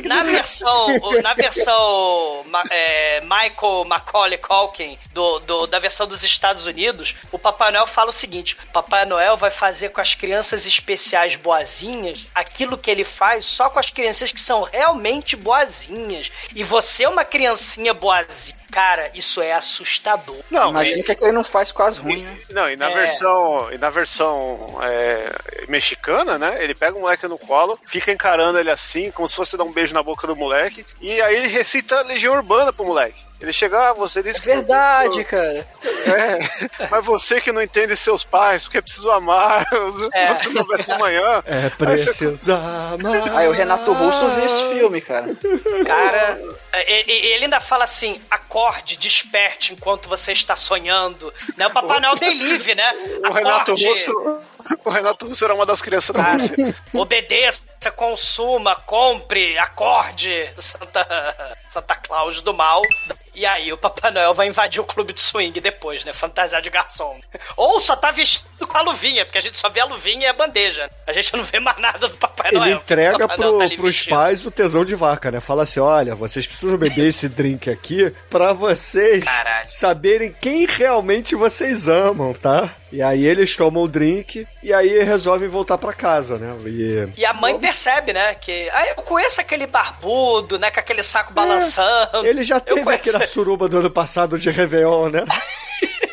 [0.08, 6.22] Na versão, o- na versão ma- é, Michael Macaulay Culkin do, do- da versão dos
[6.22, 10.66] Estados Unidos, o Papai Noel fala o seguinte: Papai Noel vai fazer com as crianças
[10.66, 16.30] especiais boazinhas aquilo que ele faz só com as crianças que são realmente boazinhas.
[16.54, 18.56] E você é uma criancinha boazinha.
[18.74, 20.36] Cara, isso é assustador.
[20.50, 22.38] Não, Imagina e- o que, é que ele não faz com as ruins, né?
[22.50, 22.94] Não, e na É.
[22.94, 25.30] versão, e na versão é,
[25.68, 26.56] mexicana, né?
[26.62, 29.70] Ele pega o moleque no colo, fica encarando ele assim, como se fosse dar um
[29.72, 33.24] beijo na boca do moleque, e aí ele recita Legião Urbana pro moleque.
[33.44, 34.46] Ele chega, ah, você disse que.
[34.48, 35.66] Verdade, cara.
[36.06, 36.38] É,
[36.90, 39.66] mas você que não entende seus pais, porque é preciso amar,
[40.12, 40.34] É.
[40.34, 41.42] você não vai ser amanhã.
[41.46, 43.36] É preciso amar.
[43.36, 45.28] Aí o Renato Russo viu esse filme, cara.
[45.86, 46.40] Cara,
[46.86, 51.32] e- e- ele ainda fala assim: acorde, desperte enquanto você está sonhando.
[51.56, 51.66] Né?
[51.66, 52.92] O Papai Noel tem livre, né?
[53.28, 54.38] O Renato Acorde, Russo.
[54.84, 56.74] O Renato Russo era uma das crianças da Rússia.
[56.92, 57.64] Obedeça,
[57.96, 62.82] consuma, compre, acorde, Santa, Santa Claus do mal.
[63.34, 66.12] E aí o Papai Noel vai invadir o clube de swing depois, né?
[66.12, 67.18] Fantasiar de garçom.
[67.56, 70.26] Ou só tá vestido com a luvinha, porque a gente só vê a luvinha e
[70.26, 70.88] a bandeja.
[71.06, 72.76] A gente não vê mais nada do Papai Ele Noel.
[72.78, 74.10] entrega Papai Noel pro, tá pros vestido.
[74.10, 75.40] pais o tesão de vaca, né?
[75.40, 79.68] Fala assim: olha, vocês precisam beber esse drink aqui pra vocês Caralho.
[79.68, 82.70] saberem quem realmente vocês amam, tá?
[82.94, 86.54] E aí eles tomam o drink e aí resolvem voltar pra casa, né?
[86.64, 87.08] E.
[87.16, 88.34] E a mãe percebe, né?
[88.34, 88.70] Que.
[88.72, 90.70] Ah, eu conheço aquele barbudo, né?
[90.70, 92.24] Com aquele saco balançando.
[92.24, 95.24] Ele já teve aqui na suruba do ano passado de Réveillon, né?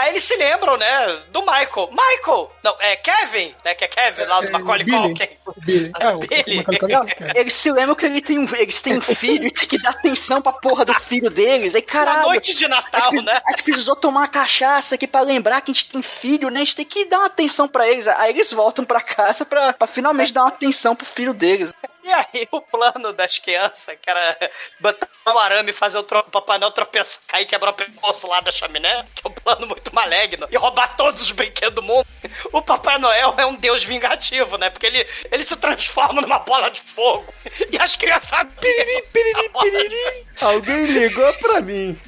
[0.00, 1.18] Aí eles se lembram, né?
[1.30, 1.90] Do Michael.
[1.90, 2.50] Michael!
[2.64, 3.74] Não, é Kevin, né?
[3.74, 4.98] Que é Kevin lá do Macaulay Billy.
[4.98, 5.28] Culkin.
[5.58, 5.92] Billy.
[6.00, 6.64] É, o Billy.
[6.66, 7.14] Macaulay.
[7.20, 7.40] É.
[7.40, 9.90] Eles se lembram que ele tem um, eles têm um filho e tem que dar
[9.90, 11.74] atenção pra porra do filho deles.
[11.74, 12.28] Aí, caralho.
[12.28, 13.38] noite de Natal, gente, né?
[13.46, 16.60] a gente precisou tomar uma cachaça aqui pra lembrar que a gente tem filho, né?
[16.60, 18.08] A gente tem que dar uma atenção pra eles.
[18.08, 21.74] Aí eles voltam pra casa pra, pra finalmente dar uma atenção pro filho deles.
[22.02, 24.50] E aí, o plano das crianças, que era
[24.80, 28.26] botar um arame e fazer o tro- Papai Noel tropeçar, cair e quebrar o pescoço
[28.26, 31.82] lá da chaminé, que é um plano muito maligno, e roubar todos os brinquedos do
[31.82, 32.06] mundo.
[32.52, 34.70] O Papai Noel é um deus vingativo, né?
[34.70, 37.32] Porque ele, ele se transforma numa bola de fogo.
[37.70, 38.40] E as crianças.
[38.60, 40.26] Piriri, piriri, piriri.
[40.40, 42.00] Alguém ligou pra mim.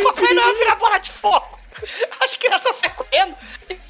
[0.00, 1.59] O Papai Noel vira bola de fogo.
[2.20, 3.36] As crianças saem correndo.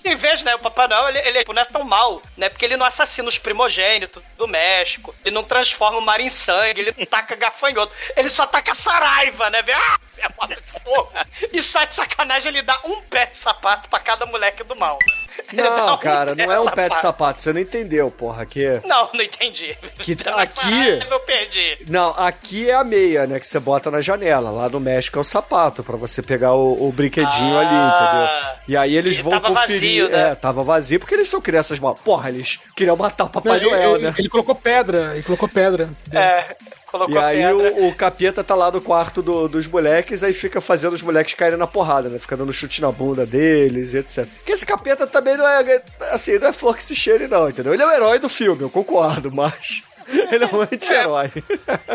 [0.04, 2.48] Em vez, né, o Papai Noel, ele, ele não é tão mal, né?
[2.48, 5.14] Porque ele não assassina os primogênitos do México.
[5.24, 6.80] Ele não transforma o mar em sangue.
[6.80, 7.92] Ele não taca gafanhoto.
[8.16, 9.62] Ele só taca saraiva, né?
[9.62, 11.48] Vê, Ah, é.
[11.52, 14.98] E só de sacanagem ele dá um pé de sapato pra cada moleque do mal.
[15.52, 17.40] Não, cara, não é um pé de sapato.
[17.40, 18.44] você não entendeu, porra.
[18.46, 18.80] Que...
[18.84, 19.76] Não, não entendi.
[19.98, 21.78] Que tá aqui- Eu perdi.
[21.88, 23.38] Não, aqui é a meia, né?
[23.40, 24.50] Que você bota na janela.
[24.50, 28.60] Lá no México é o sapato, pra você pegar o, o brinquedinho Ah, ali, entendeu?
[28.68, 30.04] E aí eles vão tava conferir.
[30.04, 30.30] vazio, né?
[30.30, 31.94] É, tava vazio porque eles são crianças mal.
[31.94, 34.14] Porra, eles queriam matar o Papai Não, Noel, ele- né?
[34.18, 35.88] ele colocou pedra, ele colocou pedra.
[36.12, 36.56] É,
[36.90, 40.60] colocou E aí o, o capeta tá lá no quarto do- dos moleques, aí fica
[40.60, 42.18] fazendo os moleques caírem na porrada, né?
[42.18, 44.26] Fica dando chute na bunda deles e etc.
[44.26, 47.72] Porque esse capeta também não é, assim, não é flor que se cheire não, entendeu?
[47.74, 49.82] Ele é o herói do filme, eu concordo, mas
[50.32, 51.30] ele é um anti-herói.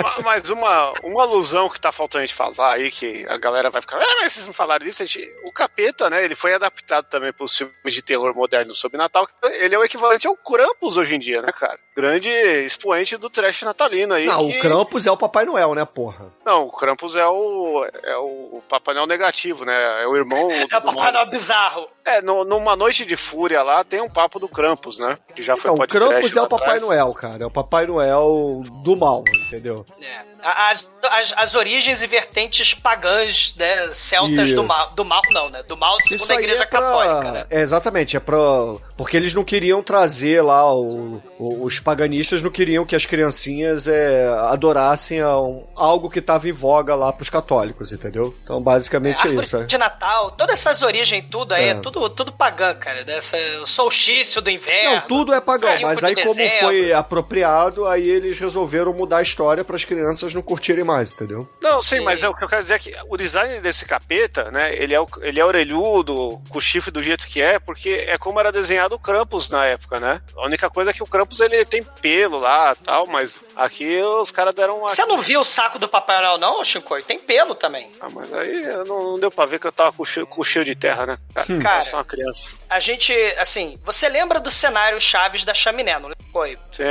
[0.02, 3.70] Ma- Mas uma, uma alusão que tá faltando a gente falar aí, que a galera
[3.70, 6.54] vai ficar, ah, mas vocês não falaram disso, a gente, o Capeta, né, ele foi
[6.54, 9.28] adaptado também para os filmes de terror moderno sobre Natal,
[9.60, 11.78] ele é o equivalente ao Krampus hoje em dia, né, cara?
[11.96, 14.26] Grande expoente do trash natalino aí.
[14.26, 16.32] Não, que- o Krampus é o Papai Noel, né, porra?
[16.46, 20.50] Não, o Krampus é o, é o Papai Noel negativo, né, é o irmão...
[20.72, 21.88] É o Papai Noel bizarro.
[22.04, 25.56] É, no- numa noite de fúria lá, tem um papo do Krampus, né, que já
[25.56, 26.84] foi Então, o Krampus é o Papai atrás.
[26.84, 27.44] Noel, cara.
[27.44, 28.05] É o Papai Noel
[28.84, 29.86] do mal, entendeu?
[30.42, 33.88] As, as, as origens e vertentes pagãs, né?
[33.92, 34.56] Celtas Isso.
[34.56, 34.92] do mal.
[34.92, 35.64] Do mal, não, né?
[35.64, 37.46] Do mal segundo Isso a igreja é pra- católica, né?
[37.50, 38.38] É, exatamente, é pra.
[38.96, 43.88] Porque eles não queriam trazer lá, o- o- os paganistas não queriam que as criancinhas
[43.88, 45.20] é, adorassem
[45.76, 48.36] algo que tava em voga lá pros católicos, entendeu?
[48.44, 49.58] Então, basicamente é, Árvore isso.
[49.58, 49.64] é.
[49.64, 51.74] de Natal, todas essas origens, tudo aí, é, É.
[51.76, 53.04] tudo, tudo pagã, cara.
[53.04, 54.96] Dessa, o solstício do inverno.
[54.96, 56.60] Não, tudo é pagão, mas aí como dezembro.
[56.60, 61.48] foi apropriado, aí eles resolveram mudar a história para as crianças não curtirem mais, entendeu?
[61.62, 64.52] Não, sim, mas é o que eu quero dizer é que o design desse capeta,
[64.52, 64.76] né?
[64.76, 68.18] Ele é, o- ele é orelhudo, com o chifre do jeito que é, porque é
[68.18, 70.22] como era desenhado o Krampus na época, né?
[70.36, 74.32] A única coisa é que o Krampus ele tem pelo lá tal, mas aqui os
[74.32, 74.90] caras deram uma.
[74.90, 77.04] Você não viu o saco do Papai Noel, não, Shinkoi?
[77.04, 77.92] Tem pelo também.
[78.02, 80.66] Ah, mas aí não, não deu pra ver que eu tava com cheio, com cheio
[80.66, 81.18] de terra, né?
[81.34, 81.60] Cara, Hum.
[81.60, 81.82] Cara.
[81.82, 82.54] eu sou uma criança.
[82.70, 86.58] A gente, assim, você lembra do cenário Chaves da chaminé, não foi?
[86.72, 86.84] Sim.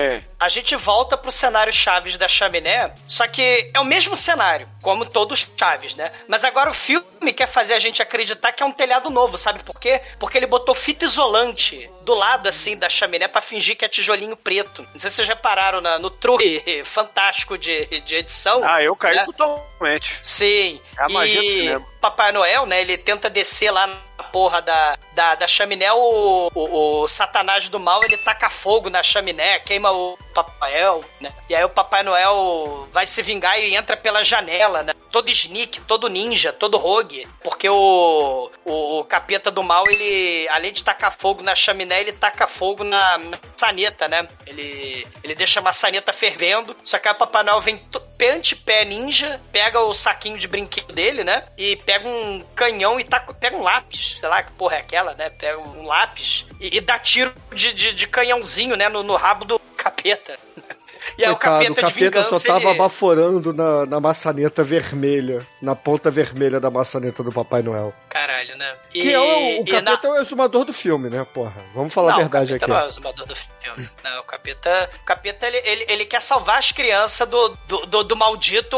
[0.44, 5.06] A gente volta pro cenário Chaves da chaminé, só que é o mesmo cenário, como
[5.06, 6.12] todos Chaves, né?
[6.28, 9.64] Mas agora o filme quer fazer a gente acreditar que é um telhado novo, sabe
[9.64, 10.02] por quê?
[10.18, 14.36] Porque ele botou fita isolante do lado, assim, da chaminé pra fingir que é tijolinho
[14.36, 14.86] preto.
[14.92, 18.60] Não sei se vocês repararam na- no truque fantástico de, de edição.
[18.62, 19.24] Ah, eu caí né?
[19.24, 20.20] totalmente.
[20.22, 20.80] Sim.
[20.98, 21.86] É a magia do e cinema.
[22.00, 22.80] Papai Noel, né?
[22.80, 25.90] Ele tenta descer lá na porra da, da, da chaminé.
[25.92, 31.04] O, o, o satanás do mal, ele taca fogo na chaminé, queima o Papai Noel,
[31.20, 31.32] né?
[31.48, 34.92] E aí o Papai Noel vai se vingar e entra pela janela, né?
[35.14, 37.24] todo sneak, todo ninja, todo rogue.
[37.40, 42.12] Porque o, o, o capeta do mal, ele, além de tacar fogo na chaminé, ele
[42.12, 44.26] taca fogo na maçaneta, né?
[44.46, 46.76] Ele, ele deixa a maçaneta fervendo.
[46.84, 47.80] Só que o Papai Noel vem
[48.30, 51.44] ante pé ninja, pega o saquinho de brinquedo dele, né?
[51.58, 55.14] E pega um canhão e taca, pega um lápis, sei lá que porra é aquela,
[55.14, 55.30] né?
[55.30, 58.88] Pega um lápis e, e dá tiro de, de, de canhãozinho, né?
[58.88, 60.38] No, no rabo do capeta.
[61.16, 62.78] E aí o capeta, o de capeta vingança, só tava ele...
[62.78, 67.92] baforando na, na maçaneta vermelha, na ponta vermelha da maçaneta do Papai Noel.
[68.08, 68.72] Caralho, né?
[68.92, 69.22] E, Que é o,
[69.62, 71.54] o e na- capeta é o exumador do filme, né, porra?
[71.74, 72.60] Vamos falar não, a verdade o aqui.
[72.66, 73.88] capeta não é o exumador do filme.
[74.02, 78.04] Não, o capeta, o capeta ele, ele, ele quer salvar as crianças do, do, do,
[78.04, 78.76] do maldito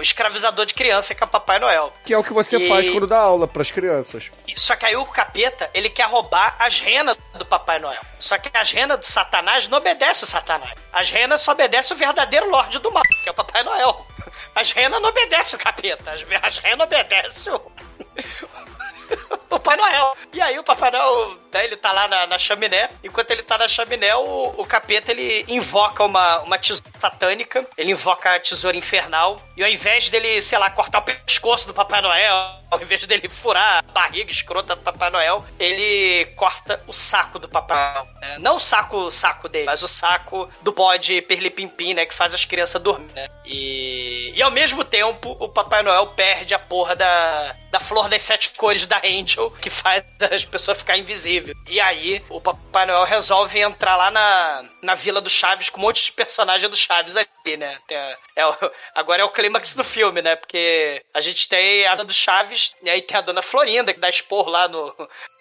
[0.00, 1.92] escravizador de criança que é o Papai Noel.
[2.04, 4.30] Que é o que você E- faz quando dá aula pras crianças.
[4.56, 8.00] Só que aí o capeta, ele quer roubar as renas do Papai Noel.
[8.18, 10.72] Só que as renas do Satanás não obedecem o Satanás.
[10.94, 14.06] As renas só obedecem o verdadeiro Lorde do Mal, que é o Papai Noel.
[14.54, 16.12] As renas não obedecem o capeta.
[16.12, 17.56] As, as renas obedecem o...
[19.34, 20.16] o Papai Noel.
[20.32, 22.90] E aí o Papai Noel, né, ele tá lá na, na chaminé.
[23.02, 27.64] Enquanto ele tá na chaminé, o, o capeta, ele invoca uma, uma tesoura satânica.
[27.78, 29.40] Ele invoca a tesoura infernal.
[29.56, 32.34] E ao invés dele, sei lá, cortar o pescoço do Papai Noel,
[32.70, 37.48] ao invés dele furar a barriga escrota do Papai Noel, ele corta o saco do
[37.48, 38.08] Papai Noel.
[38.20, 38.36] né?
[38.40, 42.04] Não o saco, o saco dele, mas o saco do bode perlipimpim, né?
[42.04, 43.28] Que faz as crianças dormir, né?
[43.44, 48.22] E, e ao mesmo tempo, o Papai Noel perde a porra da, da flor das
[48.22, 50.02] sete cores da Angel, que faz
[50.32, 50.96] as pessoas ficar
[51.44, 51.54] invisível.
[51.68, 55.82] E aí, o Papai Noel resolve entrar lá na, na Vila do Chaves com um
[55.82, 57.78] monte de personagem do Chaves ali, né?
[57.90, 58.16] É
[58.94, 60.36] agora é o clímax do filme, né?
[60.36, 64.08] Porque a gente tem a do Chaves, e aí tem a Dona Florinda, que dá
[64.08, 64.94] esporro lá no,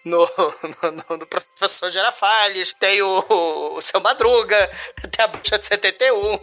[0.03, 0.29] no,
[1.09, 4.69] no, no professor Girafales, tem o, o seu Madruga,
[5.11, 6.39] tem a Bruxa de 71,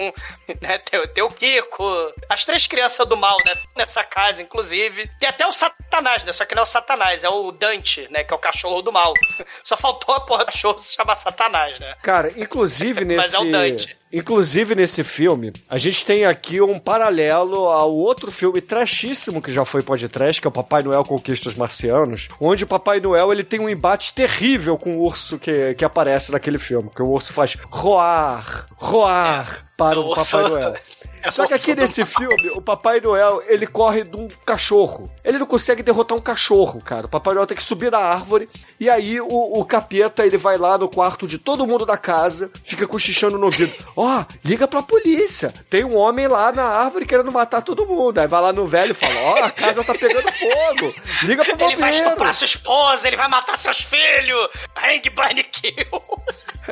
[0.60, 0.78] né?
[0.78, 1.84] Tem, o- tem o Kiko,
[2.28, 3.54] as três crianças do mal, né?
[3.76, 5.10] Nessa casa, inclusive.
[5.18, 6.32] Tem até o Satanás, né?
[6.32, 8.24] Só que não é o Satanás, é o Dante, né?
[8.24, 9.12] Que é o cachorro do mal.
[9.62, 11.96] Só faltou a porra do cachorro se chamar Satanás, né?
[12.02, 13.20] Cara, inclusive nesse.
[13.20, 13.99] Mas é o Dante.
[14.12, 19.64] Inclusive nesse filme, a gente tem aqui um paralelo ao outro filme trashíssimo que já
[19.64, 23.44] foi podcast, que é o Papai Noel Conquista os Marcianos, onde o Papai Noel ele
[23.44, 27.32] tem um embate terrível com o urso que, que aparece naquele filme, que o urso
[27.32, 30.74] faz roar, roar para o, o Papai Noel.
[31.30, 35.10] Só que aqui nesse filme, o Papai Noel, ele corre de um cachorro.
[35.24, 37.06] Ele não consegue derrotar um cachorro, cara.
[37.06, 38.48] O Papai Noel tem que subir na árvore.
[38.78, 39.26] E aí o,
[39.60, 43.46] o capeta, ele vai lá no quarto de todo mundo da casa, fica cochichando no
[43.46, 43.72] ouvido.
[43.96, 45.52] Ó, liga pra polícia.
[45.68, 48.18] Tem um homem lá na árvore querendo matar todo mundo.
[48.18, 50.94] Aí vai lá no velho e fala, ó, a casa tá pegando fogo.
[51.24, 51.96] Liga pro Ele vai bombeiro.
[51.96, 54.48] estuprar sua esposa, ele vai matar seus filhos.
[54.76, 56.02] Hang, burn, kill.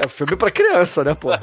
[0.00, 1.30] É filme pra criança, né, pô?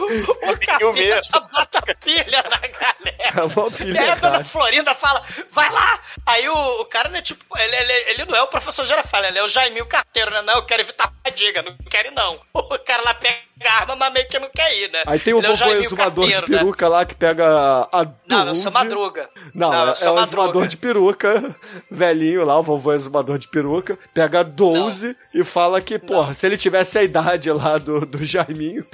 [0.00, 3.16] O capeta já bota a pilha na galera.
[3.20, 4.44] É uma pilha E aí a dona.
[4.44, 6.00] Florinda fala, vai lá!
[6.26, 9.38] Aí o, o cara, né, tipo, ele, ele, ele não é o professor Girafales, ele
[9.38, 10.42] é o Jaiminho Carteiro, né?
[10.42, 12.40] Não, eu quero evitar fadiga, não quero não.
[12.54, 15.02] O cara lá pega a arma, mas meio que não quer ir, né?
[15.06, 16.58] Aí tem o é vovô exumador de né?
[16.58, 18.62] peruca lá que pega a Não, não, Dulce.
[18.62, 19.28] seu Madruga.
[19.54, 21.56] Não, Não, é, é o exumador de peruca,
[21.90, 26.46] velhinho lá, o vovô exumador de peruca, pega a 12 e fala que, porra, se
[26.46, 28.84] ele tivesse a idade lá do, do Jaiminho,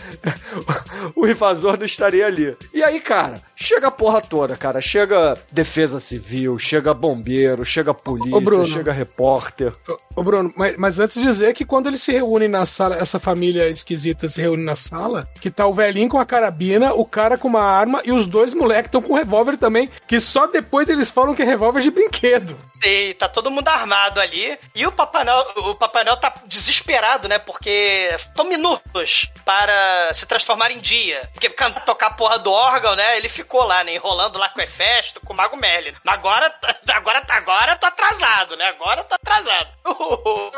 [1.14, 2.56] o invasor não estaria ali.
[2.72, 4.80] E aí, cara, chega a porra toda, cara.
[4.80, 8.66] Chega defesa civil, chega bombeiro, chega polícia, Ô, Bruno.
[8.66, 9.72] chega repórter.
[10.14, 13.18] Ô, Bruno, mas, mas antes de dizer que quando eles se reúnem na sala, essa
[13.18, 17.38] família esquisita se reúne na sala, que tá o velhinho com a carabina, o cara
[17.38, 21.10] com uma arma e os dois moleques estão com revólver também, que só depois eles
[21.10, 22.56] falam que é revólver de brinquedo.
[22.84, 24.58] E tá todo mundo armado ali.
[24.74, 27.38] E o Papai Noel, o Papai Noel tá desesperado, né?
[27.38, 31.28] Porque estão minutos para se transformar em dia.
[31.32, 33.16] Porque cantar, tocar a porra do órgão, né?
[33.16, 33.94] Ele ficou lá, né?
[33.94, 35.93] Enrolando lá com o Hefesto, com o Mago Merlin.
[36.02, 36.52] Mas agora,
[36.93, 38.66] agora, agora eu tô atrasado, né?
[38.66, 39.68] Agora eu tô atrasado.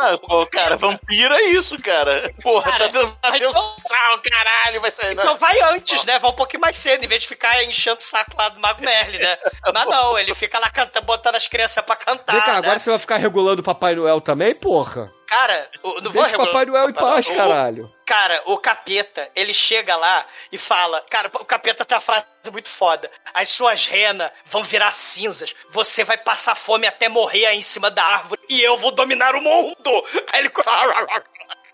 [0.00, 2.32] Ah, pô, cara, vampiro é isso, cara.
[2.40, 5.12] Porra, Cara, tá dando fazer o então- sal, caralho, vai sair.
[5.12, 6.18] Então vai antes, né?
[6.18, 8.80] Vai um pouquinho mais cedo, em vez de ficar enchendo o saco lá do Mago
[8.82, 9.36] Merlin, né?
[9.74, 12.32] Mas não, ele fica lá cantando, botando as crianças pra cantar.
[12.32, 12.58] Vem cá, né?
[12.58, 15.10] agora você vai ficar regulando o Papai Noel também, porra?
[15.28, 17.94] Cara, o- não vou Deixa o Papai Noel em paz, o- caralho.
[18.06, 22.70] Cara, o capeta, ele chega lá e fala: Cara, o capeta tem uma frase muito
[22.70, 23.10] foda.
[23.34, 25.54] As suas renas vão virar cinzas.
[25.70, 29.34] Você vai passar fome até morrer aí em cima da árvore e eu vou dominar
[29.34, 30.06] o mundo.
[30.32, 30.48] Aí ele.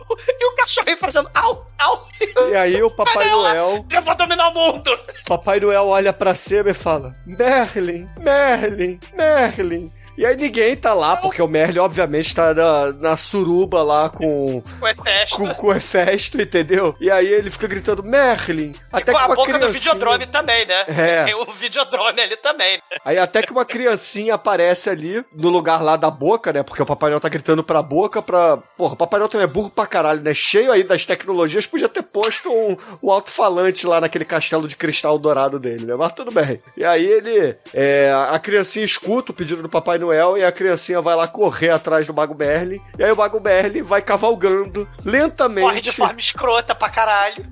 [0.39, 2.07] E o cachorrinho fazendo au, au.
[2.51, 3.85] E aí o Papai Noel.
[3.89, 4.99] Eu vou dominar o mundo.
[5.25, 9.91] Papai Noel olha pra cima e fala: Merlin, Merlin, Merlin.
[10.17, 14.63] E aí ninguém tá lá, porque o Merlin, obviamente, tá na, na suruba lá com,
[14.81, 15.35] Ué, festa.
[15.35, 16.95] com, com o Hefesto, entendeu?
[17.01, 20.65] E aí ele fica gritando, Merlin, até com que a uma boca do videodrome também,
[20.65, 20.85] né?
[20.87, 21.23] É.
[21.25, 22.79] Tem o videodrome ali também.
[23.03, 26.63] Aí até que uma criancinha aparece ali, no lugar lá da boca, né?
[26.63, 28.57] Porque o Papai Noel tá gritando pra boca pra...
[28.77, 30.33] Porra, o Papai Noel também é burro pra caralho, né?
[30.33, 35.19] Cheio aí das tecnologias, podia ter posto um, um alto-falante lá naquele castelo de cristal
[35.19, 35.95] dourado dele, né?
[35.95, 36.61] Mas tudo bem.
[36.77, 37.57] E aí ele...
[37.73, 41.69] é, a criancinha escuta o pedido do Papai Noel e a criancinha vai lá correr
[41.69, 42.81] atrás do Mago Merlin.
[42.97, 45.67] E aí o Mago Merlin vai cavalgando lentamente.
[45.67, 47.45] Corre de forma escrota pra caralho.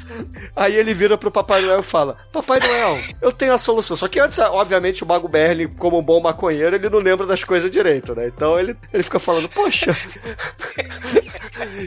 [0.55, 3.95] Aí ele vira pro Papai Noel e fala: Papai Noel, eu tenho a solução.
[3.95, 7.43] Só que antes, obviamente, o Mago Merlin, como um bom maconheiro, ele não lembra das
[7.43, 8.27] coisas direito, né?
[8.27, 9.95] Então ele, ele fica falando: Poxa,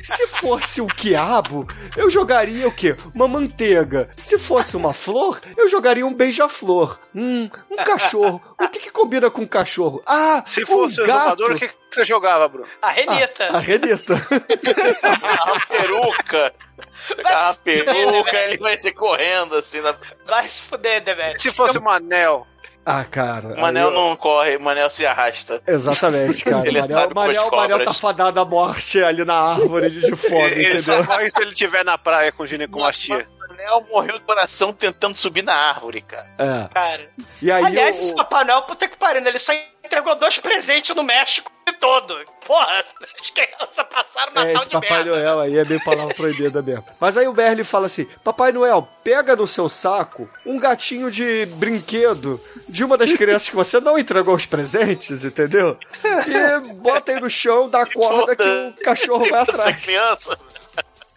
[0.03, 1.67] se fosse um quiabo,
[1.97, 2.97] eu jogaria o quê?
[3.15, 4.09] Uma manteiga.
[4.23, 6.99] Se fosse uma flor, eu jogaria um beija-flor.
[7.15, 8.41] Hum, um cachorro.
[8.61, 10.03] O que, que combina com um cachorro?
[10.07, 11.19] Ah, Se um fosse o gato.
[11.21, 12.69] exumador, o que, que você jogava, Bruno?
[12.83, 13.49] A Renita.
[13.57, 14.15] A Renita.
[15.03, 16.55] A peruca.
[17.25, 19.81] A peruca, ele vai se correndo assim.
[19.81, 19.95] Na...
[20.27, 21.41] Vai se fuder, Demet.
[21.41, 22.47] Se fosse um anel.
[22.89, 23.49] Ah, cara.
[23.49, 25.61] O Manel eu- não corre, o Manel se arrasta.
[25.67, 26.67] Exatamente, cara.
[26.69, 30.01] Ele Manel, sabe com as Manel, Manel tá fadado à morte ali na árvore de,
[30.03, 31.13] de fome, Ele só entendeu?
[31.13, 33.27] morre se ele estiver na praia com ginecomastia.
[33.45, 36.31] O Manel morreu do coração tentando subir na árvore, cara.
[36.39, 36.69] É.
[36.73, 37.09] Cara.
[37.43, 39.31] E aí Aliás, o- esse Papai Noel, puta que pariu, né?
[39.31, 39.53] ele só
[39.87, 42.15] entregou dois presentes no México e todo.
[42.47, 42.85] Porra,
[43.21, 45.11] as crianças passaram Natal É, esse de Papai merda.
[45.11, 46.85] Noel aí é meio palavra proibida mesmo.
[47.01, 51.47] Mas aí o Merlin fala assim: Papai Noel, pega no seu saco um gatinho de
[51.47, 55.79] brinquedo de uma das crianças que você não entregou os presentes, entendeu?
[56.05, 59.85] E bota aí no chão, dá a corda que o cachorro vai Essa atrás.
[59.85, 60.39] criança.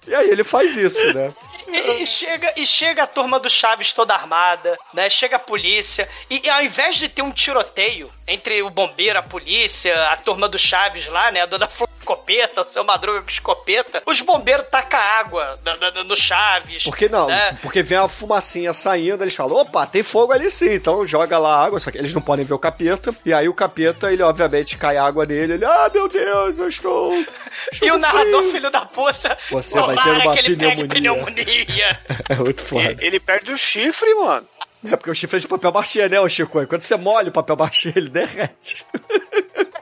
[0.07, 1.31] E aí ele faz isso, né?
[1.77, 5.09] E, e chega, e chega a turma do Chaves toda armada, né?
[5.09, 6.09] Chega a polícia.
[6.29, 10.47] E, e ao invés de ter um tiroteio entre o bombeiro, a polícia, a turma
[10.47, 11.41] do Chaves lá, né?
[11.41, 15.59] A dona Flor escopeta, o seu Madruga com escopeta, os bombeiros tacam água
[16.05, 16.83] no Chaves.
[16.83, 17.27] Por que não?
[17.27, 17.57] né?
[17.61, 21.63] Porque vem a fumacinha saindo, eles falam, opa, tem fogo ali sim, então joga lá
[21.63, 24.77] água, só que eles não podem ver o capeta, e aí o capeta, ele obviamente
[24.77, 27.13] cai água nele, ele, ah, meu Deus, eu estou...
[27.71, 30.57] estou E o narrador, frio." filho da puta, Você vai ter tomara uma que ele
[30.57, 31.45] pegue pneumonia.
[31.45, 31.99] pneumonia.
[32.29, 32.95] É muito foda.
[32.99, 34.47] Ele perde o chifre, mano.
[34.85, 36.65] É porque o chifre é de papel machê, né, ô Chico?
[36.67, 38.85] Quando você molha o papel machê, ele derrete.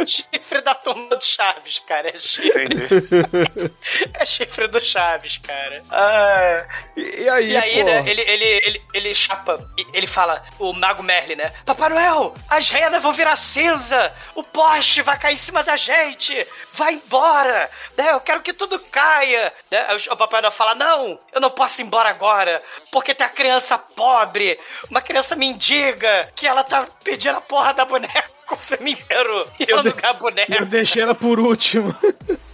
[0.08, 2.10] chifre da turma do Chaves, cara.
[2.10, 3.74] É chifre, Entendi.
[4.14, 5.84] é chifre do Chaves, cara.
[5.92, 6.66] Ah,
[6.96, 10.74] E, e aí, E aí, né, ele, ele, ele, ele chapa, e- ele fala, o
[10.74, 11.54] Mago Merlin, né?
[11.66, 16.48] Papai Noel, as renas vão virar cinza, o poste vai cair em cima da gente,
[16.74, 18.12] vai embora, né?
[18.12, 19.54] Eu quero que tudo caia.
[19.70, 19.86] Né?
[20.10, 23.78] O Papai Noel fala, não, eu não posso ir embora agora, porque tem a criança
[23.78, 24.60] pobre,
[24.90, 29.70] uma criança mendiga, que ela tá pedindo a porra da boneca o filme inteiro, e
[29.70, 30.56] eu ganho a boneca.
[30.56, 31.96] Eu deixei ela por último.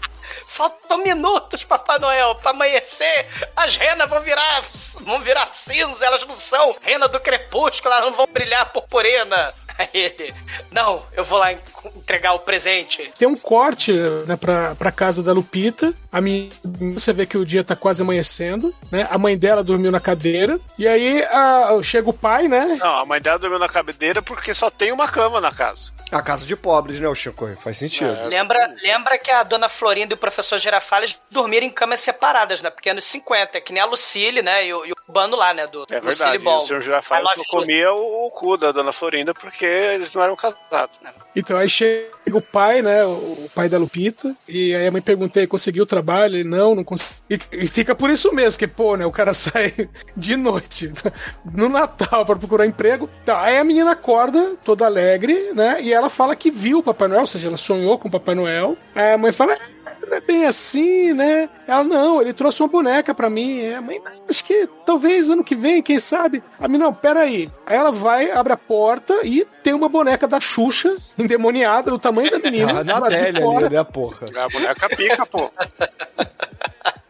[0.48, 3.28] Faltam minutos, Papai Noel, pra amanhecer.
[3.56, 4.62] As renas vão virar,
[5.02, 9.54] vão virar cinza, elas não são rena do crepúsculo, elas não vão brilhar purpurina.
[9.80, 10.34] Aí ele,
[10.72, 11.58] não, eu vou lá en-
[11.96, 13.12] entregar o presente.
[13.18, 13.92] Tem um corte
[14.28, 15.94] né, pra, pra casa da Lupita.
[16.12, 16.50] A minha,
[16.94, 19.08] você vê que o dia tá quase amanhecendo, né?
[19.10, 20.60] A mãe dela dormiu na cadeira.
[20.78, 22.78] E aí a- chega o pai, né?
[22.80, 25.92] Não, a mãe dela dormiu na cadeira porque só tem uma cama na casa.
[26.12, 27.48] a casa de pobres, né, o Chico?
[27.58, 28.12] Faz sentido.
[28.14, 28.26] É.
[28.26, 32.70] Lembra, lembra que a dona Florinda e o professor Girafales dormiram em camas separadas, né?
[32.70, 34.68] Porque anos 50, que nem a Lucille, né?
[34.68, 35.66] E o, e o Bano lá, né?
[35.68, 36.02] Do É Lucille
[36.32, 36.38] verdade.
[36.44, 36.64] Ball.
[36.64, 40.36] O senhor Girafales não comia o, o cu da dona Florinda porque eles não eram
[40.36, 41.00] casados.
[41.36, 43.04] Então aí chega o pai, né?
[43.06, 44.36] O pai da Lupita.
[44.48, 46.38] E aí a mãe perguntei, conseguiu o trabalho?
[46.38, 47.40] Ele, não, não consegui.
[47.52, 49.06] E, fica por isso mesmo, que, pô, né?
[49.06, 49.74] O cara sai
[50.16, 50.92] de noite
[51.44, 53.10] no Natal pra procurar emprego.
[53.26, 55.82] Tá, aí a menina acorda, toda alegre, né?
[55.82, 58.36] E ela fala que viu o Papai Noel, ou seja, ela sonhou com o Papai
[58.36, 58.78] Noel.
[58.96, 59.58] Aí a mãe fala.
[60.04, 61.50] "É, Não é bem assim, né?
[61.68, 63.62] Ela, não, ele trouxe uma boneca pra mim.
[63.62, 66.44] É, mãe, acho que talvez ano que vem, quem sabe?
[66.60, 67.50] A mim, não, peraí.
[67.66, 72.32] Aí ela vai, abre a porta e tem uma boneca da Xuxa, endemoniada, do tamanho
[72.32, 72.82] da menina.
[72.82, 73.66] Ah, na pele fora.
[73.68, 74.26] ali, né, porra?
[74.36, 75.52] A boneca pica, pô.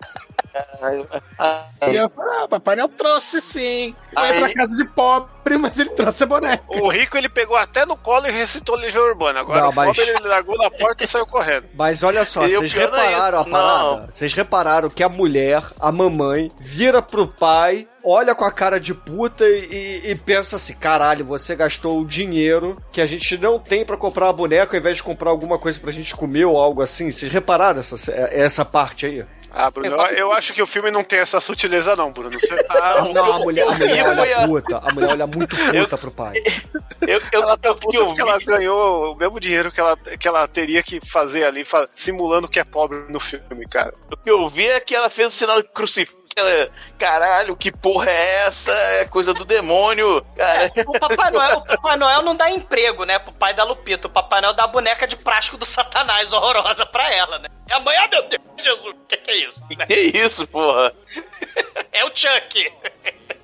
[1.91, 3.95] E ela fala, ah, Papai Noel trouxe sim.
[4.15, 6.63] Aí- pra casa de pobre, mas ele trouxe a boneca.
[6.67, 9.39] O rico ele pegou até no colo e recitou Legião Urbana.
[9.39, 11.65] Agora Não, o pobre mas- ele largou na porta e saiu correndo.
[11.73, 13.83] Mas olha só, E o vocês não é repararam a isso, parada?
[13.83, 14.05] não.
[14.11, 18.93] Vocês repararam que a mulher, a mamãe, vira pro pai, olha com a cara de
[18.93, 23.57] puta e, e- e pensa assim: caralho, você gastou o dinheiro que a gente não
[23.59, 26.57] tem pra comprar a boneca ao invés de comprar alguma coisa pra gente comer ou
[26.59, 27.11] algo assim.
[27.11, 29.25] Vocês repararam essa, essa parte aí?
[29.55, 32.39] Ah, Bruno, eu, eu acho que o filme não tem essa sutileza, não, Bruno.
[32.39, 33.03] Você tá.
[33.13, 36.33] Não, a mulher, a mulher eu- olha puta, a mulher olha muito puta pro pai.
[37.01, 39.79] Eu, eu, ela tá eu- puta eu porque vi- ela ganhou o mesmo dinheiro que
[39.79, 41.63] ela, que ela teria que fazer ali,
[41.93, 43.93] simulando que é pobre no filme, cara.
[44.11, 46.22] O que eu vi é que ela fez o sinal de crucifixo.
[46.97, 48.71] Caralho, que porra é essa?
[48.71, 50.25] É coisa do demônio.
[50.35, 54.07] Cara, O Papai Noel, o Papai Noel não dá emprego, né, pro pai da Lupita.
[54.07, 57.49] O Papai Noel dá a boneca de plástico do satanás horrorosa pra ela, né?
[57.67, 59.63] E a mãe, ah, meu Deus, Jesus, o que, que é isso?
[59.87, 60.93] que isso, porra?
[61.91, 62.73] É o Chuck.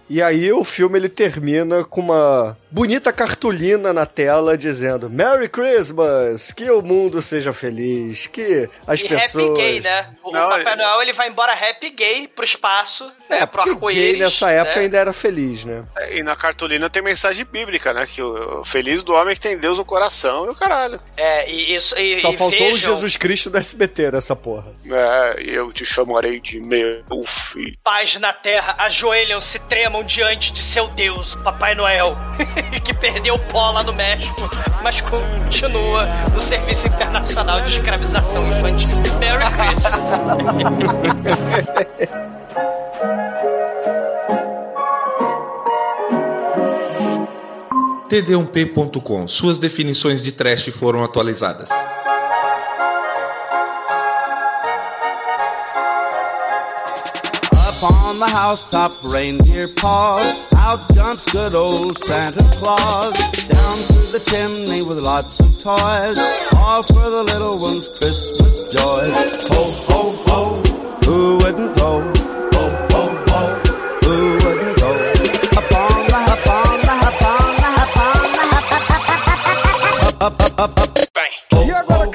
[0.10, 6.52] E aí o filme ele termina com uma bonita cartolina na tela dizendo Merry Christmas,
[6.52, 9.50] que o mundo seja feliz, que as e pessoas...
[9.50, 10.10] happy gay, né?
[10.24, 13.46] O, o Não, Papai é- Noel, ele vai embora happy gay pro espaço, né, É,
[13.46, 14.12] pro porque arco-íris.
[14.12, 14.82] gay nessa época né?
[14.84, 15.84] ainda era feliz, né?
[16.12, 18.06] E na cartolina tem mensagem bíblica, né?
[18.06, 21.00] Que o feliz do homem que tem Deus no coração e o caralho.
[21.16, 21.98] É, e isso...
[21.98, 24.72] E, Só e faltou vejam, o Jesus Cristo do SBT nessa porra.
[24.86, 27.76] É, e eu te chamarei de meu filho.
[27.84, 32.18] Pais na terra ajoelham-se, tremam diante de seu Deus, Papai Noel,
[32.84, 34.50] que perdeu o pó lá no México,
[34.82, 38.90] mas continua no Serviço Internacional de Escravização Infantil.
[39.20, 40.20] Merry Christmas!
[48.10, 49.28] td1p.com.
[49.28, 51.70] Suas definições de trash foram atualizadas.
[57.82, 60.36] Up on the housetop, reindeer paws.
[60.58, 63.14] Out jumps good old Santa Claus.
[63.48, 66.18] Down through the chimney with lots of toys.
[66.58, 69.14] All for the little ones' Christmas joys.
[69.48, 70.56] Ho, ho, ho.
[71.06, 72.02] Who wouldn't go?
[72.52, 73.56] Ho, ho, ho.
[74.04, 74.92] Who wouldn't go?
[75.56, 78.46] Up on the, up on the, up on the, up on the,
[80.20, 80.89] up, up, up, up,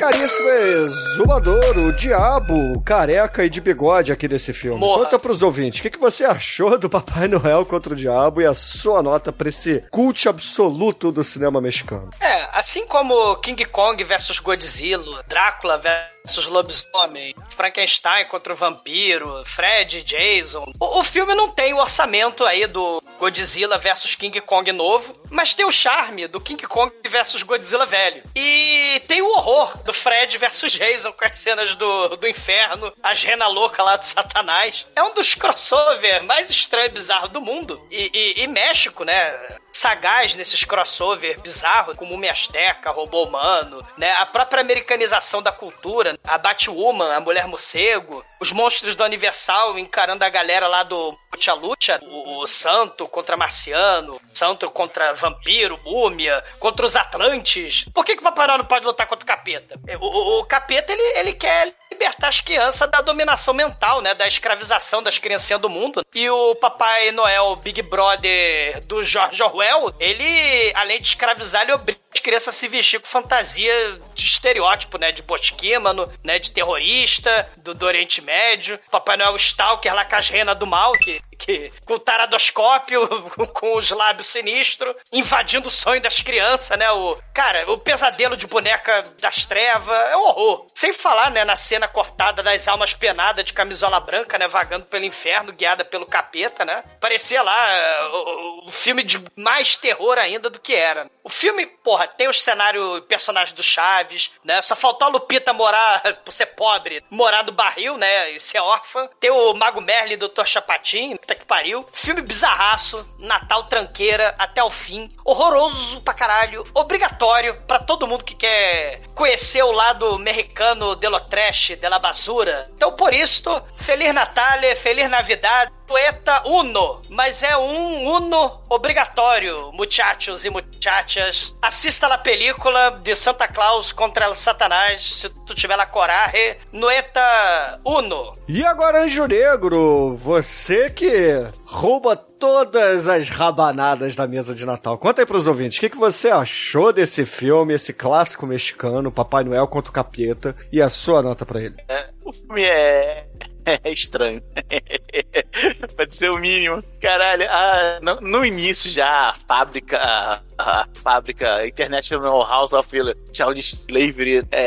[0.05, 4.79] caríssimo exumador, o diabo careca e de bigode aqui desse filme.
[4.79, 5.05] Morra.
[5.05, 8.45] Conta pros ouvintes, o que, que você achou do Papai Noel contra o Diabo e
[8.45, 12.11] a sua nota pra esse cult absoluto do cinema mexicano?
[12.21, 16.14] É, assim como King Kong versus Godzilla, Drácula versus
[16.47, 20.65] Lobisomem, Frankenstein contra o Vampiro, Fred, Jason.
[20.81, 25.53] O, o filme não tem o orçamento aí do Godzilla versus King Kong novo, mas
[25.53, 28.23] tem o charme do King Kong versus Godzilla velho.
[28.35, 33.23] E tem o horror do Fred versus Jason com as cenas do, do inferno, as
[33.23, 34.87] rena louca lá do Satanás.
[34.97, 37.81] É um dos crossover mais estranho e bizarro do mundo.
[37.91, 39.59] E, e- e México, né?
[39.77, 44.13] sagaz nesses crossover bizarros, como Múmia Azteca, Robô Humano, né?
[44.13, 50.24] A própria americanização da cultura, a Batwoman, a Mulher Morcego, os monstros da Universal encarando
[50.24, 56.43] a galera lá do Lucha Lucha, o, o Santo contra Marciano, Santo contra Vampiro, Múmia,
[56.61, 57.86] contra os Atlantes.
[57.93, 59.78] Por que, que o Papai Noel não pode lutar contra o Capeta?
[60.01, 64.15] O, o- o Capeta, ele, ele quer libertar as crianças da dominação mental, né?
[64.15, 66.03] Da escravização das criancinhas do mundo.
[66.15, 72.01] E o Papai Noel, Big Brother do George Orwell, ele, além de escravizar, ele obriga
[72.15, 75.11] as crianças se vestir com fantasia de estereótipo, né?
[75.11, 76.39] De bosquímano, né?
[76.39, 78.78] De terrorista, do, do Oriente Médio.
[78.91, 83.06] Papai Noel Stalker lá com as renas do mal, que, que com o taradoscópio,
[83.52, 86.90] com, os lábios sinistros, invadindo o sonho das crianças, né?
[86.93, 90.66] O, cara, o pesadelo de boneca das trevas é um horror.
[90.74, 94.47] Sem falar, né, na cena cortada das almas penadas de camisola branca, né?
[94.48, 96.82] Vagando pelo inferno, guiada pelo capeta, né?
[97.01, 101.11] Parecia lá eh, o, o- o filme de mais terror ainda do que era.
[101.23, 104.61] O filme, porra, tem os cenários, personagens do Chaves, né?
[104.62, 108.31] Só faltou a Lupita morar, por ser pobre, morar no barril, né?
[108.32, 109.09] E ser órfã.
[109.20, 110.44] Tem o Mago Merlin do Dr.
[110.47, 111.85] Chapatin, puta que pariu.
[111.93, 115.11] Filme bizarraço, Natal tranqueira, até o fim.
[115.25, 116.63] Horroroso pra caralho.
[116.75, 121.99] Obrigatório pra todo mundo que quer conhecer o lado mexicano de lo trash, de la
[121.99, 122.65] basura.
[122.77, 124.45] Então, por isso, Feliz Natal,
[124.77, 127.01] Feliz Navidad, Poeta Uno.
[127.09, 131.55] Mas é um Uno obrigatório, muchachos e muchachas.
[131.61, 136.56] Assista a película de Santa Claus contra Satanás, se tu tiver la coragem.
[136.73, 138.32] Noeta Uno.
[138.48, 144.98] E agora, Anjo Negro, você que rouba todas as rabanadas da mesa de Natal.
[144.98, 149.44] Conta aí pros ouvintes, o que, que você achou desse filme, esse clássico mexicano, Papai
[149.44, 151.77] Noel contra o Capeta, e a sua nota pra ele?
[151.89, 153.27] É, o filme é.
[153.85, 154.43] É estranho.
[155.97, 156.78] Pode ser o mínimo.
[157.01, 162.89] Caralho, a- no, no início já a fábrica, a, a fábrica International House of
[163.32, 164.62] Child Slavery, é,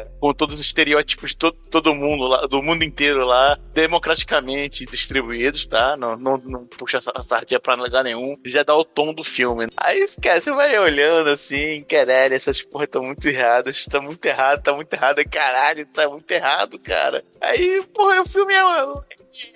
[0.00, 4.84] é, com todos os estereótipos de todo, todo mundo lá, do mundo inteiro lá, democraticamente
[4.86, 5.96] distribuídos, tá?
[5.96, 9.66] Não, não, não puxa a sardinha pra lugar nenhum, já dá o tom do filme.
[9.76, 14.62] Aí, esquece, você vai olhando assim, caralho, essas porra estão muito erradas, tá muito errado,
[14.62, 17.24] tá muito errado, caralho, tá muito errado, cara.
[17.40, 18.62] Aí, porra, o filme é,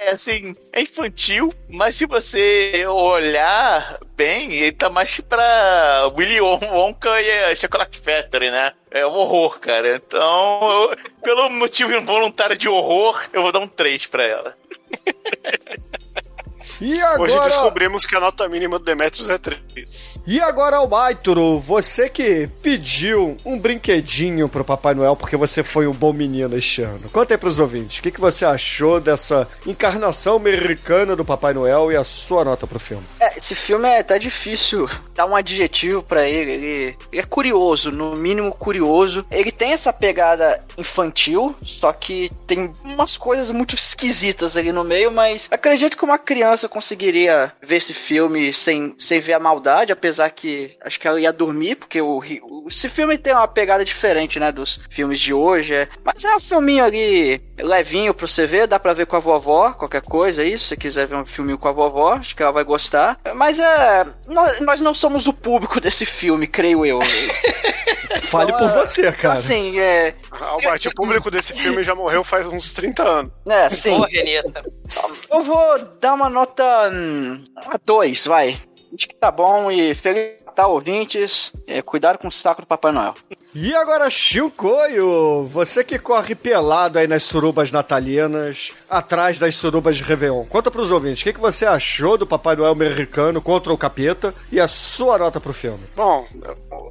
[0.07, 7.21] é, assim, é infantil, mas se você olhar bem, ele tá mais pra Willy Wonka
[7.21, 8.73] e Chocolate Factory, né?
[8.91, 9.97] É um horror, cara.
[9.97, 14.57] Então, eu- pelo motivo involuntário de horror, eu vou dar um 3 pra ela.
[16.81, 17.23] E agora...
[17.23, 20.21] Hoje descobrimos que a nota mínima do Demetrius é 3.
[20.27, 25.93] E agora, Almaituro, você que pediu um brinquedinho pro Papai Noel porque você foi um
[25.93, 27.09] bom menino este ano.
[27.11, 31.93] Conta aí pros ouvintes, o que, que você achou dessa encarnação americana do Papai Noel
[31.93, 33.05] e a sua nota pro filme?
[33.21, 36.51] É, esse filme é até difícil dar um adjetivo pra ele.
[36.51, 36.97] ele.
[37.13, 39.25] ele é curioso, no mínimo curioso.
[39.31, 45.11] Ele tem essa pegada infantil, só que tem umas coisas muito esquisitas ali no meio,
[45.11, 50.31] mas acredito que uma criança conseguiria ver esse filme sem, sem ver a maldade, apesar
[50.31, 54.39] que acho que ela ia dormir, porque o, o- esse filme tem uma pegada diferente,
[54.41, 55.75] né, dos filmes de hoje.
[55.75, 55.89] é.
[56.05, 59.73] Mas é um filminho ali levinho pra você ver, dá pra ver com a vovó,
[59.73, 62.53] qualquer coisa aí, se você quiser ver um filminho com a vovó, acho que ela
[62.53, 63.19] vai gostar.
[63.35, 64.07] Mas é.
[64.27, 66.99] Nós, nós não somos o público desse filme, creio eu.
[68.23, 69.39] Fale por você, cara.
[69.39, 70.15] Assim, é.
[70.41, 73.33] Albert, o público desse filme já morreu faz uns 30 anos.
[73.49, 73.91] É, sim.
[73.97, 74.65] Porra, Renita.
[75.37, 76.91] Eu vou dar uma nota.
[76.91, 78.57] Hum, a 2, vai.
[78.95, 81.53] Acho que tá bom e feliz Natal, ouvintes.
[81.67, 83.13] É, cuidado com o saco do Papai Noel.
[83.55, 90.03] E agora, Chicoio, você que corre pelado aí nas surubas natalinas, atrás das surubas de
[90.03, 90.47] Réveillon.
[90.47, 94.35] Conta pros ouvintes, o que, que você achou do Papai Noel americano contra o capeta
[94.51, 95.85] e a sua nota pro filme?
[95.95, 96.27] Bom,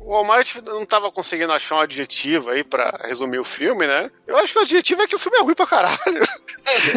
[0.04, 4.10] o Almighty não tava conseguindo achar um adjetivo aí pra resumir o filme, né?
[4.28, 5.98] Eu acho que o adjetivo é que o filme é ruim pra caralho.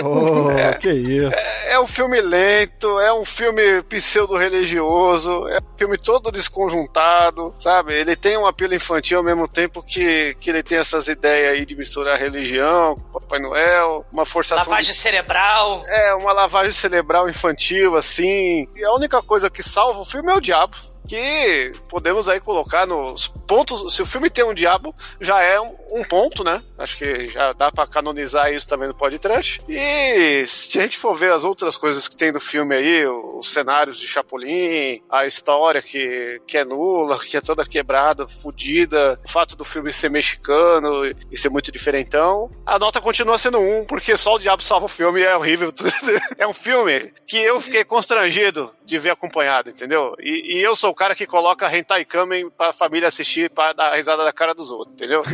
[0.02, 1.30] Oh, que isso.
[1.66, 7.92] É um filme lento, é um filme pseudo-religioso, é um filme todo desconjuntado, sabe?
[7.94, 11.66] Ele tem um apelo infantil ao mesmo tempo que, que ele tem essas ideias aí
[11.66, 14.64] de misturar religião com Papai Noel, uma forçação...
[14.64, 15.82] de- Lavagem cerebral.
[15.86, 18.66] É, uma lavagem cerebral infantil, assim.
[18.74, 20.76] E a única coisa que salva o filme é o diabo.
[21.08, 23.94] Que podemos aí colocar nos pontos.
[23.94, 26.62] Se o filme tem um diabo, já é um, ponto, né?
[26.76, 29.60] Acho que já dá pra canonizar isso também no podcast.
[29.66, 33.50] E se a gente for ver as outras coisas que tem do filme aí, os
[33.50, 39.30] cenários de Chapolin, a história que, que é nula, que é toda quebrada, fodida, o
[39.30, 44.16] fato do filme ser mexicano e, ser muito diferentão, a nota continua sendo um, porque
[44.16, 45.72] só o diabo salva o filme é horrível.
[46.36, 50.14] é um filme que eu fiquei constrangido de ver acompanhado, entendeu?
[50.18, 54.24] E, e eu sou cara que coloca Hentai Kamen pra família assistir pra dar risada
[54.24, 55.22] da cara dos outros, entendeu?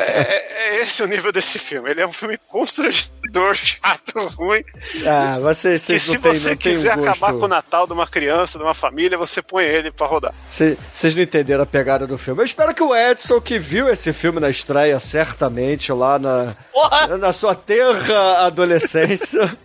[0.00, 1.90] é, é esse o nível desse filme.
[1.90, 4.64] Ele é um filme constrangedor, chato, ruim.
[5.06, 8.64] Ah, vocês, que se você quiser um acabar com o Natal de uma criança, de
[8.64, 10.34] uma família, você põe ele pra rodar.
[10.50, 12.40] Cê- Vocês não entenderam a pegada do filme.
[12.40, 16.54] Eu espero que o Edson, que viu esse filme na estreia, certamente, lá na,
[17.18, 19.56] na sua terra adolescência.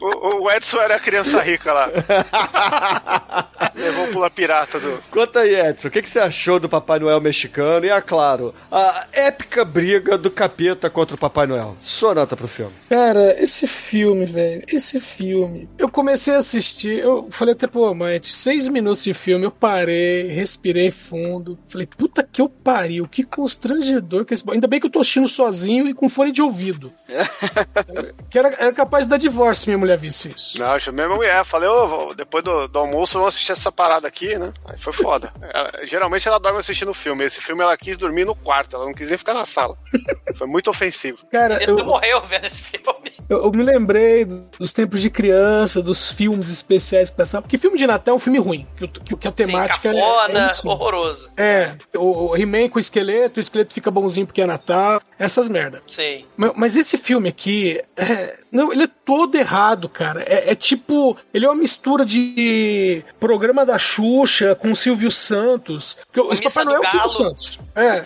[0.00, 1.83] O, o Edson era a criança rica lá.
[3.74, 5.02] Levou o pula pirata do.
[5.10, 7.84] Conta aí, Edson, o que, que você achou do Papai Noel mexicano?
[7.84, 11.76] E, é claro, a épica briga do capeta contra o Papai Noel.
[11.82, 12.72] Sua nota pro filme.
[12.88, 15.68] Cara, esse filme, velho, esse filme.
[15.78, 20.28] Eu comecei a assistir, eu falei até pro Mate, seis minutos de filme, eu parei,
[20.28, 21.58] respirei fundo.
[21.68, 24.44] Falei, puta que eu pariu, que constrangedor que esse.
[24.50, 26.92] Ainda bem que eu tô assistindo sozinho e com fone de ouvido.
[28.30, 30.60] que era, era capaz de dar divórcio se minha mulher visse isso.
[30.60, 31.44] Não, acho mesmo mulher.
[31.44, 34.52] Falei, ô, vou- depois do, do almoço vamos assistir essa parada aqui, né?
[34.66, 35.32] Aí foi foda.
[35.42, 37.24] Ela- geralmente ela dorme assistindo filme.
[37.24, 39.76] Esse filme ela quis dormir no quarto, ela não quis nem ficar na sala.
[40.34, 41.18] Foi muito ofensivo.
[41.30, 43.12] Cara, Ele eu, morreu vendo esse filme.
[43.28, 47.42] eu, eu me lembrei do- dos tempos de criança, dos filmes especiais que passavam.
[47.42, 48.66] Porque filme de Natal é um filme ruim.
[48.76, 50.68] Que, que, que a temática Sim, é- cafona, é isso.
[50.68, 51.30] horroroso.
[51.36, 55.48] É, o, o He-Man com o esqueleto, o esqueleto fica bonzinho porque é Natal, essas
[55.48, 55.80] merda.
[55.86, 56.24] Sim.
[56.36, 60.22] Mas, mas esse filme aqui, é, não, ele é todo errado, cara.
[60.22, 65.96] É, é tipo, ele é uma mistura de programa da Xuxa com o Silvio Santos.
[66.06, 67.08] Porque o- esse Papai Noel é o Silvio.
[67.08, 67.58] Santos.
[67.74, 68.04] É.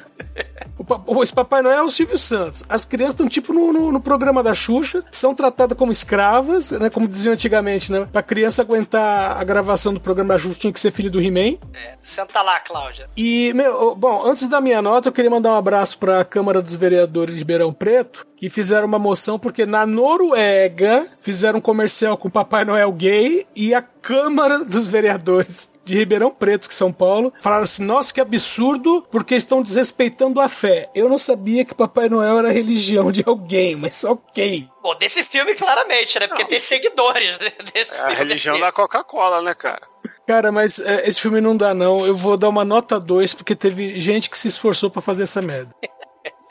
[1.06, 2.62] O, esse Papai Noel é o Silvio Santos.
[2.68, 6.88] As crianças estão tipo no, no- no programa da Xuxa, são tratadas como escravas, né?
[6.88, 8.06] Como diziam antigamente, né?
[8.12, 11.58] Pra criança aguentar a gravação do programa da Xuxa tinha que ser filho do He-Man.
[11.74, 13.08] É, senta lá, Cláudia.
[13.16, 16.62] E, meu, bom, antes da minha nota, eu queria mandar um abraço para a Câmara
[16.62, 22.16] dos Vereadores de Ribeirão Preto, que fizeram uma moção porque na Noruega fizeram um comercial
[22.16, 26.92] com o Papai Noel gay e a Câmara dos Vereadores de Ribeirão Preto, que São
[26.92, 30.90] Paulo, falaram assim: nossa, que absurdo, porque estão desrespeitando a fé.
[30.94, 34.68] Eu não sabia que Papai Noel era a religião de alguém, mas ok.
[34.82, 36.28] Bom, desse filme, claramente, né?
[36.28, 38.16] Porque tem seguidores né, desse É a filme.
[38.18, 39.80] religião da Coca-Cola, né, cara?
[40.26, 42.04] Cara, mas é, esse filme não dá, não.
[42.06, 45.40] Eu vou dar uma nota 2, porque teve gente que se esforçou pra fazer essa
[45.40, 45.74] merda.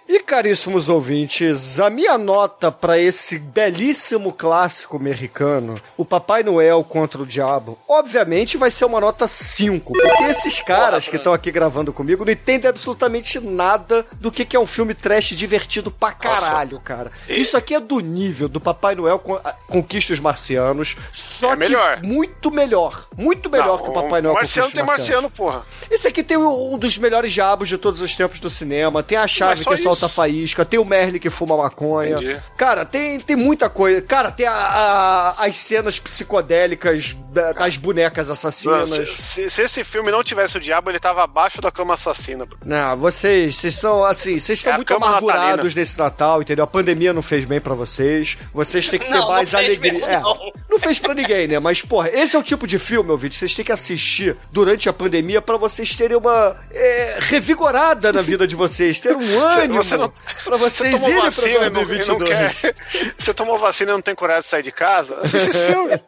[0.09, 7.21] E caríssimos ouvintes, a minha nota para esse belíssimo clássico americano, o Papai Noel contra
[7.21, 11.91] o Diabo, obviamente vai ser uma nota 5, porque esses caras que estão aqui gravando
[11.91, 16.79] comigo não entendem absolutamente nada do que, que é um filme trash divertido pra caralho,
[16.79, 17.11] cara.
[17.27, 19.19] Isso aqui é do nível do Papai Noel
[19.67, 22.01] Conquista os Marcianos, só que melhor.
[22.01, 23.07] muito melhor.
[23.17, 25.23] Muito melhor Não, que o Papai Noel Marciano Conquista tem os Marcianos.
[25.23, 25.65] marciano, porra.
[25.91, 29.03] Esse aqui tem um dos melhores diabos de todos os tempos do cinema.
[29.03, 32.15] Tem a chave só que solta faísca, tem o Merlin que fuma maconha.
[32.15, 32.37] Entendi.
[32.57, 34.01] Cara, tem, tem muita coisa.
[34.01, 38.89] Cara, tem a- a- as cenas psicodélicas da- das bonecas Não, assassinas.
[38.89, 42.45] se, se- se esse filme não tivesse o diabo, ele tava abaixo da cama assassina.
[42.65, 45.73] Não, vocês, vocês são assim, vocês estão É muito amargurados natalina.
[45.75, 46.63] nesse Natal, entendeu?
[46.63, 48.37] A pandemia não fez bem pra vocês.
[48.53, 49.93] Vocês têm que ter Não, não mais fez alegria.
[49.93, 50.51] mesmo, É, não.
[50.69, 51.59] não fez pra ninguém, né?
[51.59, 54.87] Mas, porra, esse é o tipo de filme, meu vídeo, vocês têm que assistir durante
[54.89, 59.83] a pandemia pra vocês terem uma é, revigorada na vida de vocês, ter um ânimo
[59.88, 60.09] Você não-
[60.45, 61.73] pra vocês Você tomou vacina e não, e não
[62.18, 62.30] 2022.
[62.59, 62.76] quer.
[63.18, 65.19] Você tomou vacina e não tem coragem de sair de casa?
[65.22, 65.99] Assiste esse filme.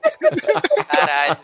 [0.89, 1.37] Caralho.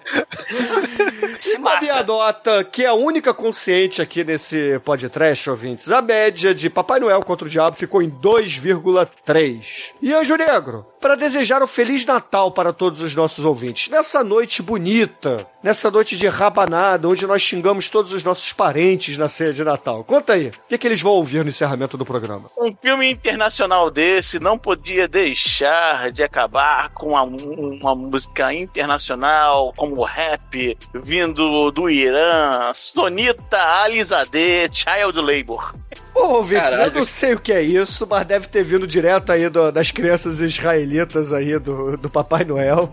[1.40, 2.04] Se mata.
[2.04, 7.22] nota, que é a única consciente aqui nesse podcast, ouvintes, a média de Papai Noel
[7.24, 9.92] contra o Diabo ficou em 2,3.
[10.02, 14.64] E Anjo Negro, para desejar um Feliz Natal para todos os nossos ouvintes, nessa noite
[14.64, 19.64] bonita, nessa noite de rabanada, onde nós xingamos todos os nossos parentes na ceia de
[19.64, 20.04] Natal.
[20.04, 22.50] Conta aí, o que, que eles vão ouvir no encerramento do programa?
[22.58, 29.98] Um filme internacional desse não podia deixar de acabar com uma, uma música internacional como
[29.98, 35.72] o rap vindo do Irã, Sonita Alizadeh, Child Labor.
[36.16, 39.50] Bom, ouvintes, eu não sei o que é isso, mas deve ter vindo direto aí
[39.50, 42.90] do- das crianças israelitas aí do, do Papai Noel.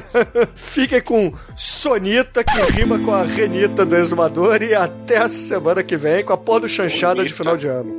[0.54, 5.96] Fiquem com Sonita, que rima com a Renita do Exumador, e até a semana que
[5.96, 7.98] vem com a porra do chanchada de final de ano.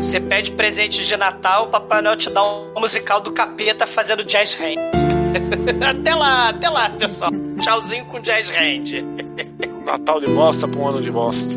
[0.00, 4.24] Você pede presente de Natal, o Papai Noel te dá um musical do capeta fazendo
[4.24, 5.00] jazz hands.
[5.88, 7.30] até lá, até lá, pessoal.
[7.60, 9.04] Tchauzinho com jazz hand.
[9.84, 11.54] Natal de bosta pra um ano de bosta.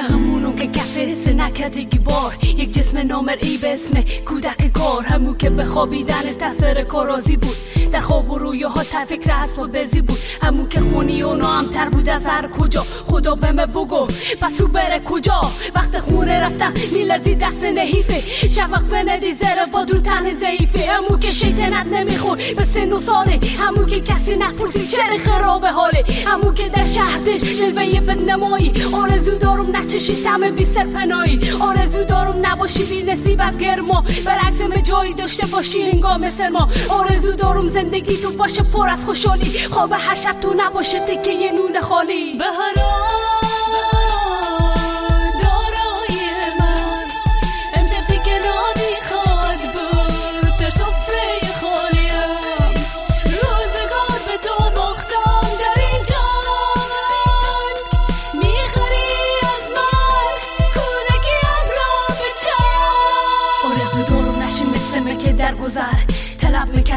[0.00, 2.34] مهمونون که کسی حس نکرده بار.
[2.42, 5.04] یک جسم نامرئی به اسم کودک کار.
[5.04, 7.56] همون که به خوابیدن تسر کارازی بود.
[7.90, 10.18] در خواب و رویاها تر فکر اسب و بزی بود.
[10.42, 12.82] همون که خونی و نامتر بود از هر کجا.
[12.82, 14.06] خدا به من بگو
[14.40, 15.40] پس او بره کجا؟
[15.74, 18.48] وقت خونه رفتم میلرزی دست نحیفه.
[18.48, 20.92] شفق بندی زر باد رو تن ضعیفه.
[20.92, 26.04] همون که شیطنت نمیخور به سن و ساله همون که کسی نپرسی چرا خراب حاله.
[26.26, 28.72] همون که در شهرش جلوه بدنمایی.
[28.92, 34.04] آرزو دارم نچشی تم بی سرپنایی آرزو دارم نباشی بی نصیب از گرما.
[34.26, 36.68] برعکس جایی داشته باشی هنگام سرما.
[36.90, 39.58] آرزو دارم زندگی تو باشه پر از خوشحالی.
[39.70, 42.38] خواب هر شب تو نباشه تکه یه نون خالی.
[42.38, 42.74] بهران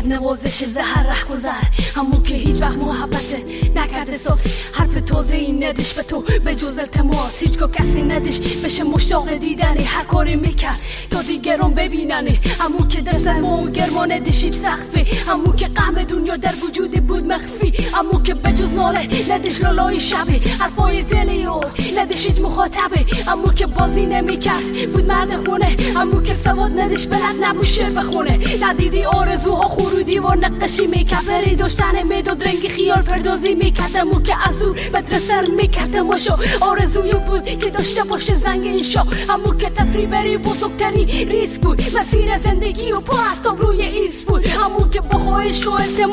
[0.03, 1.63] می‌کرد نوازش زهر ره گذر.
[1.95, 3.41] همون که هیچ وقت محبت
[3.75, 4.39] نکرده ساز.
[4.73, 7.37] حرف این ندش به تو به جز التماس.
[7.39, 10.79] هیچگاه کسی ندش بشه مشتاق دیدنی هر کاری می‌کرد.
[11.09, 16.03] تا دیگران ببیننه همون که در سرما و گرما ندش هیچ سخفه همون که غم
[16.03, 17.73] دنیا در وجود بود مخفی.
[17.93, 21.61] همون که به جز ناله ندش لالای شبه حرفای دلی و
[21.97, 25.77] ندش هیچ مخاطبه همون که بازی نمی‌کرد بود مرد خونه.
[25.95, 28.39] همون که سواد ندش بلد نبود شعر بخونه.
[28.61, 34.61] ندیدی آرزوها خورو دیوار نقشی می‌کرد داشتن می‌داد رنگی خیال پردازی می‌کرد همون که از
[34.61, 40.05] او مدرسه رو می‌کرد ماشا آرزوی بود که داشته باشه زنگ اینشا همون که تفری
[40.05, 41.81] بری بزرگتری ریس بود.
[41.81, 44.47] مسیر زندگی و پا از روی ایس بود.
[44.47, 45.19] همون که با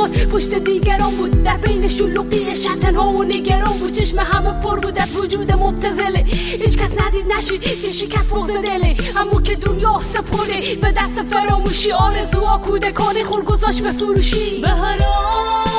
[0.01, 1.43] و پشت دیگران بود.
[1.43, 3.93] در بین شلوغی شب تنها و نگران بود.
[3.93, 8.97] چشم همه پر بود از وجود مبتزله هیچ کس ندید نشید که شکست بغز دله
[9.17, 13.43] همون که دنیا سپرده به دست فراموشی آرزوها کودکانه خور
[13.73, 14.61] چشم فروشی.
[14.61, 15.70] بهاران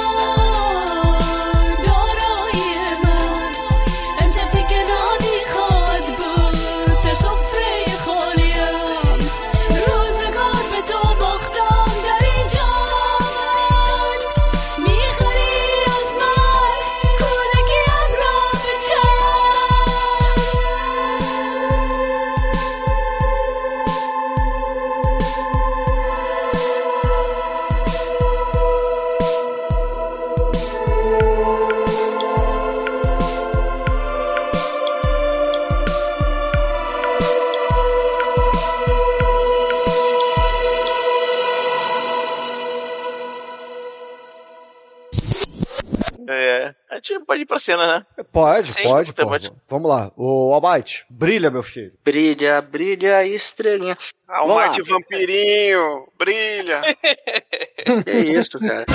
[47.02, 48.06] gente pode ir pra cena, né?
[48.32, 49.52] Pode, Sim, pode, pode.
[49.68, 50.12] Vamos lá.
[50.16, 51.94] O Almighty, brilha, meu filho.
[52.04, 53.98] Brilha, brilha, estrelinha.
[54.28, 54.56] Ah, lá.
[54.56, 56.82] Marte Vampirinho, brilha.
[58.06, 58.86] Que isso, cara.